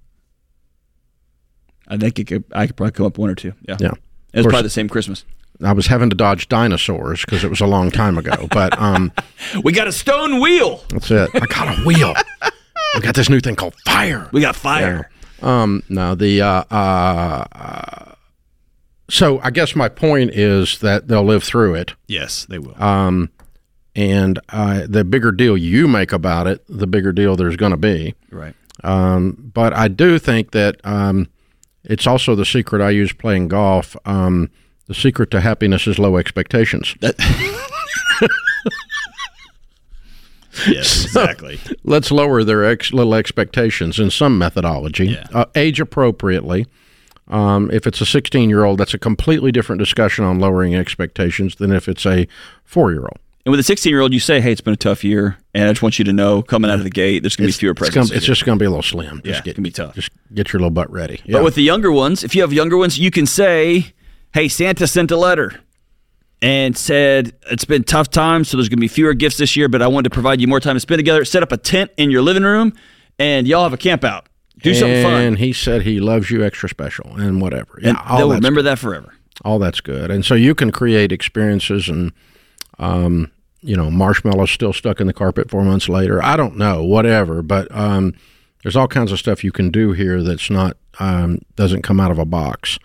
I 1.87 1.97
think 1.97 2.17
it 2.19 2.25
could, 2.25 2.43
I 2.51 2.67
could 2.67 2.75
probably 2.75 2.91
come 2.93 3.05
up 3.05 3.17
one 3.17 3.29
or 3.29 3.35
two. 3.35 3.53
Yeah, 3.67 3.77
Yeah. 3.79 3.91
it 4.33 4.37
was 4.37 4.43
course. 4.43 4.51
probably 4.53 4.63
the 4.63 4.69
same 4.69 4.89
Christmas. 4.89 5.25
I 5.63 5.73
was 5.73 5.87
having 5.87 6.09
to 6.09 6.15
dodge 6.15 6.47
dinosaurs 6.49 7.21
because 7.25 7.43
it 7.43 7.49
was 7.49 7.61
a 7.61 7.65
long 7.67 7.91
time 7.91 8.17
ago. 8.17 8.47
But 8.51 8.77
um, 8.79 9.11
We 9.63 9.71
got 9.71 9.87
a 9.87 9.91
stone 9.91 10.39
wheel. 10.41 10.83
that's 10.89 11.09
it. 11.11 11.29
I 11.33 11.39
got 11.45 11.77
a 11.79 11.81
wheel. 11.83 12.13
We 12.95 13.01
got 13.01 13.15
this 13.15 13.29
new 13.29 13.39
thing 13.39 13.55
called 13.55 13.75
fire. 13.85 14.29
We 14.31 14.41
got 14.41 14.55
fire. 14.55 15.09
Um, 15.41 15.83
no, 15.89 16.15
the 16.15 16.41
uh, 16.41 16.63
uh, 16.71 17.45
uh, 17.51 18.11
so 19.09 19.39
I 19.41 19.51
guess 19.51 19.75
my 19.75 19.89
point 19.89 20.31
is 20.31 20.79
that 20.79 21.07
they'll 21.07 21.23
live 21.25 21.43
through 21.43 21.75
it, 21.75 21.93
Yes, 22.07 22.45
they 22.45 22.57
will. 22.57 22.81
um, 22.81 23.29
and 23.95 24.39
uh, 24.49 24.85
the 24.87 25.03
bigger 25.03 25.31
deal 25.31 25.55
you 25.57 25.87
make 25.87 26.11
about 26.11 26.47
it, 26.47 26.63
the 26.67 26.87
bigger 26.87 27.11
deal 27.11 27.35
there's 27.35 27.55
going 27.57 27.71
to 27.71 27.77
be. 27.77 28.15
right. 28.31 28.55
Um, 28.83 29.51
but 29.53 29.73
I 29.73 29.87
do 29.87 30.19
think 30.19 30.51
that 30.51 30.79
um, 30.83 31.29
it's 31.83 32.05
also 32.07 32.35
the 32.35 32.45
secret 32.45 32.81
I 32.81 32.89
use 32.89 33.13
playing 33.13 33.47
golf. 33.47 33.95
Um, 34.05 34.49
the 34.87 34.93
secret 34.93 35.31
to 35.31 35.41
happiness 35.41 35.87
is 35.87 35.97
low 35.99 36.17
expectations. 36.17 36.95
Yes, 40.67 41.03
exactly. 41.05 41.59
let's 41.83 42.11
lower 42.11 42.41
their 42.43 42.63
ex- 42.63 42.93
little 42.93 43.13
expectations 43.13 43.99
in 43.99 44.09
some 44.09 44.37
methodology, 44.37 45.07
Yeah. 45.07 45.27
uh, 45.33 45.45
age 45.53 45.81
appropriately. 45.81 46.65
Um, 47.27 47.69
if 47.73 47.85
it's 47.85 47.99
a 47.99 48.05
16 48.05 48.49
year 48.49 48.63
old, 48.63 48.77
that's 48.79 48.93
a 48.93 48.97
completely 48.97 49.51
different 49.51 49.79
discussion 49.79 50.23
on 50.23 50.39
lowering 50.39 50.73
expectations 50.73 51.55
than 51.55 51.71
if 51.73 51.89
it's 51.89 52.05
a 52.05 52.27
four 52.63 52.91
year 52.91 53.01
old. 53.01 53.17
And 53.45 53.51
with 53.51 53.59
a 53.59 53.63
16 53.63 53.89
year 53.89 53.99
old, 53.99 54.13
you 54.13 54.19
say, 54.21 54.39
"Hey, 54.39 54.51
it's 54.53 54.61
been 54.61 54.73
a 54.73 54.77
tough 54.77 55.03
year, 55.03 55.37
and 55.53 55.65
I 55.67 55.71
just 55.73 55.81
want 55.81 55.99
you 55.99 56.05
to 56.05 56.13
know, 56.13 56.41
coming 56.41 56.71
out 56.71 56.77
of 56.77 56.83
the 56.85 56.89
gate, 56.89 57.21
there's 57.23 57.35
going 57.35 57.47
to 57.49 57.53
be 57.53 57.59
fewer 57.59 57.71
It's, 57.71 57.79
presents. 57.79 58.09
gonna, 58.11 58.17
it's 58.17 58.25
just 58.25 58.45
going 58.45 58.57
to 58.57 58.63
be 58.63 58.65
a 58.65 58.69
little 58.69 58.81
slim. 58.81 59.21
yeah, 59.25 59.31
Just 59.33 59.39
it's 59.39 59.45
get, 59.45 59.55
going 59.57 59.63
to 59.65 59.69
be 59.69 59.71
tough. 59.71 59.93
just 59.95 60.09
get 60.33 60.53
your 60.53 60.61
little 60.61 60.69
butt 60.71 60.89
ready. 60.89 61.19
Yeah. 61.25 61.33
But 61.39 61.43
with 61.43 61.55
the 61.55 61.63
younger 61.63 61.91
ones, 61.91 62.23
if 62.23 62.33
you 62.33 62.41
have 62.41 62.53
younger 62.53 62.77
ones, 62.77 62.97
you 62.97 63.11
can 63.11 63.25
say, 63.25 63.93
"Hey, 64.35 64.47
Santa 64.47 64.85
sent 64.85 65.09
a 65.11 65.17
letter 65.17 65.59
and 66.41 66.77
said 66.77 67.33
it's 67.49 67.65
been 67.65 67.83
tough 67.83 68.09
times, 68.09 68.49
so 68.49 68.57
there's 68.57 68.69
going 68.69 68.77
to 68.77 68.81
be 68.81 68.87
fewer 68.87 69.13
gifts 69.13 69.37
this 69.37 69.55
year, 69.55 69.67
but 69.67 69.81
I 69.81 69.87
wanted 69.87 70.09
to 70.09 70.13
provide 70.13 70.41
you 70.41 70.47
more 70.47 70.59
time 70.59 70.75
to 70.75 70.79
spend 70.79 70.99
together. 70.99 71.25
Set 71.25 71.41
up 71.41 71.51
a 71.51 71.57
tent 71.57 71.91
in 71.97 72.11
your 72.11 72.21
living 72.21 72.43
room, 72.43 72.73
and 73.17 73.47
y'all 73.47 73.63
have 73.63 73.73
a 73.73 73.77
camp 73.77 74.03
out. 74.03 74.27
Do 74.59 74.73
something 74.73 75.03
fun, 75.03 75.21
and 75.21 75.37
he 75.39 75.53
said 75.53 75.81
he 75.81 75.99
loves 75.99 76.29
you 76.29 76.43
extra 76.43 76.69
special 76.69 77.15
and 77.15 77.41
whatever. 77.41 77.79
Yeah, 77.81 77.95
and 78.07 78.19
they'll 78.19 78.31
remember 78.31 78.61
that 78.61 78.77
forever." 78.77 79.15
all 79.43 79.59
that's 79.59 79.81
good. 79.81 80.11
And 80.11 80.23
so 80.23 80.35
you 80.35 80.55
can 80.55 80.71
create 80.71 81.11
experiences 81.11 81.89
and, 81.89 82.13
um, 82.79 83.31
you 83.61 83.75
know, 83.75 83.89
marshmallows 83.89 84.51
still 84.51 84.73
stuck 84.73 85.01
in 85.01 85.07
the 85.07 85.13
carpet 85.13 85.49
four 85.49 85.63
months 85.63 85.89
later. 85.89 86.23
I 86.23 86.37
don't 86.37 86.55
know, 86.55 86.83
whatever. 86.83 87.41
But 87.41 87.67
um, 87.75 88.13
there's 88.65 88.75
all 88.75 88.87
kinds 88.87 89.11
of 89.11 89.19
stuff 89.19 89.43
you 89.43 89.51
can 89.51 89.69
do 89.69 89.91
here 89.91 90.23
that's 90.23 90.49
not 90.49 90.75
um, 90.97 91.37
doesn't 91.55 91.83
come 91.83 91.99
out 91.99 92.09
of 92.09 92.17
a 92.17 92.25
box 92.25 92.79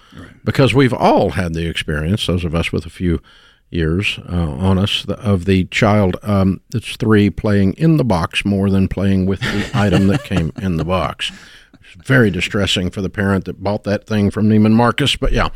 because 0.45 0.75
we've 0.75 0.93
all 0.93 1.31
had 1.31 1.55
the 1.55 1.67
experience. 1.67 2.27
Those 2.27 2.45
of 2.45 2.55
us 2.55 2.71
with 2.71 2.85
a 2.85 2.91
few 2.91 3.23
years 3.71 4.19
uh, 4.29 4.51
on 4.51 4.77
us 4.77 5.05
the, 5.05 5.19
of 5.21 5.47
the 5.47 5.65
child 5.65 6.19
um, 6.23 6.61
that's 6.69 6.97
three 6.97 7.31
playing 7.31 7.73
in 7.75 7.97
the 7.97 8.05
box 8.05 8.45
more 8.45 8.69
than 8.69 8.89
playing 8.89 9.25
with 9.25 9.41
the 9.41 9.71
item 9.75 10.09
that 10.09 10.23
came 10.23 10.53
in 10.61 10.77
the 10.77 10.85
box. 10.85 11.33
It's 11.73 12.07
very 12.07 12.31
distressing 12.31 12.91
for 12.91 13.01
the 13.01 13.09
parent 13.09 13.47
that 13.47 13.63
bought 13.63 13.85
that 13.85 14.07
thing 14.07 14.31
from 14.31 14.51
Neiman 14.51 14.73
Marcus. 14.73 15.17
But 15.17 15.33
yeah, 15.33 15.49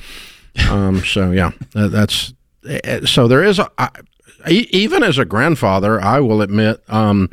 um, 0.71 1.05
so 1.05 1.33
yeah, 1.33 1.51
that, 1.75 1.89
that's 1.89 2.33
eh, 2.67 3.05
so 3.05 3.29
there 3.29 3.45
is 3.45 3.59
a 3.59 3.71
I, 3.79 3.91
even 4.49 5.03
as 5.03 5.19
a 5.19 5.27
grandfather, 5.27 6.01
I 6.01 6.21
will 6.21 6.41
admit, 6.41 6.83
um, 6.89 7.29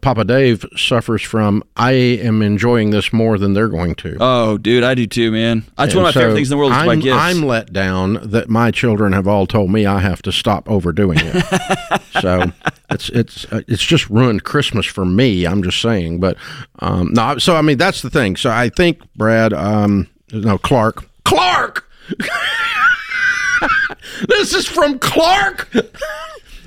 Papa 0.00 0.24
Dave 0.24 0.64
suffers 0.76 1.22
from. 1.22 1.62
I 1.76 1.92
am 1.92 2.42
enjoying 2.42 2.90
this 2.90 3.12
more 3.12 3.38
than 3.38 3.54
they're 3.54 3.68
going 3.68 3.94
to. 3.96 4.16
Oh, 4.20 4.58
dude, 4.58 4.84
I 4.84 4.94
do 4.94 5.06
too, 5.06 5.30
man. 5.32 5.64
That's 5.76 5.94
one 5.94 6.04
of 6.04 6.08
my 6.08 6.12
so 6.12 6.20
favorite 6.20 6.34
things 6.34 6.50
in 6.50 6.56
the 6.56 6.58
world 6.58 6.72
is 6.72 6.78
I'm, 6.78 7.00
gifts. 7.00 7.16
I'm 7.18 7.42
let 7.42 7.72
down 7.72 8.14
that 8.22 8.48
my 8.48 8.70
children 8.70 9.12
have 9.12 9.26
all 9.26 9.46
told 9.46 9.70
me 9.70 9.86
I 9.86 10.00
have 10.00 10.22
to 10.22 10.32
stop 10.32 10.70
overdoing 10.70 11.18
it. 11.20 12.02
so 12.20 12.52
it's 12.90 13.08
it's 13.10 13.44
uh, 13.52 13.62
it's 13.66 13.84
just 13.84 14.08
ruined 14.10 14.44
Christmas 14.44 14.86
for 14.86 15.04
me. 15.04 15.46
I'm 15.46 15.62
just 15.62 15.80
saying, 15.80 16.20
but 16.20 16.36
um, 16.80 17.12
no. 17.12 17.38
So 17.38 17.56
I 17.56 17.62
mean, 17.62 17.78
that's 17.78 18.02
the 18.02 18.10
thing. 18.10 18.36
So 18.36 18.50
I 18.50 18.68
think 18.68 19.00
Brad, 19.14 19.52
um, 19.52 20.08
no 20.32 20.58
Clark, 20.58 21.04
Clark. 21.24 21.88
this 24.28 24.54
is 24.54 24.66
from 24.66 24.98
Clark. 24.98 25.74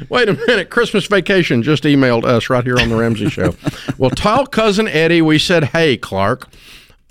Wait 0.08 0.30
a 0.30 0.34
minute. 0.48 0.70
Christmas 0.70 1.06
vacation 1.08 1.62
just 1.64 1.84
emailed 1.84 2.24
us 2.24 2.50
right 2.50 2.64
here 2.64 2.80
on 2.80 2.90
the 2.90 2.96
Ramsey 2.96 3.30
Show. 3.30 3.56
well, 3.98 4.12
tell 4.12 4.46
cousin 4.46 4.88
Eddie 4.88 5.22
we 5.22 5.38
said, 5.40 5.66
"Hey, 5.66 5.98
Clark." 5.98 6.48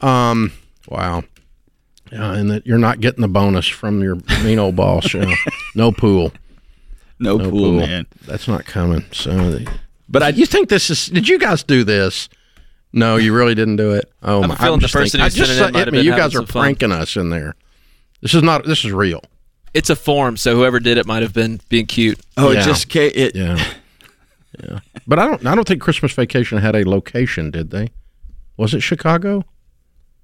Um, 0.01 0.53
wow. 0.89 1.25
Yeah, 2.13 2.33
and 2.35 2.51
that 2.51 2.67
you're 2.67 2.79
not 2.79 3.01
getting 3.01 3.21
the 3.21 3.29
bonus 3.29 3.67
from 3.69 4.03
your 4.03 4.17
mean 4.43 4.59
old 4.59 4.77
boss. 4.77 5.13
You 5.13 5.27
know. 5.27 5.35
No 5.75 5.93
pool. 5.93 6.33
no, 7.19 7.37
No 7.37 7.51
pool, 7.51 7.73
man. 7.73 8.07
That's 8.27 8.49
not 8.49 8.65
coming. 8.65 9.05
So, 9.13 9.59
But 10.09 10.23
I 10.23 10.29
you 10.31 10.47
think 10.47 10.71
this 10.71 10.89
is? 10.89 11.07
Did 11.09 11.29
you 11.29 11.39
guys 11.39 11.63
do 11.63 11.85
this? 11.85 12.29
No, 12.95 13.17
you 13.17 13.35
really 13.35 13.55
didn't 13.55 13.77
do 13.77 13.93
it. 13.93 14.11
Oh 14.23 14.43
I'm 14.43 14.49
my! 14.49 14.55
feeling 14.57 14.79
the 14.81 14.87
just 14.87 14.95
person 14.95 15.21
I 15.21 15.29
just 15.29 15.51
it 15.51 15.57
said- 15.57 15.75
hit 15.77 15.93
me. 15.93 16.01
You 16.01 16.13
guys 16.13 16.35
are 16.35 16.39
some 16.39 16.47
fun. 16.47 16.63
pranking 16.63 16.93
us 16.93 17.17
in 17.17 17.29
there. 17.29 17.55
This 18.23 18.33
is 18.35 18.43
not. 18.43 18.65
This 18.65 18.85
is 18.87 18.93
real. 18.93 19.23
It's 19.75 19.91
a 19.91 19.97
form, 19.97 20.37
so 20.37 20.57
whoever 20.57 20.81
did 20.81 20.99
it 20.99 21.07
might 21.07 21.23
have 21.23 21.33
been 21.35 21.61
being 21.69 21.87
cute. 21.87 22.19
oh, 22.37 22.51
Yeah. 22.51 22.61
it 22.61 22.65
just 22.65 22.91
ca- 22.93 23.13
it. 23.15 23.35
Yeah. 23.35 23.63
Yeah. 24.65 24.81
But 25.07 25.19
I 25.21 25.27
don't. 25.29 25.47
I 25.47 25.55
don't 25.55 25.69
think 25.69 25.81
Christmas 25.83 26.11
Vacation 26.13 26.59
had 26.59 26.75
a 26.75 26.89
location. 26.89 27.51
Did 27.51 27.71
they? 27.71 27.91
Was 28.57 28.73
it 28.75 28.81
Chicago? 28.81 29.45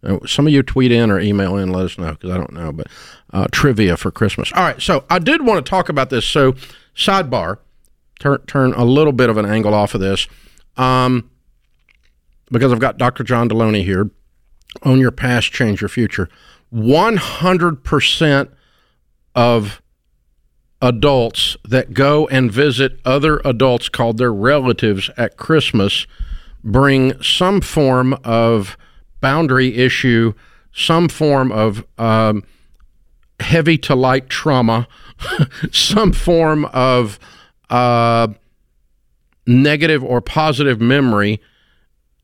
Uh, 0.02 0.18
Some 0.26 0.46
of 0.46 0.52
you 0.52 0.62
tweet 0.62 0.90
in 0.90 1.10
or 1.10 1.20
email 1.20 1.56
in, 1.56 1.70
let 1.70 1.84
us 1.84 1.98
know 1.98 2.12
because 2.12 2.30
I 2.30 2.38
don't 2.38 2.52
know. 2.52 2.72
But 2.72 2.86
uh, 3.32 3.46
trivia 3.52 3.96
for 3.96 4.10
Christmas. 4.10 4.50
All 4.52 4.62
right, 4.64 4.80
so 4.82 5.04
I 5.08 5.18
did 5.20 5.46
want 5.46 5.64
to 5.64 5.70
talk 5.70 5.88
about 5.88 6.08
this. 6.10 6.24
So, 6.26 6.54
sidebar, 6.96 7.58
turn 8.18 8.38
turn 8.46 8.72
a 8.72 8.84
little 8.84 9.12
bit 9.12 9.28
of 9.30 9.36
an 9.36 9.46
angle 9.46 9.74
off 9.74 9.94
of 9.94 10.00
this, 10.00 10.26
um, 10.78 11.30
because 12.50 12.72
I've 12.72 12.80
got 12.80 12.98
Dr. 12.98 13.22
John 13.24 13.48
Delony 13.48 13.84
here. 13.84 14.10
Own 14.82 14.98
your 14.98 15.12
past, 15.12 15.52
change 15.52 15.80
your 15.80 15.88
future. 15.90 16.28
One 16.70 17.18
hundred 17.18 17.84
percent 17.84 18.50
of 19.34 19.82
adults 20.80 21.56
that 21.64 21.94
go 21.94 22.26
and 22.28 22.52
visit 22.52 23.00
other 23.04 23.40
adults 23.44 23.88
called 23.88 24.18
their 24.18 24.32
relatives 24.32 25.10
at 25.16 25.36
Christmas 25.36 26.06
bring 26.64 27.20
some 27.22 27.60
form 27.60 28.14
of 28.24 28.76
boundary 29.20 29.76
issue, 29.76 30.32
some 30.72 31.08
form 31.08 31.52
of 31.52 31.84
um, 31.98 32.42
heavy 33.38 33.76
to 33.78 33.94
light 33.94 34.28
trauma, 34.28 34.88
some 35.70 36.12
form 36.12 36.64
of 36.66 37.18
uh, 37.70 38.28
negative 39.46 40.02
or 40.02 40.20
positive 40.20 40.80
memory 40.80 41.40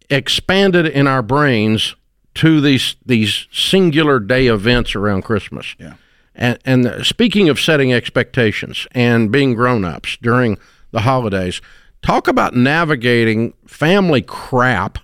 expanded 0.09 0.87
in 0.87 1.07
our 1.07 1.23
brains 1.23 1.95
to 2.35 2.61
these 2.61 2.97
these 3.05 3.47
singular 3.53 4.19
day 4.19 4.47
events 4.47 4.95
around 4.95 5.23
Christmas. 5.23 5.77
Yeah. 5.79 5.95
And, 6.41 6.59
and 6.65 7.07
speaking 7.07 7.49
of 7.51 7.61
setting 7.61 7.93
expectations 7.93 8.87
and 8.93 9.31
being 9.31 9.55
grown 9.55 9.85
ups 9.85 10.17
during 10.23 10.59
the 10.91 11.01
holidays, 11.01 11.61
talk 12.03 12.27
about 12.27 12.57
navigating 12.57 13.53
family 13.67 14.23
crap 14.23 14.99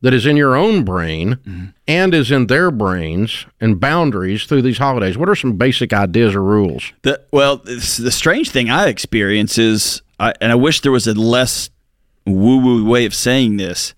that 0.00 0.12
is 0.12 0.26
in 0.26 0.36
your 0.36 0.56
own 0.56 0.84
brain 0.84 1.38
mm-hmm. 1.44 1.66
and 1.86 2.14
is 2.14 2.30
in 2.30 2.46
their 2.46 2.70
brains 2.70 3.46
and 3.60 3.80
boundaries 3.80 4.44
through 4.44 4.62
these 4.62 4.78
holidays. 4.78 5.16
What 5.16 5.28
are 5.28 5.34
some 5.34 5.56
basic 5.56 5.92
ideas 5.92 6.34
or 6.34 6.42
rules? 6.42 6.92
The, 7.02 7.20
well, 7.32 7.58
the 7.58 8.10
strange 8.10 8.50
thing 8.50 8.70
I 8.70 8.88
experience 8.88 9.58
is, 9.58 10.02
I, 10.20 10.34
and 10.40 10.52
I 10.52 10.56
wish 10.56 10.82
there 10.82 10.92
was 10.92 11.06
a 11.06 11.14
less 11.14 11.70
woo 12.26 12.58
woo 12.58 12.84
way 12.84 13.06
of 13.06 13.14
saying 13.14 13.56
this, 13.56 13.94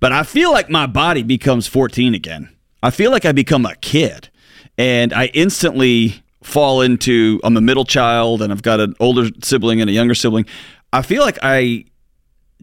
but 0.00 0.12
I 0.12 0.22
feel 0.22 0.52
like 0.52 0.68
my 0.68 0.86
body 0.86 1.22
becomes 1.22 1.66
14 1.66 2.14
again. 2.14 2.50
I 2.82 2.90
feel 2.90 3.10
like 3.10 3.24
I 3.24 3.32
become 3.32 3.64
a 3.64 3.74
kid, 3.76 4.30
and 4.78 5.12
I 5.12 5.26
instantly 5.26 6.22
fall 6.42 6.80
into 6.80 7.40
I'm 7.42 7.56
a 7.56 7.60
middle 7.60 7.84
child, 7.84 8.42
and 8.42 8.52
I've 8.52 8.62
got 8.62 8.80
an 8.80 8.94
older 9.00 9.28
sibling 9.42 9.80
and 9.80 9.90
a 9.90 9.92
younger 9.92 10.14
sibling. 10.14 10.46
I 10.92 11.02
feel 11.02 11.22
like 11.22 11.38
I 11.42 11.86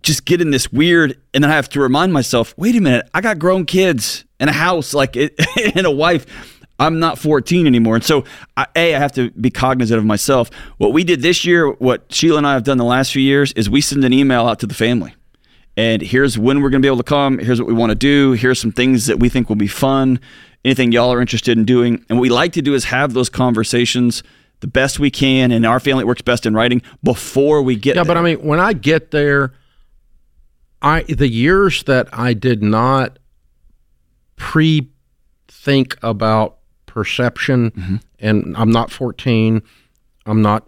just 0.01 0.25
get 0.25 0.41
in 0.41 0.51
this 0.51 0.71
weird, 0.71 1.19
and 1.33 1.43
then 1.43 1.51
I 1.51 1.55
have 1.55 1.69
to 1.69 1.79
remind 1.79 2.13
myself, 2.13 2.53
wait 2.57 2.75
a 2.75 2.81
minute, 2.81 3.09
I 3.13 3.21
got 3.21 3.39
grown 3.39 3.65
kids 3.65 4.25
and 4.39 4.49
a 4.49 4.53
house, 4.53 4.93
like 4.93 5.15
and 5.75 5.85
a 5.85 5.91
wife. 5.91 6.25
I'm 6.79 6.99
not 6.99 7.19
14 7.19 7.67
anymore, 7.67 7.95
and 7.95 8.03
so 8.03 8.25
I, 8.57 8.67
a 8.75 8.95
I 8.95 8.99
have 8.99 9.11
to 9.13 9.31
be 9.31 9.49
cognizant 9.51 9.97
of 9.97 10.05
myself. 10.05 10.49
What 10.77 10.91
we 10.91 11.03
did 11.03 11.21
this 11.21 11.45
year, 11.45 11.69
what 11.71 12.11
Sheila 12.11 12.39
and 12.39 12.47
I 12.47 12.53
have 12.53 12.63
done 12.63 12.77
the 12.77 12.83
last 12.83 13.11
few 13.11 13.21
years, 13.21 13.53
is 13.53 13.69
we 13.69 13.79
send 13.79 14.03
an 14.03 14.11
email 14.11 14.47
out 14.47 14.59
to 14.59 14.67
the 14.67 14.73
family, 14.73 15.13
and 15.77 16.01
here's 16.01 16.37
when 16.37 16.61
we're 16.61 16.69
going 16.69 16.81
to 16.81 16.85
be 16.85 16.89
able 16.89 16.97
to 16.97 17.03
come. 17.03 17.37
Here's 17.37 17.59
what 17.59 17.67
we 17.67 17.73
want 17.73 17.91
to 17.91 17.95
do. 17.95 18.31
Here's 18.33 18.59
some 18.59 18.71
things 18.71 19.05
that 19.05 19.19
we 19.19 19.29
think 19.29 19.49
will 19.49 19.55
be 19.55 19.67
fun. 19.67 20.19
Anything 20.65 20.91
y'all 20.93 21.11
are 21.11 21.19
interested 21.19 21.57
in 21.57 21.65
doing, 21.65 22.05
and 22.07 22.17
what 22.17 22.21
we 22.21 22.29
like 22.29 22.53
to 22.53 22.61
do 22.61 22.73
is 22.73 22.85
have 22.85 23.13
those 23.13 23.29
conversations 23.29 24.23
the 24.61 24.67
best 24.67 24.97
we 24.97 25.11
can, 25.11 25.51
and 25.51 25.65
our 25.65 25.79
family 25.79 26.05
works 26.05 26.21
best 26.21 26.45
in 26.45 26.53
writing 26.53 26.81
before 27.03 27.61
we 27.61 27.75
get. 27.75 27.97
Yeah, 27.97 28.03
but. 28.05 28.15
I 28.17 28.21
mean, 28.21 28.37
when 28.37 28.61
I 28.61 28.71
get 28.71 29.11
there, 29.11 29.51
I 30.81 31.03
the 31.03 31.27
years 31.27 31.83
that 31.83 32.07
I 32.13 32.33
did 32.33 32.63
not 32.63 33.19
pre 34.37 34.87
think 35.49 35.97
about 36.01 36.57
perception, 36.85 37.71
Mm-hmm. 37.71 37.95
and 38.19 38.55
I'm 38.57 38.71
not 38.71 38.91
14, 38.91 39.61
I'm 40.25 40.41
not 40.41 40.67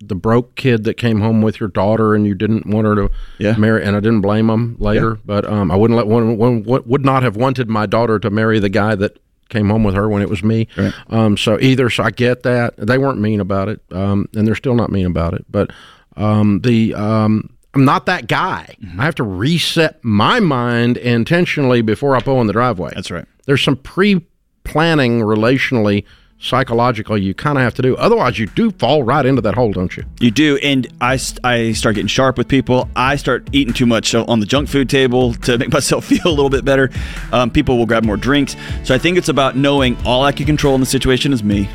the 0.00 0.14
broke 0.14 0.54
kid 0.56 0.84
that 0.84 0.94
came 0.94 1.20
home 1.20 1.40
with 1.42 1.58
your 1.58 1.68
daughter 1.70 2.14
and 2.14 2.26
you 2.26 2.34
didn't 2.34 2.66
want 2.66 2.86
her 2.86 2.94
to 2.94 3.10
Yeah. 3.38 3.56
marry, 3.56 3.82
and 3.84 3.96
I 3.96 4.00
didn't 4.00 4.20
blame 4.20 4.46
them 4.48 4.76
later, 4.78 5.18
but 5.24 5.44
um, 5.46 5.70
I 5.70 5.76
wouldn't 5.76 5.96
let 5.96 6.06
one, 6.06 6.36
one 6.36 6.62
would 6.64 7.04
not 7.04 7.22
have 7.22 7.36
wanted 7.36 7.68
my 7.68 7.86
daughter 7.86 8.18
to 8.18 8.30
marry 8.30 8.58
the 8.60 8.68
guy 8.68 8.94
that 8.94 9.18
came 9.48 9.68
home 9.68 9.84
with 9.84 9.94
her 9.94 10.08
when 10.08 10.22
it 10.22 10.28
was 10.28 10.42
me. 10.42 10.68
Right. 10.76 10.92
Um, 11.08 11.36
so 11.36 11.58
either, 11.60 11.90
so 11.90 12.02
I 12.02 12.10
get 12.10 12.42
that 12.42 12.76
they 12.76 12.98
weren't 12.98 13.20
mean 13.20 13.40
about 13.40 13.68
it, 13.68 13.80
um, 13.90 14.28
and 14.34 14.46
they're 14.46 14.54
still 14.54 14.74
not 14.74 14.90
mean 14.90 15.06
about 15.06 15.34
it, 15.34 15.44
but 15.50 15.70
um, 16.16 16.60
the 16.60 16.94
um, 16.94 17.56
I'm 17.74 17.84
not 17.84 18.06
that 18.06 18.26
guy. 18.26 18.74
Mm-hmm. 18.82 19.00
I 19.00 19.04
have 19.04 19.14
to 19.16 19.22
reset 19.22 20.02
my 20.02 20.40
mind 20.40 20.96
intentionally 20.96 21.82
before 21.82 22.16
I 22.16 22.20
pull 22.20 22.40
in 22.40 22.46
the 22.46 22.54
driveway. 22.54 22.92
That's 22.94 23.10
right. 23.10 23.26
There's 23.44 23.62
some 23.62 23.76
pre-planning 23.76 25.20
relationally, 25.20 26.04
psychologically 26.38 27.22
you 27.22 27.34
kind 27.34 27.58
of 27.58 27.64
have 27.64 27.74
to 27.74 27.82
do. 27.82 27.96
Otherwise, 27.96 28.38
you 28.38 28.46
do 28.46 28.70
fall 28.72 29.02
right 29.02 29.24
into 29.24 29.40
that 29.42 29.54
hole, 29.54 29.72
don't 29.72 29.96
you? 29.96 30.04
You 30.20 30.30
do, 30.30 30.56
and 30.58 30.86
I, 31.00 31.18
I 31.44 31.72
start 31.72 31.94
getting 31.94 32.08
sharp 32.08 32.38
with 32.38 32.48
people. 32.48 32.88
I 32.94 33.16
start 33.16 33.48
eating 33.52 33.74
too 33.74 33.86
much 33.86 34.14
on 34.14 34.40
the 34.40 34.46
junk 34.46 34.68
food 34.68 34.88
table 34.88 35.34
to 35.34 35.58
make 35.58 35.72
myself 35.72 36.04
feel 36.06 36.26
a 36.26 36.28
little 36.28 36.50
bit 36.50 36.64
better. 36.64 36.90
Um, 37.32 37.50
people 37.50 37.78
will 37.78 37.86
grab 37.86 38.04
more 38.04 38.16
drinks. 38.16 38.56
So 38.84 38.94
I 38.94 38.98
think 38.98 39.18
it's 39.18 39.28
about 39.28 39.56
knowing 39.56 39.96
all 40.04 40.22
I 40.22 40.32
can 40.32 40.46
control 40.46 40.74
in 40.74 40.80
the 40.80 40.86
situation 40.86 41.32
is 41.32 41.42
me. 41.42 41.68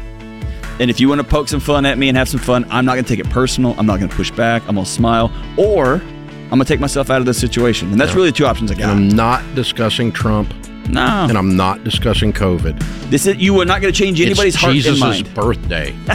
And 0.79 0.89
if 0.89 0.99
you 0.99 1.07
want 1.09 1.21
to 1.21 1.27
poke 1.27 1.47
some 1.47 1.59
fun 1.59 1.85
at 1.85 1.97
me 1.97 2.07
and 2.09 2.17
have 2.17 2.27
some 2.27 2.39
fun, 2.39 2.65
I'm 2.71 2.85
not 2.85 2.93
going 2.93 3.05
to 3.05 3.15
take 3.15 3.23
it 3.23 3.29
personal. 3.29 3.75
I'm 3.77 3.85
not 3.85 3.99
going 3.99 4.09
to 4.09 4.15
push 4.15 4.31
back. 4.31 4.63
I'm 4.67 4.75
going 4.75 4.85
to 4.85 4.91
smile, 4.91 5.31
or 5.57 5.95
I'm 5.95 6.49
going 6.49 6.61
to 6.61 6.65
take 6.65 6.79
myself 6.79 7.09
out 7.09 7.19
of 7.19 7.25
this 7.25 7.39
situation. 7.39 7.91
And 7.91 8.01
that's 8.01 8.15
really 8.15 8.29
the 8.29 8.35
two 8.37 8.45
options 8.45 8.71
I 8.71 8.75
And. 8.75 8.89
I'm 8.89 9.07
not 9.09 9.43
discussing 9.53 10.11
Trump, 10.11 10.51
No, 10.91 11.25
and 11.29 11.37
I'm 11.37 11.55
not 11.55 11.83
discussing 11.83 12.33
COVID. 12.33 13.09
this 13.09 13.25
is 13.25 13.37
you 13.37 13.59
are 13.61 13.65
not 13.65 13.81
going 13.81 13.93
to 13.93 13.97
change 13.97 14.19
anybody's 14.21 14.55
it's 14.55 14.63
heart 14.63 14.73
Jesus' 14.73 15.01
and 15.01 15.09
mind. 15.11 15.33
birthday. 15.33 15.91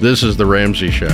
this 0.00 0.22
is 0.22 0.36
the 0.36 0.46
Ramsey 0.46 0.90
Show. 0.90 1.08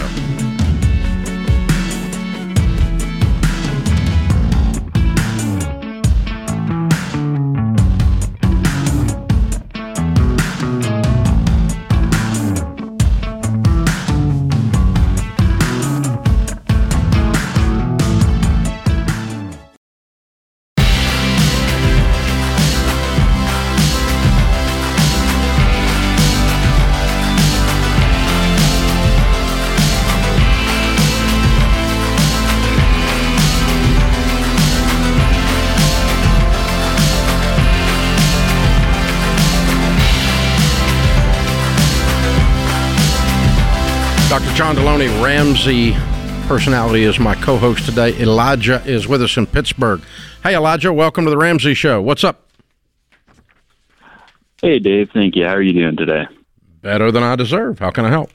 John 44.60 44.76
Delony, 44.76 45.08
Ramsey 45.24 45.92
personality 46.46 47.04
is 47.04 47.18
my 47.18 47.34
co-host 47.34 47.86
today. 47.86 48.14
Elijah 48.20 48.82
is 48.84 49.08
with 49.08 49.22
us 49.22 49.38
in 49.38 49.46
Pittsburgh. 49.46 50.02
Hey, 50.42 50.54
Elijah, 50.54 50.92
welcome 50.92 51.24
to 51.24 51.30
the 51.30 51.38
Ramsey 51.38 51.72
Show. 51.72 52.02
What's 52.02 52.24
up? 52.24 52.46
Hey, 54.60 54.78
Dave. 54.78 55.08
Thank 55.14 55.34
you. 55.34 55.46
How 55.46 55.54
are 55.54 55.62
you 55.62 55.72
doing 55.72 55.96
today? 55.96 56.26
Better 56.82 57.10
than 57.10 57.22
I 57.22 57.36
deserve. 57.36 57.78
How 57.78 57.90
can 57.90 58.04
I 58.04 58.10
help? 58.10 58.32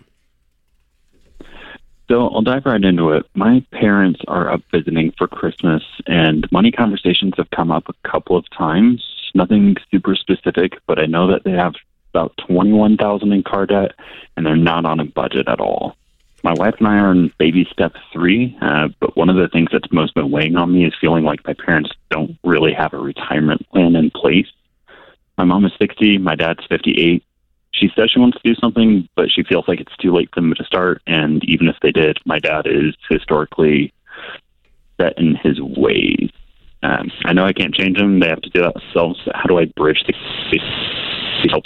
So 2.09 2.27
I'll 2.29 2.41
dive 2.41 2.65
right 2.65 2.83
into 2.83 3.11
it. 3.11 3.27
My 3.35 3.63
parents 3.71 4.19
are 4.27 4.51
up 4.51 4.61
visiting 4.71 5.13
for 5.19 5.27
Christmas, 5.27 5.83
and 6.07 6.51
money 6.51 6.71
conversations 6.71 7.35
have 7.37 7.51
come 7.51 7.69
up 7.69 7.87
a 7.87 8.09
couple 8.09 8.35
of 8.35 8.49
times. 8.49 9.05
Nothing 9.35 9.75
super 9.91 10.15
specific, 10.15 10.79
but 10.87 10.97
I 10.97 11.05
know 11.05 11.27
that 11.27 11.43
they 11.43 11.51
have 11.51 11.75
about 12.15 12.35
twenty-one 12.47 12.97
thousand 12.97 13.31
in 13.31 13.43
car 13.43 13.67
debt, 13.67 13.91
and 14.35 14.43
they're 14.43 14.55
not 14.55 14.85
on 14.85 14.99
a 14.99 15.05
budget 15.05 15.47
at 15.47 15.59
all. 15.59 15.95
My 16.45 16.53
wife 16.53 16.75
and 16.77 16.87
I 16.87 16.99
are 16.99 17.11
in 17.11 17.31
baby 17.39 17.67
step 17.71 17.93
three, 18.13 18.55
uh, 18.61 18.89
but 18.99 19.17
one 19.17 19.29
of 19.29 19.35
the 19.35 19.47
things 19.47 19.69
that's 19.71 19.91
most 19.91 20.13
been 20.13 20.29
weighing 20.29 20.57
on 20.57 20.71
me 20.71 20.85
is 20.85 20.93
feeling 21.01 21.23
like 21.23 21.39
my 21.43 21.55
parents 21.55 21.89
don't 22.11 22.37
really 22.43 22.71
have 22.71 22.93
a 22.93 22.99
retirement 22.99 23.67
plan 23.71 23.95
in 23.95 24.11
place. 24.11 24.45
My 25.39 25.43
mom 25.43 25.65
is 25.65 25.71
60, 25.79 26.19
my 26.19 26.35
dad's 26.35 26.63
58. 26.69 27.23
She 27.71 27.89
says 27.95 28.11
she 28.11 28.19
wants 28.19 28.37
to 28.37 28.47
do 28.47 28.53
something, 28.61 29.09
but 29.15 29.31
she 29.31 29.41
feels 29.41 29.67
like 29.67 29.79
it's 29.79 29.97
too 29.97 30.13
late 30.13 30.29
for 30.31 30.41
them 30.41 30.53
to 30.53 30.63
start. 30.65 31.01
And 31.07 31.43
even 31.45 31.67
if 31.67 31.77
they 31.81 31.91
did, 31.91 32.19
my 32.25 32.37
dad 32.37 32.67
is 32.67 32.93
historically 33.09 33.91
set 35.01 35.17
in 35.17 35.37
his 35.41 35.59
ways. 35.59 36.29
Um, 36.83 37.09
I 37.25 37.33
know 37.33 37.45
I 37.45 37.53
can't 37.53 37.73
change 37.73 37.97
them; 37.97 38.19
they 38.19 38.29
have 38.29 38.41
to 38.41 38.51
do 38.51 38.61
that 38.61 38.75
themselves. 38.75 39.19
How 39.33 39.45
do 39.47 39.57
I 39.57 39.65
bridge 39.65 40.03
the 40.05 40.59
help? 41.49 41.63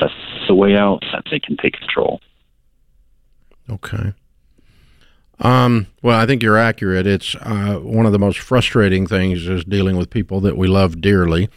That's 0.00 0.14
the 0.46 0.54
way 0.54 0.76
out 0.76 1.02
that 1.12 1.24
they 1.28 1.40
can 1.40 1.56
take 1.56 1.76
control. 1.76 2.20
Okay. 3.70 4.12
Um, 5.38 5.86
well, 6.02 6.18
I 6.18 6.26
think 6.26 6.42
you're 6.42 6.56
accurate. 6.56 7.06
It's 7.06 7.34
uh, 7.36 7.78
one 7.82 8.06
of 8.06 8.12
the 8.12 8.18
most 8.18 8.38
frustrating 8.38 9.06
things 9.06 9.46
is 9.46 9.64
dealing 9.64 9.96
with 9.96 10.08
people 10.10 10.40
that 10.40 10.56
we 10.56 10.66
love 10.66 11.00
dearly 11.00 11.48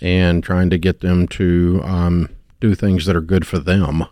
and 0.00 0.44
trying 0.44 0.70
to 0.70 0.78
get 0.78 1.00
them 1.00 1.26
to 1.28 1.80
um, 1.84 2.28
do 2.60 2.74
things 2.74 3.06
that 3.06 3.16
are 3.16 3.20
good 3.20 3.46
for 3.46 3.58
them. 3.58 4.04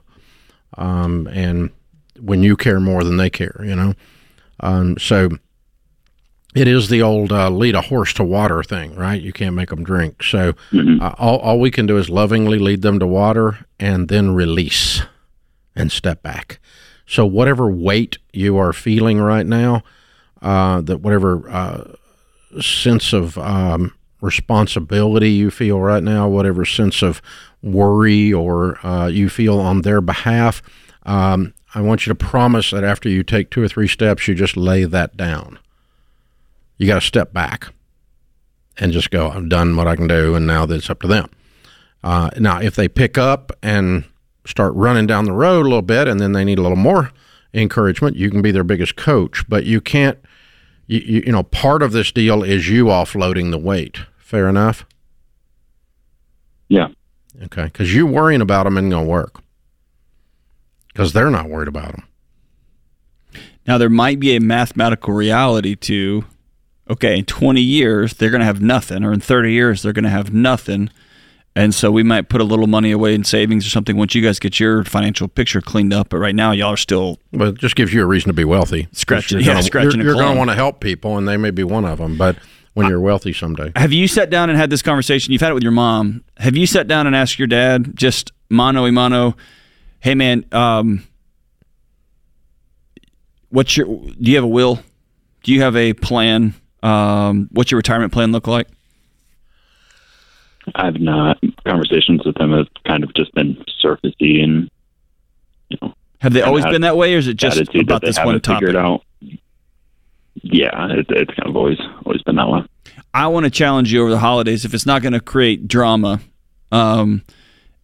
Um, 0.77 1.29
and 1.29 1.71
when 2.21 2.43
you 2.43 2.57
care 2.57 2.81
more 2.81 3.05
than 3.05 3.17
they 3.17 3.31
care, 3.31 3.61
you 3.63 3.77
know. 3.77 3.95
Um, 4.61 4.99
so 4.99 5.31
it 6.55 6.67
is 6.69 6.89
the 6.89 7.03
old 7.03 7.33
uh, 7.33 7.51
lead 7.51 7.75
a 7.75 7.83
horse 7.83 8.13
to 8.15 8.25
water 8.25 8.63
thing, 8.63 8.95
right? 8.97 9.21
You 9.21 9.33
can't 9.33 9.55
make 9.55 9.71
them 9.71 9.85
drink. 9.85 10.23
So 10.23 10.55
uh, 11.01 11.15
all, 11.19 11.39
all 11.39 11.61
we 11.61 11.71
can 11.71 11.87
do 11.87 11.99
is 11.99 12.09
lovingly 12.09 12.59
lead 12.59 12.83
them 12.83 12.99
to 13.01 13.07
water 13.07 13.67
and 13.79 14.09
then 14.09 14.35
release 14.35 15.03
and 15.77 15.91
step 15.93 16.23
back. 16.23 16.61
So 17.07 17.27
whatever 17.27 17.71
weight 17.71 18.19
you 18.33 18.57
are 18.57 18.73
feeling 18.73 19.19
right 19.19 19.47
now, 19.47 19.83
uh, 20.43 20.81
that 20.83 20.99
whatever 20.99 21.49
uh, 21.51 21.95
sense 22.61 23.13
of 23.13 23.37
um, 23.39 23.95
responsibility 24.21 25.31
you 25.31 25.51
feel 25.51 25.81
right 25.81 26.03
now, 26.03 26.29
whatever 26.29 26.65
sense 26.65 27.03
of 27.03 27.21
worry 27.63 28.33
or 28.33 28.85
uh, 28.87 29.07
you 29.07 29.29
feel 29.29 29.61
on 29.61 29.83
their 29.83 30.01
behalf, 30.01 30.63
um, 31.05 31.53
I 31.75 31.81
want 31.81 32.07
you 32.07 32.11
to 32.11 32.15
promise 32.15 32.71
that 32.71 32.85
after 32.85 33.09
you 33.09 33.23
take 33.23 33.51
two 33.51 33.63
or 33.63 33.69
three 33.69 33.89
steps, 33.89 34.29
you 34.29 34.35
just 34.35 34.57
lay 34.57 34.85
that 34.85 35.17
down. 35.17 35.59
You 36.79 36.87
got 36.87 36.95
to 36.95 37.01
step 37.01 37.33
back 37.33 37.73
and 38.79 38.93
just 38.93 39.11
go, 39.11 39.31
I've 39.31 39.49
done 39.49 39.77
what 39.77 39.87
I 39.87 39.97
can 39.97 40.07
do, 40.07 40.35
and 40.35 40.47
now 40.47 40.65
it's 40.65 40.91
up 40.91 41.01
to 41.03 41.09
them. 41.09 41.31
Uh, 42.03 42.31
now, 42.39 42.61
if 42.61 42.77
they 42.77 42.89
pick 42.89 43.17
up 43.19 43.53
and 43.63 44.05
start 44.47 44.75
running 44.75 45.07
down 45.07 45.25
the 45.25 45.33
road 45.33 45.61
a 45.63 45.69
little 45.69 45.83
bit 45.83 46.09
and 46.09 46.21
then 46.21 46.33
they 46.33 46.45
need 46.45 46.59
a 46.59 46.63
little 46.63 46.77
more 46.77 47.11
encouragement, 47.53 48.17
you 48.17 48.31
can 48.31 48.43
be 48.43 48.51
their 48.51 48.65
biggest 48.65 48.97
coach, 48.97 49.49
but 49.49 49.65
you 49.65 49.81
can't, 49.81 50.19
you, 50.87 51.01
you, 51.01 51.23
you 51.27 51.33
know, 51.33 51.43
part 51.43 51.83
of 51.83 51.93
this 51.93 52.13
deal 52.13 52.43
is 52.43 52.69
you 52.69 52.87
offloading 52.87 53.51
the 53.51 53.59
weight. 53.59 54.01
Fair 54.19 54.49
enough? 54.49 54.85
Yeah. 56.69 56.89
Okay. 57.45 57.65
Because 57.65 57.95
you 57.95 58.07
worrying 58.07 58.41
about 58.41 58.65
them 58.65 58.77
isn't 58.77 58.91
going 58.91 59.05
to 59.05 59.11
work 59.11 59.41
because 60.89 61.13
they're 61.13 61.31
not 61.31 61.49
worried 61.49 61.69
about 61.69 61.93
them. 61.93 62.09
Now 63.67 63.79
there 63.79 63.91
might 63.91 64.21
be 64.21 64.37
a 64.37 64.41
mathematical 64.41 65.15
reality 65.15 65.75
to, 65.75 66.25
okay, 66.89 67.19
in 67.19 67.25
20 67.25 67.61
years 67.61 68.15
they're 68.15 68.31
going 68.31 68.41
to 68.41 68.47
have 68.47 68.61
nothing, 68.61 69.05
or 69.05 69.13
in 69.13 69.21
30 69.21 69.53
years 69.53 69.83
they're 69.83 69.93
going 69.93 70.05
to 70.05 70.11
have 70.11 70.33
nothing, 70.33 70.91
and 71.57 71.75
so 71.75 71.91
we 71.91 72.03
might 72.03 72.29
put 72.29 72.41
a 72.41 72.45
little 72.45 72.67
money 72.67 72.91
away 72.91 73.15
in 73.15 73.23
savings 73.25 73.67
or 73.67 73.71
something 73.71 73.97
once 73.97 74.15
you 74.15 74.23
guys 74.23 74.39
get 74.39 74.59
your 74.59 74.83
financial 74.85 75.29
picture 75.29 75.61
cleaned 75.61 75.93
up. 75.93 76.09
But 76.09 76.19
right 76.19 76.35
now 76.35 76.51
y'all 76.53 76.73
are 76.73 76.77
still 76.77 77.19
But 77.33 77.49
it 77.49 77.59
just 77.59 77.77
gives 77.77 77.93
you 77.95 78.03
a 78.03 78.07
reason 78.07 78.29
to 78.29 78.33
be 78.35 78.45
wealthy. 78.45 78.89
Scratching- 78.93 79.39
You're 79.39 79.47
yeah, 79.47 79.53
gonna- 79.55 79.63
scratching 79.63 80.01
You're, 80.01 80.11
you're 80.11 80.15
going 80.15 80.33
to 80.33 80.39
want 80.39 80.51
to 80.51 80.57
help 80.57 80.81
people, 80.81 81.17
and 81.19 81.29
they 81.29 81.37
may 81.37 81.51
be 81.51 81.63
one 81.65 81.85
of 81.85 81.99
them. 81.99 82.17
But 82.19 82.37
when 82.75 82.89
you're 82.89 83.01
wealthy 83.01 83.33
someday, 83.33 83.71
Have 83.77 83.93
you 83.93 84.09
sat 84.09 84.31
down 84.31 84.51
and 84.51 84.59
had 84.59 84.69
this 84.71 84.83
conversation? 84.83 85.33
You've 85.33 85.41
had 85.43 85.51
it 85.51 85.55
with 85.55 85.63
your 85.63 85.71
mom. 85.73 86.25
Have 86.39 86.57
you 86.57 86.67
sat 86.67 86.89
down 86.89 87.07
and 87.07 87.15
asked 87.15 87.39
your 87.39 87.47
dad 87.49 87.93
just 87.97 88.33
mano 88.51 88.85
a 88.87 88.91
mano? 88.91 89.37
Hey 90.01 90.15
man, 90.17 90.45
um, 90.53 91.05
what's 93.51 93.77
your? 93.77 93.87
Do 93.87 94.15
you 94.31 94.35
have 94.37 94.45
a 94.45 94.49
will? 94.49 94.81
Do 95.45 95.53
you 95.53 95.61
have 95.63 95.77
a 95.77 95.93
plan? 95.93 96.55
Um, 96.83 97.49
what's 97.53 97.71
your 97.71 97.77
retirement 97.79 98.13
plan 98.13 98.33
look 98.33 98.47
like? 98.47 98.69
I've 100.75 101.01
not 101.01 101.39
conversations 101.67 102.25
with 102.25 102.37
them 102.37 102.53
have 102.53 102.69
kind 102.87 103.05
of 103.05 103.15
just 103.15 103.35
been 103.35 103.63
surfacey 103.83 104.43
and 104.43 104.71
you 105.69 105.79
know 105.81 105.95
Have 106.21 106.33
they 106.33 106.43
always 106.43 106.65
been 106.65 106.83
that 106.83 106.97
way, 106.97 107.15
or 107.15 107.19
is 107.19 107.29
it 107.29 107.37
just 107.37 107.59
about 107.75 108.03
this 108.03 108.19
one 108.19 108.41
topic? 108.41 108.69
figured 108.69 108.77
out. 108.77 109.03
Yeah, 110.43 110.89
it, 110.91 111.07
it's 111.11 111.35
kind 111.35 111.49
of 111.49 111.57
always 111.57 111.79
always 112.05 112.23
been 112.23 112.37
that 112.37 112.49
way. 112.49 112.61
I 113.13 113.29
want 113.29 113.45
to 113.45 113.51
challenge 113.51 113.93
you 113.93 114.01
over 114.03 114.11
the 114.11 114.19
holidays. 114.19 114.65
If 114.65 114.75
it's 114.75 114.87
not 114.87 115.03
going 115.03 115.13
to 115.13 115.21
create 115.21 115.69
drama, 115.69 116.21
um, 116.73 117.23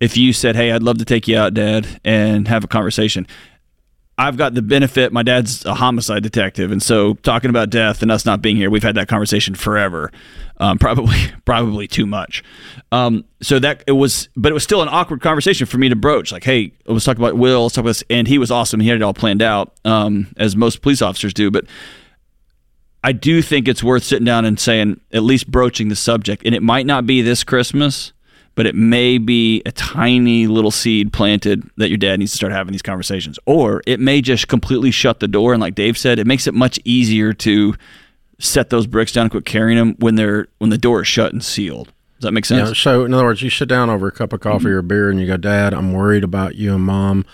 if 0.00 0.16
you 0.16 0.32
said, 0.32 0.56
"Hey, 0.56 0.72
I'd 0.72 0.82
love 0.82 0.98
to 0.98 1.04
take 1.04 1.28
you 1.28 1.38
out, 1.38 1.54
Dad, 1.54 2.00
and 2.04 2.48
have 2.48 2.64
a 2.64 2.68
conversation," 2.68 3.26
I've 4.20 4.36
got 4.36 4.52
the 4.52 4.60
benefit. 4.60 5.14
My 5.14 5.22
dad's 5.22 5.64
a 5.64 5.72
homicide 5.72 6.22
detective, 6.22 6.70
and 6.70 6.82
so 6.82 7.14
talking 7.14 7.48
about 7.48 7.70
death 7.70 8.02
and 8.02 8.12
us 8.12 8.26
not 8.26 8.42
being 8.42 8.54
here, 8.54 8.68
we've 8.68 8.82
had 8.82 8.96
that 8.96 9.08
conversation 9.08 9.54
forever. 9.54 10.12
Um, 10.58 10.78
probably, 10.78 11.16
probably 11.46 11.88
too 11.88 12.04
much. 12.04 12.44
Um, 12.92 13.24
so 13.40 13.58
that 13.60 13.82
it 13.86 13.92
was, 13.92 14.28
but 14.36 14.50
it 14.50 14.52
was 14.52 14.62
still 14.62 14.82
an 14.82 14.88
awkward 14.90 15.22
conversation 15.22 15.66
for 15.66 15.78
me 15.78 15.88
to 15.88 15.96
broach. 15.96 16.32
Like, 16.32 16.44
hey, 16.44 16.72
let's 16.84 17.06
talk 17.06 17.16
about 17.16 17.38
Will. 17.38 17.62
Let's 17.62 17.74
talk 17.74 17.82
about 17.82 17.88
this, 17.90 18.04
and 18.10 18.28
he 18.28 18.36
was 18.36 18.50
awesome. 18.50 18.78
He 18.80 18.88
had 18.88 18.96
it 18.96 19.02
all 19.02 19.14
planned 19.14 19.40
out, 19.40 19.72
um, 19.86 20.34
as 20.36 20.54
most 20.54 20.82
police 20.82 21.00
officers 21.02 21.32
do, 21.32 21.50
but. 21.50 21.64
I 23.02 23.12
do 23.12 23.40
think 23.40 23.66
it's 23.66 23.82
worth 23.82 24.04
sitting 24.04 24.26
down 24.26 24.44
and 24.44 24.60
saying, 24.60 25.00
at 25.10 25.22
least 25.22 25.50
broaching 25.50 25.88
the 25.88 25.96
subject. 25.96 26.44
And 26.44 26.54
it 26.54 26.62
might 26.62 26.84
not 26.84 27.06
be 27.06 27.22
this 27.22 27.44
Christmas, 27.44 28.12
but 28.60 28.66
it 28.66 28.74
may 28.74 29.16
be 29.16 29.62
a 29.64 29.72
tiny 29.72 30.46
little 30.46 30.70
seed 30.70 31.14
planted 31.14 31.66
that 31.78 31.88
your 31.88 31.96
dad 31.96 32.18
needs 32.18 32.32
to 32.32 32.36
start 32.36 32.52
having 32.52 32.72
these 32.72 32.82
conversations. 32.82 33.38
Or 33.46 33.82
it 33.86 33.98
may 33.98 34.20
just 34.20 34.48
completely 34.48 34.90
shut 34.90 35.18
the 35.18 35.28
door. 35.28 35.54
And 35.54 35.62
like 35.62 35.74
Dave 35.74 35.96
said, 35.96 36.18
it 36.18 36.26
makes 36.26 36.46
it 36.46 36.52
much 36.52 36.78
easier 36.84 37.32
to 37.32 37.74
set 38.38 38.68
those 38.68 38.86
bricks 38.86 39.12
down 39.12 39.22
and 39.22 39.30
quit 39.30 39.46
carrying 39.46 39.78
them 39.78 39.96
when 39.98 40.16
they're 40.16 40.48
when 40.58 40.68
the 40.68 40.76
door 40.76 41.00
is 41.00 41.08
shut 41.08 41.32
and 41.32 41.42
sealed. 41.42 41.86
Does 41.86 42.24
that 42.24 42.32
make 42.32 42.44
sense? 42.44 42.68
Yeah. 42.68 42.74
So, 42.74 43.06
in 43.06 43.14
other 43.14 43.24
words, 43.24 43.40
you 43.40 43.48
sit 43.48 43.66
down 43.66 43.88
over 43.88 44.08
a 44.08 44.12
cup 44.12 44.34
of 44.34 44.40
coffee 44.40 44.68
or 44.68 44.80
a 44.80 44.82
beer, 44.82 45.08
and 45.08 45.18
you 45.18 45.26
go, 45.26 45.38
"Dad, 45.38 45.72
I'm 45.72 45.94
worried 45.94 46.22
about 46.22 46.56
you 46.56 46.74
and 46.74 46.84
Mom. 46.84 47.24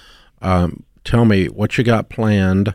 Um, 0.42 0.84
tell 1.02 1.24
me 1.24 1.46
what 1.46 1.76
you 1.76 1.82
got 1.82 2.08
planned. 2.08 2.72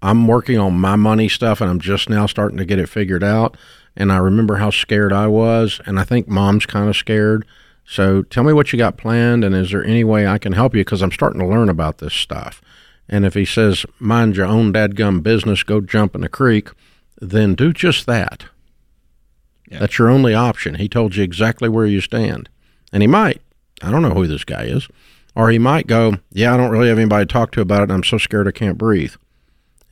I'm 0.00 0.28
working 0.28 0.60
on 0.60 0.78
my 0.78 0.94
money 0.94 1.28
stuff, 1.28 1.60
and 1.60 1.68
I'm 1.68 1.80
just 1.80 2.08
now 2.08 2.26
starting 2.26 2.58
to 2.58 2.64
get 2.64 2.78
it 2.78 2.88
figured 2.88 3.24
out. 3.24 3.56
And 3.96 4.12
I 4.12 4.18
remember 4.18 4.58
how 4.58 4.70
scared 4.70 5.12
I 5.12 5.26
was, 5.26 5.80
and 5.86 5.98
I 5.98 6.04
think 6.04 6.28
Mom's 6.28 6.66
kind 6.66 6.88
of 6.88 6.96
scared. 6.96 7.44
So, 7.90 8.22
tell 8.22 8.44
me 8.44 8.52
what 8.52 8.72
you 8.72 8.78
got 8.78 8.96
planned, 8.96 9.42
and 9.42 9.52
is 9.52 9.72
there 9.72 9.84
any 9.84 10.04
way 10.04 10.24
I 10.24 10.38
can 10.38 10.52
help 10.52 10.76
you? 10.76 10.82
Because 10.82 11.02
I'm 11.02 11.10
starting 11.10 11.40
to 11.40 11.46
learn 11.46 11.68
about 11.68 11.98
this 11.98 12.14
stuff. 12.14 12.62
And 13.08 13.26
if 13.26 13.34
he 13.34 13.44
says, 13.44 13.84
"Mind 13.98 14.36
your 14.36 14.46
own 14.46 14.72
dadgum 14.72 15.24
business, 15.24 15.64
go 15.64 15.80
jump 15.80 16.14
in 16.14 16.20
the 16.20 16.28
creek," 16.28 16.68
then 17.20 17.56
do 17.56 17.72
just 17.72 18.06
that. 18.06 18.44
That's 19.70 19.98
your 19.98 20.08
only 20.08 20.34
option. 20.34 20.76
He 20.76 20.88
told 20.88 21.16
you 21.16 21.24
exactly 21.24 21.68
where 21.68 21.84
you 21.84 22.00
stand. 22.00 22.48
And 22.92 23.02
he 23.02 23.08
might. 23.08 23.40
I 23.82 23.90
don't 23.90 24.02
know 24.02 24.14
who 24.14 24.28
this 24.28 24.44
guy 24.44 24.64
is. 24.64 24.86
Or 25.34 25.50
he 25.50 25.58
might 25.58 25.86
go, 25.86 26.18
Yeah, 26.32 26.54
I 26.54 26.56
don't 26.56 26.70
really 26.70 26.88
have 26.88 26.98
anybody 26.98 27.24
to 27.24 27.32
talk 27.32 27.50
to 27.52 27.60
about 27.60 27.80
it. 27.80 27.84
And 27.84 27.92
I'm 27.92 28.04
so 28.04 28.18
scared 28.18 28.48
I 28.48 28.52
can't 28.52 28.78
breathe. 28.78 29.14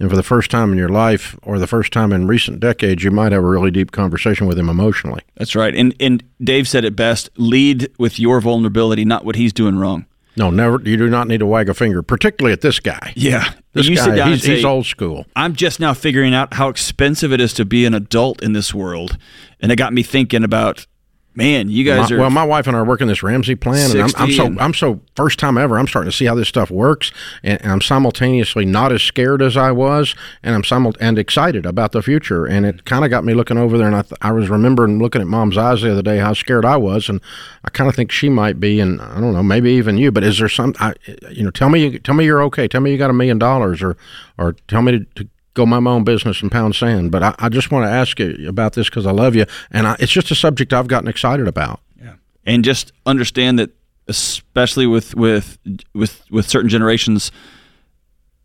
And 0.01 0.09
for 0.09 0.17
the 0.17 0.23
first 0.23 0.51
time 0.51 0.71
in 0.71 0.79
your 0.79 0.89
life, 0.89 1.37
or 1.43 1.59
the 1.59 1.67
first 1.67 1.93
time 1.93 2.13
in 2.13 2.29
recent 2.29 2.61
decades, 2.61 3.03
you 3.03 3.11
might 3.11 3.33
have 3.33 3.43
a 3.43 3.47
really 3.47 3.71
deep 3.71 3.91
conversation 3.91 4.47
with 4.47 4.59
him 4.59 4.69
emotionally. 4.69 5.23
That's 5.37 5.57
right. 5.57 5.75
And 5.75 5.95
and 5.99 6.23
Dave 6.41 6.69
said 6.69 6.85
it 6.85 6.95
best: 6.95 7.31
lead 7.37 7.91
with 7.99 8.21
your 8.21 8.41
vulnerability, 8.41 9.05
not 9.05 9.25
what 9.25 9.37
he's 9.37 9.53
doing 9.53 9.77
wrong. 9.77 10.07
No, 10.37 10.51
never. 10.51 10.81
You 10.85 10.97
do 10.97 11.09
not 11.09 11.27
need 11.27 11.39
to 11.39 11.47
wag 11.47 11.69
a 11.69 11.75
finger, 11.75 12.01
particularly 12.01 12.53
at 12.53 12.61
this 12.61 12.79
guy. 12.79 13.13
Yeah. 13.17 13.53
This 13.73 13.89
you 13.89 13.97
guy, 13.97 14.31
he's, 14.31 14.43
say, 14.45 14.57
he's 14.57 14.65
old 14.65 14.87
school. 14.87 15.27
I'm 15.35 15.55
just 15.55 15.81
now 15.81 15.95
figuring 15.95 16.33
out 16.33 16.55
how 16.55 16.69
expensive 16.69 17.33
it 17.33 17.41
is 17.41 17.53
to 17.55 17.65
be 17.65 17.85
an 17.85 17.95
adult 17.95 18.41
in 18.41 18.53
this 18.53 18.73
world. 18.73 19.19
And 19.61 19.73
it 19.73 19.77
got 19.77 19.93
me 19.93 20.05
thinking 20.05 20.45
about 20.45 20.87
man, 21.39 21.71
you 21.71 21.85
guys 21.85 22.11
My- 22.11 22.17
are 22.17 22.19
well, 22.21 22.31
my 22.31 22.45
wife 22.45 22.67
and 22.67 22.77
I 22.77 22.81
are 22.81 22.85
working 22.85 23.07
this 23.07 23.23
Ramsey 23.23 23.55
plan, 23.55 23.91
and 23.93 24.01
I'm, 24.03 24.11
I'm 24.17 24.33
so 24.33 24.47
and- 24.47 24.61
I'm 24.61 24.75
so 24.75 25.01
first 25.17 25.39
time 25.39 25.57
ever. 25.57 25.79
I'm 25.79 25.87
starting 25.87 26.11
to 26.11 26.17
see 26.17 26.27
how 26.27 26.35
this 26.35 26.49
stuff 26.49 26.71
works, 26.71 27.13
and, 27.43 27.63
and 27.63 27.73
I'm 27.73 27.81
simultaneously 27.81 28.67
not 28.67 28.93
as 28.93 29.03
scared 29.03 29.41
as 29.41 29.57
I 29.57 29.71
was, 29.71 30.15
and 30.43 30.55
I'm 30.55 30.65
simul- 30.65 30.97
and 31.01 31.19
excited 31.19 31.65
about 31.65 31.93
the 31.93 32.03
future. 32.03 32.45
And 32.45 32.67
it 32.67 32.85
kind 32.85 33.05
of 33.05 33.11
got 33.11 33.25
me 33.25 33.33
looking 33.35 33.57
over 33.57 33.79
there, 33.79 33.87
and 33.87 33.97
I 33.97 34.03
th- 34.03 34.19
I 34.21 34.33
was 34.33 34.51
remembering 34.51 34.99
looking 34.99 35.21
at 35.23 35.29
Mom's 35.29 35.57
eyes 35.57 35.83
the 35.83 35.93
other 35.93 36.03
day 36.03 36.19
how 36.19 36.33
scared 36.35 36.65
I 36.65 36.77
was, 36.77 37.09
and 37.09 37.21
I 37.65 37.71
kind 37.71 37.89
of 37.89 37.95
think 37.97 38.11
she 38.11 38.29
might 38.29 38.59
be, 38.61 38.81
and 38.81 39.01
I 39.01 39.21
don't 39.21 39.33
know, 39.33 39.43
maybe 39.43 39.71
even 39.73 39.97
you. 39.97 40.11
But 40.11 40.25
is 40.25 40.39
there 40.41 40.49
some, 40.49 40.75
I, 40.81 40.95
you 41.31 41.45
know, 41.45 41.51
tell 41.51 41.69
me 41.71 41.99
tell 42.01 42.15
me 42.17 42.25
you're 42.25 42.43
okay. 42.43 42.67
Tell 42.69 42.81
me 42.81 42.91
you 42.91 42.99
got 42.99 43.11
a 43.11 43.15
million 43.15 43.39
dollars, 43.39 43.81
or 43.83 43.97
or 44.37 44.55
tell 44.67 44.83
me 44.83 44.93
to. 44.93 45.05
to 45.15 45.29
Go 45.59 45.67
mind 45.67 45.83
my 45.83 45.91
own 45.91 46.05
business 46.05 46.41
and 46.41 46.53
pound 46.53 46.77
sand, 46.77 47.11
but 47.11 47.21
I, 47.25 47.35
I 47.41 47.49
just 47.49 47.73
want 47.73 47.85
to 47.85 47.91
ask 47.91 48.17
you 48.21 48.49
about 48.49 48.75
this 48.75 48.89
because 48.89 49.07
I 49.07 49.11
love 49.11 49.35
you, 49.35 49.45
and 49.73 49.89
I, 49.89 49.97
it's 49.99 50.13
just 50.13 50.31
a 50.31 50.37
subject 50.37 50.73
I've 50.73 50.87
gotten 50.87 51.09
excited 51.09 51.49
about. 51.49 51.81
Yeah, 52.01 52.15
and 52.45 52.65
just 52.65 52.93
understand 53.07 53.59
that 53.59 53.71
especially 54.07 54.87
with 54.87 55.17
with 55.17 55.59
with 55.95 56.23
with 56.31 56.49
certain 56.49 56.69
generations 56.69 57.33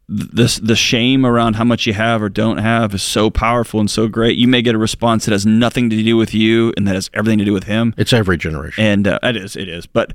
this 0.10 0.58
the 0.58 0.76
shame 0.76 1.24
around 1.24 1.56
how 1.56 1.64
much 1.64 1.86
you 1.86 1.94
have 1.94 2.24
or 2.24 2.30
don't 2.30 2.58
have 2.58 2.96
is 2.96 3.04
so 3.04 3.30
powerful 3.30 3.80
and 3.80 3.90
so 3.92 4.08
great 4.08 4.36
you 4.38 4.48
may 4.48 4.62
get 4.64 4.74
a 4.76 4.78
response 4.80 5.24
that 5.26 5.32
has 5.32 5.46
nothing 5.46 5.90
to 5.92 5.96
do 6.04 6.18
with 6.18 6.34
you 6.34 6.74
and 6.76 6.88
that 6.88 6.96
has 6.96 7.10
everything 7.14 7.38
to 7.40 7.46
do 7.46 7.54
with 7.54 7.64
him 7.66 7.94
It's 7.98 8.12
every 8.12 8.38
generation. 8.38 8.84
and 8.84 9.08
uh, 9.08 9.20
it 9.24 9.38
is 9.38 9.56
it 9.56 9.70
is 9.70 9.86
but 9.86 10.12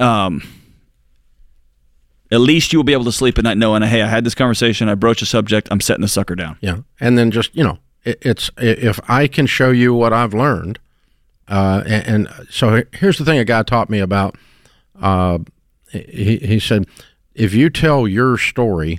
um 0.00 0.42
at 2.30 2.40
least 2.40 2.72
you 2.72 2.78
will 2.78 2.84
be 2.84 2.92
able 2.92 3.04
to 3.04 3.12
sleep 3.12 3.38
at 3.38 3.44
night 3.44 3.56
knowing 3.58 3.82
hey 3.82 4.02
i 4.02 4.06
had 4.06 4.24
this 4.24 4.34
conversation 4.34 4.88
i 4.88 4.94
broached 4.94 5.22
a 5.22 5.26
subject 5.26 5.68
i'm 5.70 5.80
setting 5.80 6.02
the 6.02 6.08
sucker 6.08 6.34
down 6.34 6.56
Yeah, 6.60 6.78
and 7.00 7.16
then 7.18 7.30
just 7.30 7.54
you 7.56 7.64
know, 7.64 7.78
it, 8.04 8.18
it's 8.22 8.50
if 8.58 8.98
I 9.08 9.26
can 9.28 9.46
show 9.46 9.70
you 9.70 9.94
what 9.94 10.12
I've 10.12 10.34
learned, 10.34 10.78
uh, 11.48 11.82
and, 11.86 12.06
and 12.28 12.46
so 12.50 12.82
here's 12.92 13.18
the 13.18 13.24
thing 13.24 13.38
a 13.38 13.44
guy 13.44 13.62
taught 13.62 13.90
me 13.90 13.98
about. 13.98 14.36
Uh, 15.00 15.38
he 15.90 16.36
he 16.38 16.58
said, 16.58 16.86
if 17.34 17.54
you 17.54 17.70
tell 17.70 18.06
your 18.06 18.36
story, 18.36 18.98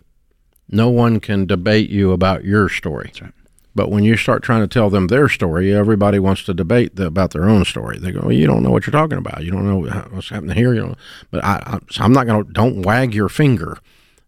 no 0.70 0.90
one 0.90 1.20
can 1.20 1.46
debate 1.46 1.90
you 1.90 2.12
about 2.12 2.44
your 2.44 2.70
story. 2.70 3.06
That's 3.08 3.22
right. 3.22 3.34
But 3.80 3.92
when 3.92 4.04
you 4.04 4.18
start 4.18 4.44
trying 4.44 4.60
to 4.60 4.68
tell 4.68 4.90
them 4.90 5.08
their 5.08 5.30
story, 5.30 5.74
everybody 5.74 6.20
wants 6.20 6.44
to 6.44 6.54
debate 6.54 6.98
the, 6.98 7.06
about 7.06 7.32
their 7.32 7.48
own 7.48 7.64
story. 7.64 7.98
They 7.98 8.12
go, 8.12 8.20
well, 8.24 8.34
"You 8.34 8.46
don't 8.46 8.62
know 8.62 8.72
what 8.72 8.86
you're 8.86 8.92
talking 8.92 9.18
about. 9.18 9.46
You 9.46 9.52
don't 9.52 9.66
know 9.66 9.80
what's 10.10 10.28
happening 10.28 10.58
here." 10.58 10.74
You 10.74 10.82
know, 10.82 10.96
but 11.32 11.46
I, 11.46 11.64
I, 11.66 12.04
I'm 12.04 12.12
not 12.12 12.28
going 12.28 12.46
to. 12.46 12.52
Don't 12.52 12.82
wag 12.82 13.14
your 13.14 13.30
finger. 13.30 13.78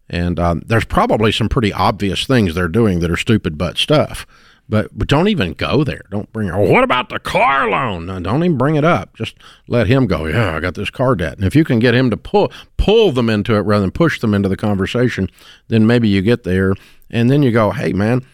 And 0.08 0.40
um, 0.40 0.62
there's 0.64 0.86
probably 0.86 1.32
some 1.32 1.50
pretty 1.50 1.70
obvious 1.70 2.26
things 2.26 2.54
they're 2.54 2.66
doing 2.66 3.00
that 3.00 3.10
are 3.10 3.16
stupid 3.18 3.58
butt 3.58 3.76
stuff. 3.76 4.26
But, 4.70 4.96
but 4.96 5.06
don't 5.06 5.28
even 5.28 5.52
go 5.52 5.84
there. 5.84 6.04
Don't 6.10 6.32
bring. 6.32 6.50
Oh, 6.50 6.62
what 6.62 6.82
about 6.82 7.10
the 7.10 7.18
car 7.18 7.68
loan? 7.68 8.06
No, 8.06 8.20
don't 8.20 8.42
even 8.42 8.56
bring 8.56 8.76
it 8.76 8.86
up. 8.86 9.14
Just 9.14 9.36
let 9.68 9.86
him 9.86 10.06
go. 10.06 10.24
Yeah, 10.24 10.56
I 10.56 10.60
got 10.60 10.76
this 10.76 10.88
car 10.88 11.14
debt. 11.14 11.34
And 11.34 11.44
if 11.44 11.54
you 11.54 11.62
can 11.62 11.78
get 11.78 11.94
him 11.94 12.08
to 12.08 12.16
pull 12.16 12.50
pull 12.78 13.12
them 13.12 13.28
into 13.28 13.54
it 13.54 13.60
rather 13.60 13.82
than 13.82 13.90
push 13.90 14.18
them 14.18 14.32
into 14.32 14.48
the 14.48 14.56
conversation, 14.56 15.28
then 15.68 15.86
maybe 15.86 16.08
you 16.08 16.22
get 16.22 16.44
there. 16.44 16.72
And 17.10 17.30
then 17.30 17.42
you 17.42 17.52
go, 17.52 17.70
hey 17.72 17.92
man, 17.92 18.24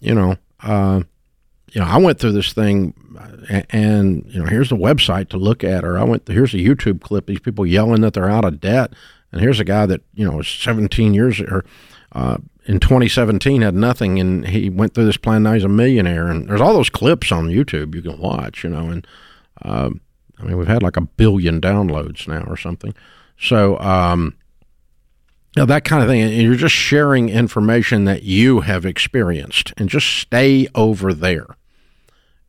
you 0.00 0.12
know, 0.12 0.38
uh, 0.62 1.02
you 1.72 1.80
know, 1.80 1.86
I 1.86 1.98
went 1.98 2.18
through 2.18 2.32
this 2.32 2.52
thing, 2.52 2.94
uh, 3.18 3.62
and 3.70 4.24
you 4.28 4.40
know, 4.42 4.48
here's 4.48 4.70
the 4.70 4.76
website 4.76 5.28
to 5.30 5.36
look 5.36 5.64
at, 5.64 5.84
or 5.84 5.98
I 5.98 6.04
went. 6.04 6.28
Here's 6.28 6.54
a 6.54 6.58
YouTube 6.58 7.00
clip. 7.00 7.26
These 7.26 7.40
people 7.40 7.66
yelling 7.66 8.02
that 8.02 8.14
they're 8.14 8.30
out 8.30 8.44
of 8.44 8.60
debt, 8.60 8.92
and 9.32 9.40
here's 9.40 9.60
a 9.60 9.64
guy 9.64 9.86
that 9.86 10.02
you 10.14 10.24
know 10.24 10.40
is 10.40 10.48
17 10.48 11.12
years 11.12 11.40
or 11.40 11.64
uh, 12.12 12.38
in 12.66 12.80
2017 12.80 13.62
had 13.62 13.74
nothing, 13.74 14.18
and 14.20 14.46
he 14.46 14.70
went 14.70 14.94
through 14.94 15.06
this 15.06 15.16
plan. 15.16 15.42
Now 15.42 15.54
he's 15.54 15.64
a 15.64 15.68
millionaire, 15.68 16.28
and 16.28 16.48
there's 16.48 16.60
all 16.60 16.72
those 16.72 16.90
clips 16.90 17.32
on 17.32 17.48
YouTube 17.48 17.94
you 17.94 18.02
can 18.02 18.18
watch. 18.18 18.64
You 18.64 18.70
know, 18.70 18.88
and 18.88 19.06
um, 19.62 20.00
I 20.38 20.44
mean, 20.44 20.56
we've 20.56 20.68
had 20.68 20.82
like 20.82 20.96
a 20.96 21.02
billion 21.02 21.60
downloads 21.60 22.28
now 22.28 22.44
or 22.44 22.56
something. 22.56 22.94
So. 23.38 23.78
Um, 23.80 24.35
you 25.56 25.62
know, 25.62 25.66
that 25.66 25.84
kind 25.84 26.02
of 26.02 26.08
thing. 26.08 26.20
And 26.20 26.42
you're 26.42 26.54
just 26.54 26.74
sharing 26.74 27.30
information 27.30 28.04
that 28.04 28.22
you 28.24 28.60
have 28.60 28.84
experienced 28.84 29.72
and 29.78 29.88
just 29.88 30.06
stay 30.06 30.68
over 30.74 31.14
there. 31.14 31.46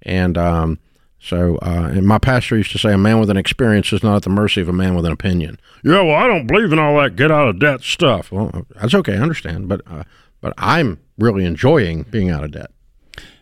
And 0.01 0.37
um, 0.37 0.79
so, 1.19 1.55
uh, 1.61 1.89
and 1.93 2.05
my 2.05 2.17
pastor 2.17 2.57
used 2.57 2.73
to 2.73 2.77
say, 2.77 2.91
a 2.91 2.97
man 2.97 3.19
with 3.19 3.29
an 3.29 3.37
experience 3.37 3.93
is 3.93 4.03
not 4.03 4.17
at 4.17 4.23
the 4.23 4.29
mercy 4.29 4.59
of 4.59 4.67
a 4.67 4.73
man 4.73 4.93
with 4.93 5.05
an 5.05 5.13
opinion. 5.13 5.57
Yeah, 5.85 6.01
well, 6.01 6.15
I 6.15 6.27
don't 6.27 6.47
believe 6.47 6.73
in 6.73 6.79
all 6.79 6.97
that 6.99 7.15
get 7.15 7.31
out 7.31 7.47
of 7.47 7.59
debt 7.59 7.81
stuff. 7.81 8.29
Well, 8.29 8.65
that's 8.79 8.93
okay. 8.93 9.13
I 9.13 9.21
understand. 9.21 9.69
But, 9.69 9.81
uh, 9.87 10.03
but 10.41 10.53
I'm 10.57 10.99
really 11.17 11.45
enjoying 11.45 12.03
being 12.03 12.29
out 12.29 12.43
of 12.43 12.51
debt. 12.51 12.71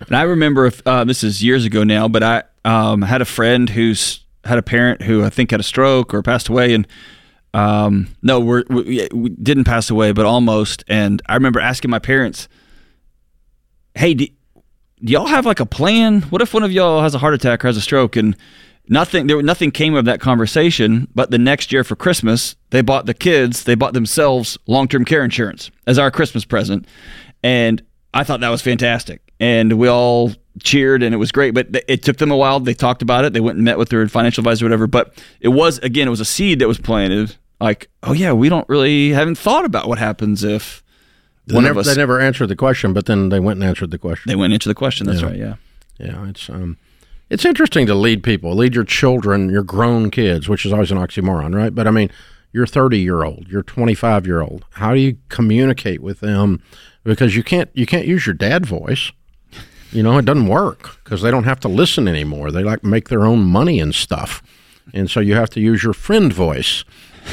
And 0.08 0.16
I 0.16 0.22
remember 0.22 0.68
if 0.68 0.86
uh, 0.86 1.04
this 1.06 1.24
is 1.24 1.44
years 1.44 1.66
ago 1.66 1.84
now, 1.84 2.08
but 2.08 2.22
I 2.22 2.44
um, 2.64 3.02
had 3.02 3.22
a 3.22 3.26
friend 3.26 3.70
who's 3.70 4.24
had 4.44 4.60
a 4.60 4.64
parent 4.64 5.02
who 5.02 5.24
I 5.24 5.30
think 5.30 5.52
had 5.52 5.60
a 5.60 5.64
stroke 5.64 6.14
or 6.14 6.22
passed 6.22 6.50
away, 6.50 6.74
and 6.74 6.88
um, 7.56 8.10
no, 8.22 8.42
we're, 8.42 8.66
we, 8.70 9.08
we 9.14 9.30
didn't 9.30 9.64
pass 9.64 9.90
away, 9.90 10.12
but 10.12 10.26
almost. 10.26 10.84
And 10.90 11.22
I 11.28 11.36
remember 11.36 11.62
asking 11.62 11.90
my 11.90 12.00
parents, 12.00 12.50
"Hey, 13.96 14.14
do, 14.14 14.28
do 15.02 15.14
y'all 15.14 15.28
have 15.28 15.46
like 15.46 15.62
a 15.62 15.66
plan? 15.66 16.24
What 16.24 16.42
if 16.42 16.54
one 16.54 16.64
of 16.64 16.74
y'all 16.74 17.02
has 17.02 17.16
a 17.16 17.18
heart 17.18 17.34
attack 17.34 17.64
or 17.64 17.70
has 17.70 17.78
a 17.78 17.82
stroke?" 17.82 18.18
And 18.18 18.36
nothing, 18.90 19.28
there 19.28 19.42
nothing 19.42 19.72
came 19.72 19.96
of 19.96 20.04
that 20.04 20.20
conversation. 20.20 21.08
But 21.16 21.32
the 21.32 21.38
next 21.38 21.72
year 21.72 21.86
for 21.86 21.96
Christmas, 21.96 22.58
they 22.72 22.82
bought 22.82 23.06
the 23.06 23.14
kids, 23.14 23.64
they 23.64 23.76
bought 23.76 23.94
themselves 23.94 24.58
long 24.68 24.90
term 24.90 25.06
care 25.06 25.24
insurance 25.24 25.72
as 25.88 25.98
our 25.98 26.12
Christmas 26.12 26.44
present, 26.44 26.86
and 27.42 27.82
I 28.14 28.26
thought 28.26 28.42
that 28.42 28.50
was 28.50 28.62
fantastic. 28.62 29.22
And 29.40 29.80
we 29.80 29.88
all 29.88 30.34
cheered 30.62 31.04
and 31.04 31.14
it 31.14 31.18
was 31.18 31.32
great, 31.32 31.54
but 31.54 31.68
it 31.88 32.04
took 32.04 32.18
them 32.18 32.32
a 32.32 32.38
while. 32.38 32.60
They 32.60 32.74
talked 32.74 33.02
about 33.02 33.24
it. 33.24 33.32
They 33.32 33.40
went 33.40 33.58
and 33.58 33.64
met 33.66 33.78
with 33.78 33.90
their 33.90 34.06
financial 34.10 34.42
advisor, 34.42 34.66
or 34.66 34.68
whatever. 34.68 34.88
But 34.88 35.24
it 35.40 35.50
was, 35.50 35.78
again, 35.80 36.08
it 36.08 36.12
was 36.12 36.22
a 36.22 36.26
seed 36.26 36.60
that 36.60 36.68
was 36.68 36.80
planted. 36.80 37.36
Like, 37.60 37.90
oh, 38.04 38.14
yeah, 38.14 38.34
we 38.34 38.50
don't 38.50 38.68
really 38.70 39.10
haven't 39.12 39.38
thought 39.38 39.66
about 39.66 39.88
what 39.88 39.98
happens 39.98 40.44
if 40.44 40.84
They 41.48 41.56
one 41.56 41.64
never, 41.64 41.80
of 41.80 41.88
us. 41.88 41.94
they 41.94 42.00
never 42.00 42.20
answered 42.20 42.48
the 42.48 42.56
question, 42.56 42.94
but 42.94 43.06
then 43.06 43.30
they 43.30 43.40
went 43.40 43.60
and 43.60 43.68
answered 43.70 43.92
the 43.92 43.98
question. 43.98 44.30
They 44.30 44.36
went 44.36 44.54
into 44.54 44.68
the 44.70 44.76
question. 44.76 45.08
That's 45.08 45.22
Yeah. 45.22 45.28
right. 45.28 45.38
Yeah. 45.38 45.56
Yeah, 45.98 46.28
it's 46.28 46.50
um, 46.50 46.78
it's 47.30 47.46
interesting 47.46 47.88
to 47.88 47.96
lead 47.96 48.22
people, 48.24 48.54
lead 48.54 48.76
your 48.76 48.84
children, 48.84 49.50
your 49.50 49.64
grown 49.64 50.12
kids, 50.12 50.50
which 50.50 50.66
is 50.66 50.74
always 50.74 50.92
an 50.92 50.98
oxymoron, 50.98 51.56
right? 51.56 51.74
But 51.74 51.88
I 51.88 51.92
mean, 51.92 52.12
you're 52.52 52.68
30 52.68 53.00
year 53.00 53.24
old, 53.24 53.48
you're 53.50 53.64
25 53.64 54.28
year 54.28 54.42
old. 54.42 54.66
How 54.72 54.94
do 54.94 55.00
you 55.00 55.18
communicate 55.30 56.02
with 56.02 56.20
them? 56.20 56.62
Because 57.06 57.36
you 57.38 57.44
can't 57.44 57.70
you 57.74 57.86
can't 57.86 58.06
use 58.06 58.26
your 58.28 58.34
dad 58.34 58.66
voice. 58.66 59.12
You 59.94 60.04
know, 60.04 60.18
it 60.18 60.26
doesn't 60.26 60.48
work 60.48 60.98
because 61.06 61.22
they 61.22 61.32
don't 61.32 61.46
have 61.46 61.62
to 61.62 61.70
listen 61.70 62.08
anymore. 62.10 62.52
They 62.52 62.64
like 62.64 62.84
make 62.84 63.08
their 63.08 63.26
own 63.26 63.46
money 63.46 63.80
and 63.80 63.96
stuff, 63.96 64.44
and 64.94 65.10
so 65.10 65.22
you 65.22 65.36
have 65.36 65.50
to 65.52 65.62
use 65.62 65.82
your 65.84 65.94
friend 65.94 66.34
voice. 66.34 66.84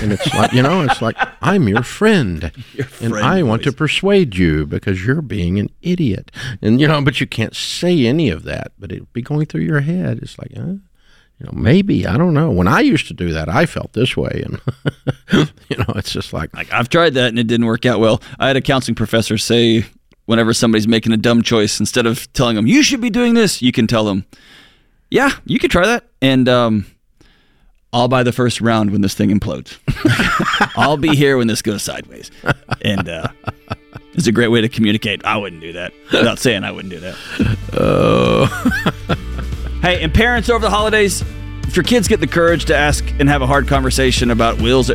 And 0.00 0.12
it's 0.12 0.32
like 0.34 0.52
you 0.52 0.62
know, 0.62 0.82
it's 0.82 1.02
like 1.02 1.16
I'm 1.40 1.68
your 1.68 1.82
friend, 1.82 2.50
and 3.00 3.14
I 3.14 3.42
want 3.42 3.62
to 3.64 3.72
persuade 3.72 4.36
you 4.36 4.66
because 4.66 5.04
you're 5.04 5.22
being 5.22 5.58
an 5.58 5.70
idiot. 5.82 6.30
And 6.60 6.80
you 6.80 6.88
know, 6.88 7.02
but 7.02 7.20
you 7.20 7.26
can't 7.26 7.54
say 7.54 8.06
any 8.06 8.30
of 8.30 8.44
that. 8.44 8.72
But 8.78 8.92
it'd 8.92 9.12
be 9.12 9.22
going 9.22 9.46
through 9.46 9.62
your 9.62 9.80
head. 9.80 10.18
It's 10.22 10.38
like, 10.38 10.52
uh, 10.56 10.60
you 11.42 11.46
know, 11.46 11.52
maybe 11.52 12.06
I 12.06 12.16
don't 12.16 12.34
know. 12.34 12.50
When 12.50 12.68
I 12.68 12.80
used 12.80 13.08
to 13.08 13.14
do 13.14 13.32
that, 13.32 13.48
I 13.48 13.66
felt 13.66 13.92
this 13.92 14.16
way, 14.16 14.44
and 14.44 14.60
you 15.68 15.76
know, 15.76 15.92
it's 15.96 16.12
just 16.12 16.32
like, 16.32 16.54
Like 16.54 16.72
I've 16.72 16.88
tried 16.88 17.14
that 17.14 17.28
and 17.28 17.38
it 17.38 17.46
didn't 17.46 17.66
work 17.66 17.84
out 17.84 18.00
well. 18.00 18.22
I 18.38 18.46
had 18.46 18.56
a 18.56 18.60
counseling 18.60 18.94
professor 18.94 19.36
say 19.36 19.84
whenever 20.26 20.54
somebody's 20.54 20.88
making 20.88 21.12
a 21.12 21.16
dumb 21.16 21.42
choice, 21.42 21.80
instead 21.80 22.06
of 22.06 22.32
telling 22.32 22.56
them 22.56 22.66
you 22.66 22.82
should 22.82 23.00
be 23.00 23.10
doing 23.10 23.34
this, 23.34 23.60
you 23.60 23.72
can 23.72 23.86
tell 23.86 24.04
them, 24.04 24.24
yeah, 25.10 25.30
you 25.44 25.58
could 25.58 25.70
try 25.70 25.84
that, 25.86 26.04
and 26.20 26.48
um, 26.48 26.86
I'll 27.92 28.08
buy 28.08 28.22
the 28.22 28.32
first 28.32 28.60
round 28.60 28.90
when 28.90 29.02
this 29.02 29.14
thing 29.14 29.30
implodes. 29.30 29.76
I'll 30.76 30.96
be 30.96 31.14
here 31.14 31.36
when 31.36 31.46
this 31.46 31.60
goes 31.60 31.82
sideways, 31.82 32.30
and 32.80 33.06
uh, 33.08 33.28
it's 34.14 34.26
a 34.26 34.32
great 34.32 34.48
way 34.48 34.62
to 34.62 34.68
communicate. 34.68 35.24
I 35.26 35.36
wouldn't 35.36 35.60
do 35.60 35.74
that 35.74 35.92
without 36.10 36.38
saying 36.38 36.64
I 36.64 36.70
wouldn't 36.72 36.92
do 36.92 37.00
that. 37.00 37.16
Oh. 37.74 38.46
Hey, 39.82 40.02
and 40.02 40.12
parents 40.14 40.48
over 40.48 40.60
the 40.60 40.70
holidays, 40.70 41.22
if 41.64 41.76
your 41.76 41.82
kids 41.84 42.08
get 42.08 42.20
the 42.20 42.26
courage 42.26 42.64
to 42.66 42.76
ask 42.76 43.04
and 43.18 43.28
have 43.28 43.42
a 43.42 43.46
hard 43.46 43.68
conversation 43.68 44.30
about 44.30 44.60
wills, 44.62 44.90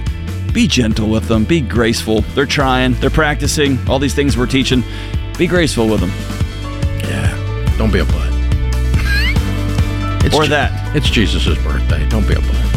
be 0.53 0.65
gentle 0.67 1.09
with 1.09 1.27
them. 1.27 1.43
Be 1.43 1.61
graceful. 1.61 2.21
They're 2.33 2.45
trying. 2.47 2.93
They're 2.95 3.09
practicing. 3.11 3.77
All 3.87 3.99
these 3.99 4.15
things 4.15 4.35
we're 4.37 4.47
teaching. 4.47 4.83
Be 5.37 5.45
graceful 5.45 5.87
with 5.87 5.99
them. 5.99 6.09
yeah, 7.07 7.75
don't 7.77 7.91
be 7.93 7.99
a 7.99 8.05
butt. 8.05 8.23
Or 10.33 10.43
Je- 10.43 10.49
that. 10.49 10.95
It's 10.95 11.09
Jesus' 11.09 11.45
birthday. 11.63 12.07
Don't 12.09 12.27
be 12.27 12.33
a 12.33 12.39
butt. 12.41 12.76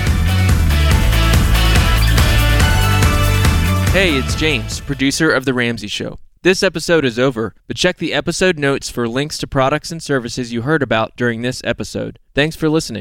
Hey, 3.91 4.17
it's 4.17 4.35
James, 4.35 4.79
producer 4.79 5.29
of 5.29 5.43
The 5.43 5.53
Ramsey 5.53 5.89
Show. 5.89 6.17
This 6.43 6.63
episode 6.63 7.03
is 7.03 7.19
over, 7.19 7.53
but 7.67 7.75
check 7.75 7.97
the 7.97 8.13
episode 8.13 8.57
notes 8.57 8.89
for 8.89 9.05
links 9.05 9.37
to 9.39 9.47
products 9.47 9.91
and 9.91 10.01
services 10.01 10.53
you 10.53 10.61
heard 10.61 10.81
about 10.81 11.17
during 11.17 11.41
this 11.41 11.61
episode. 11.65 12.17
Thanks 12.33 12.55
for 12.55 12.69
listening. 12.69 12.99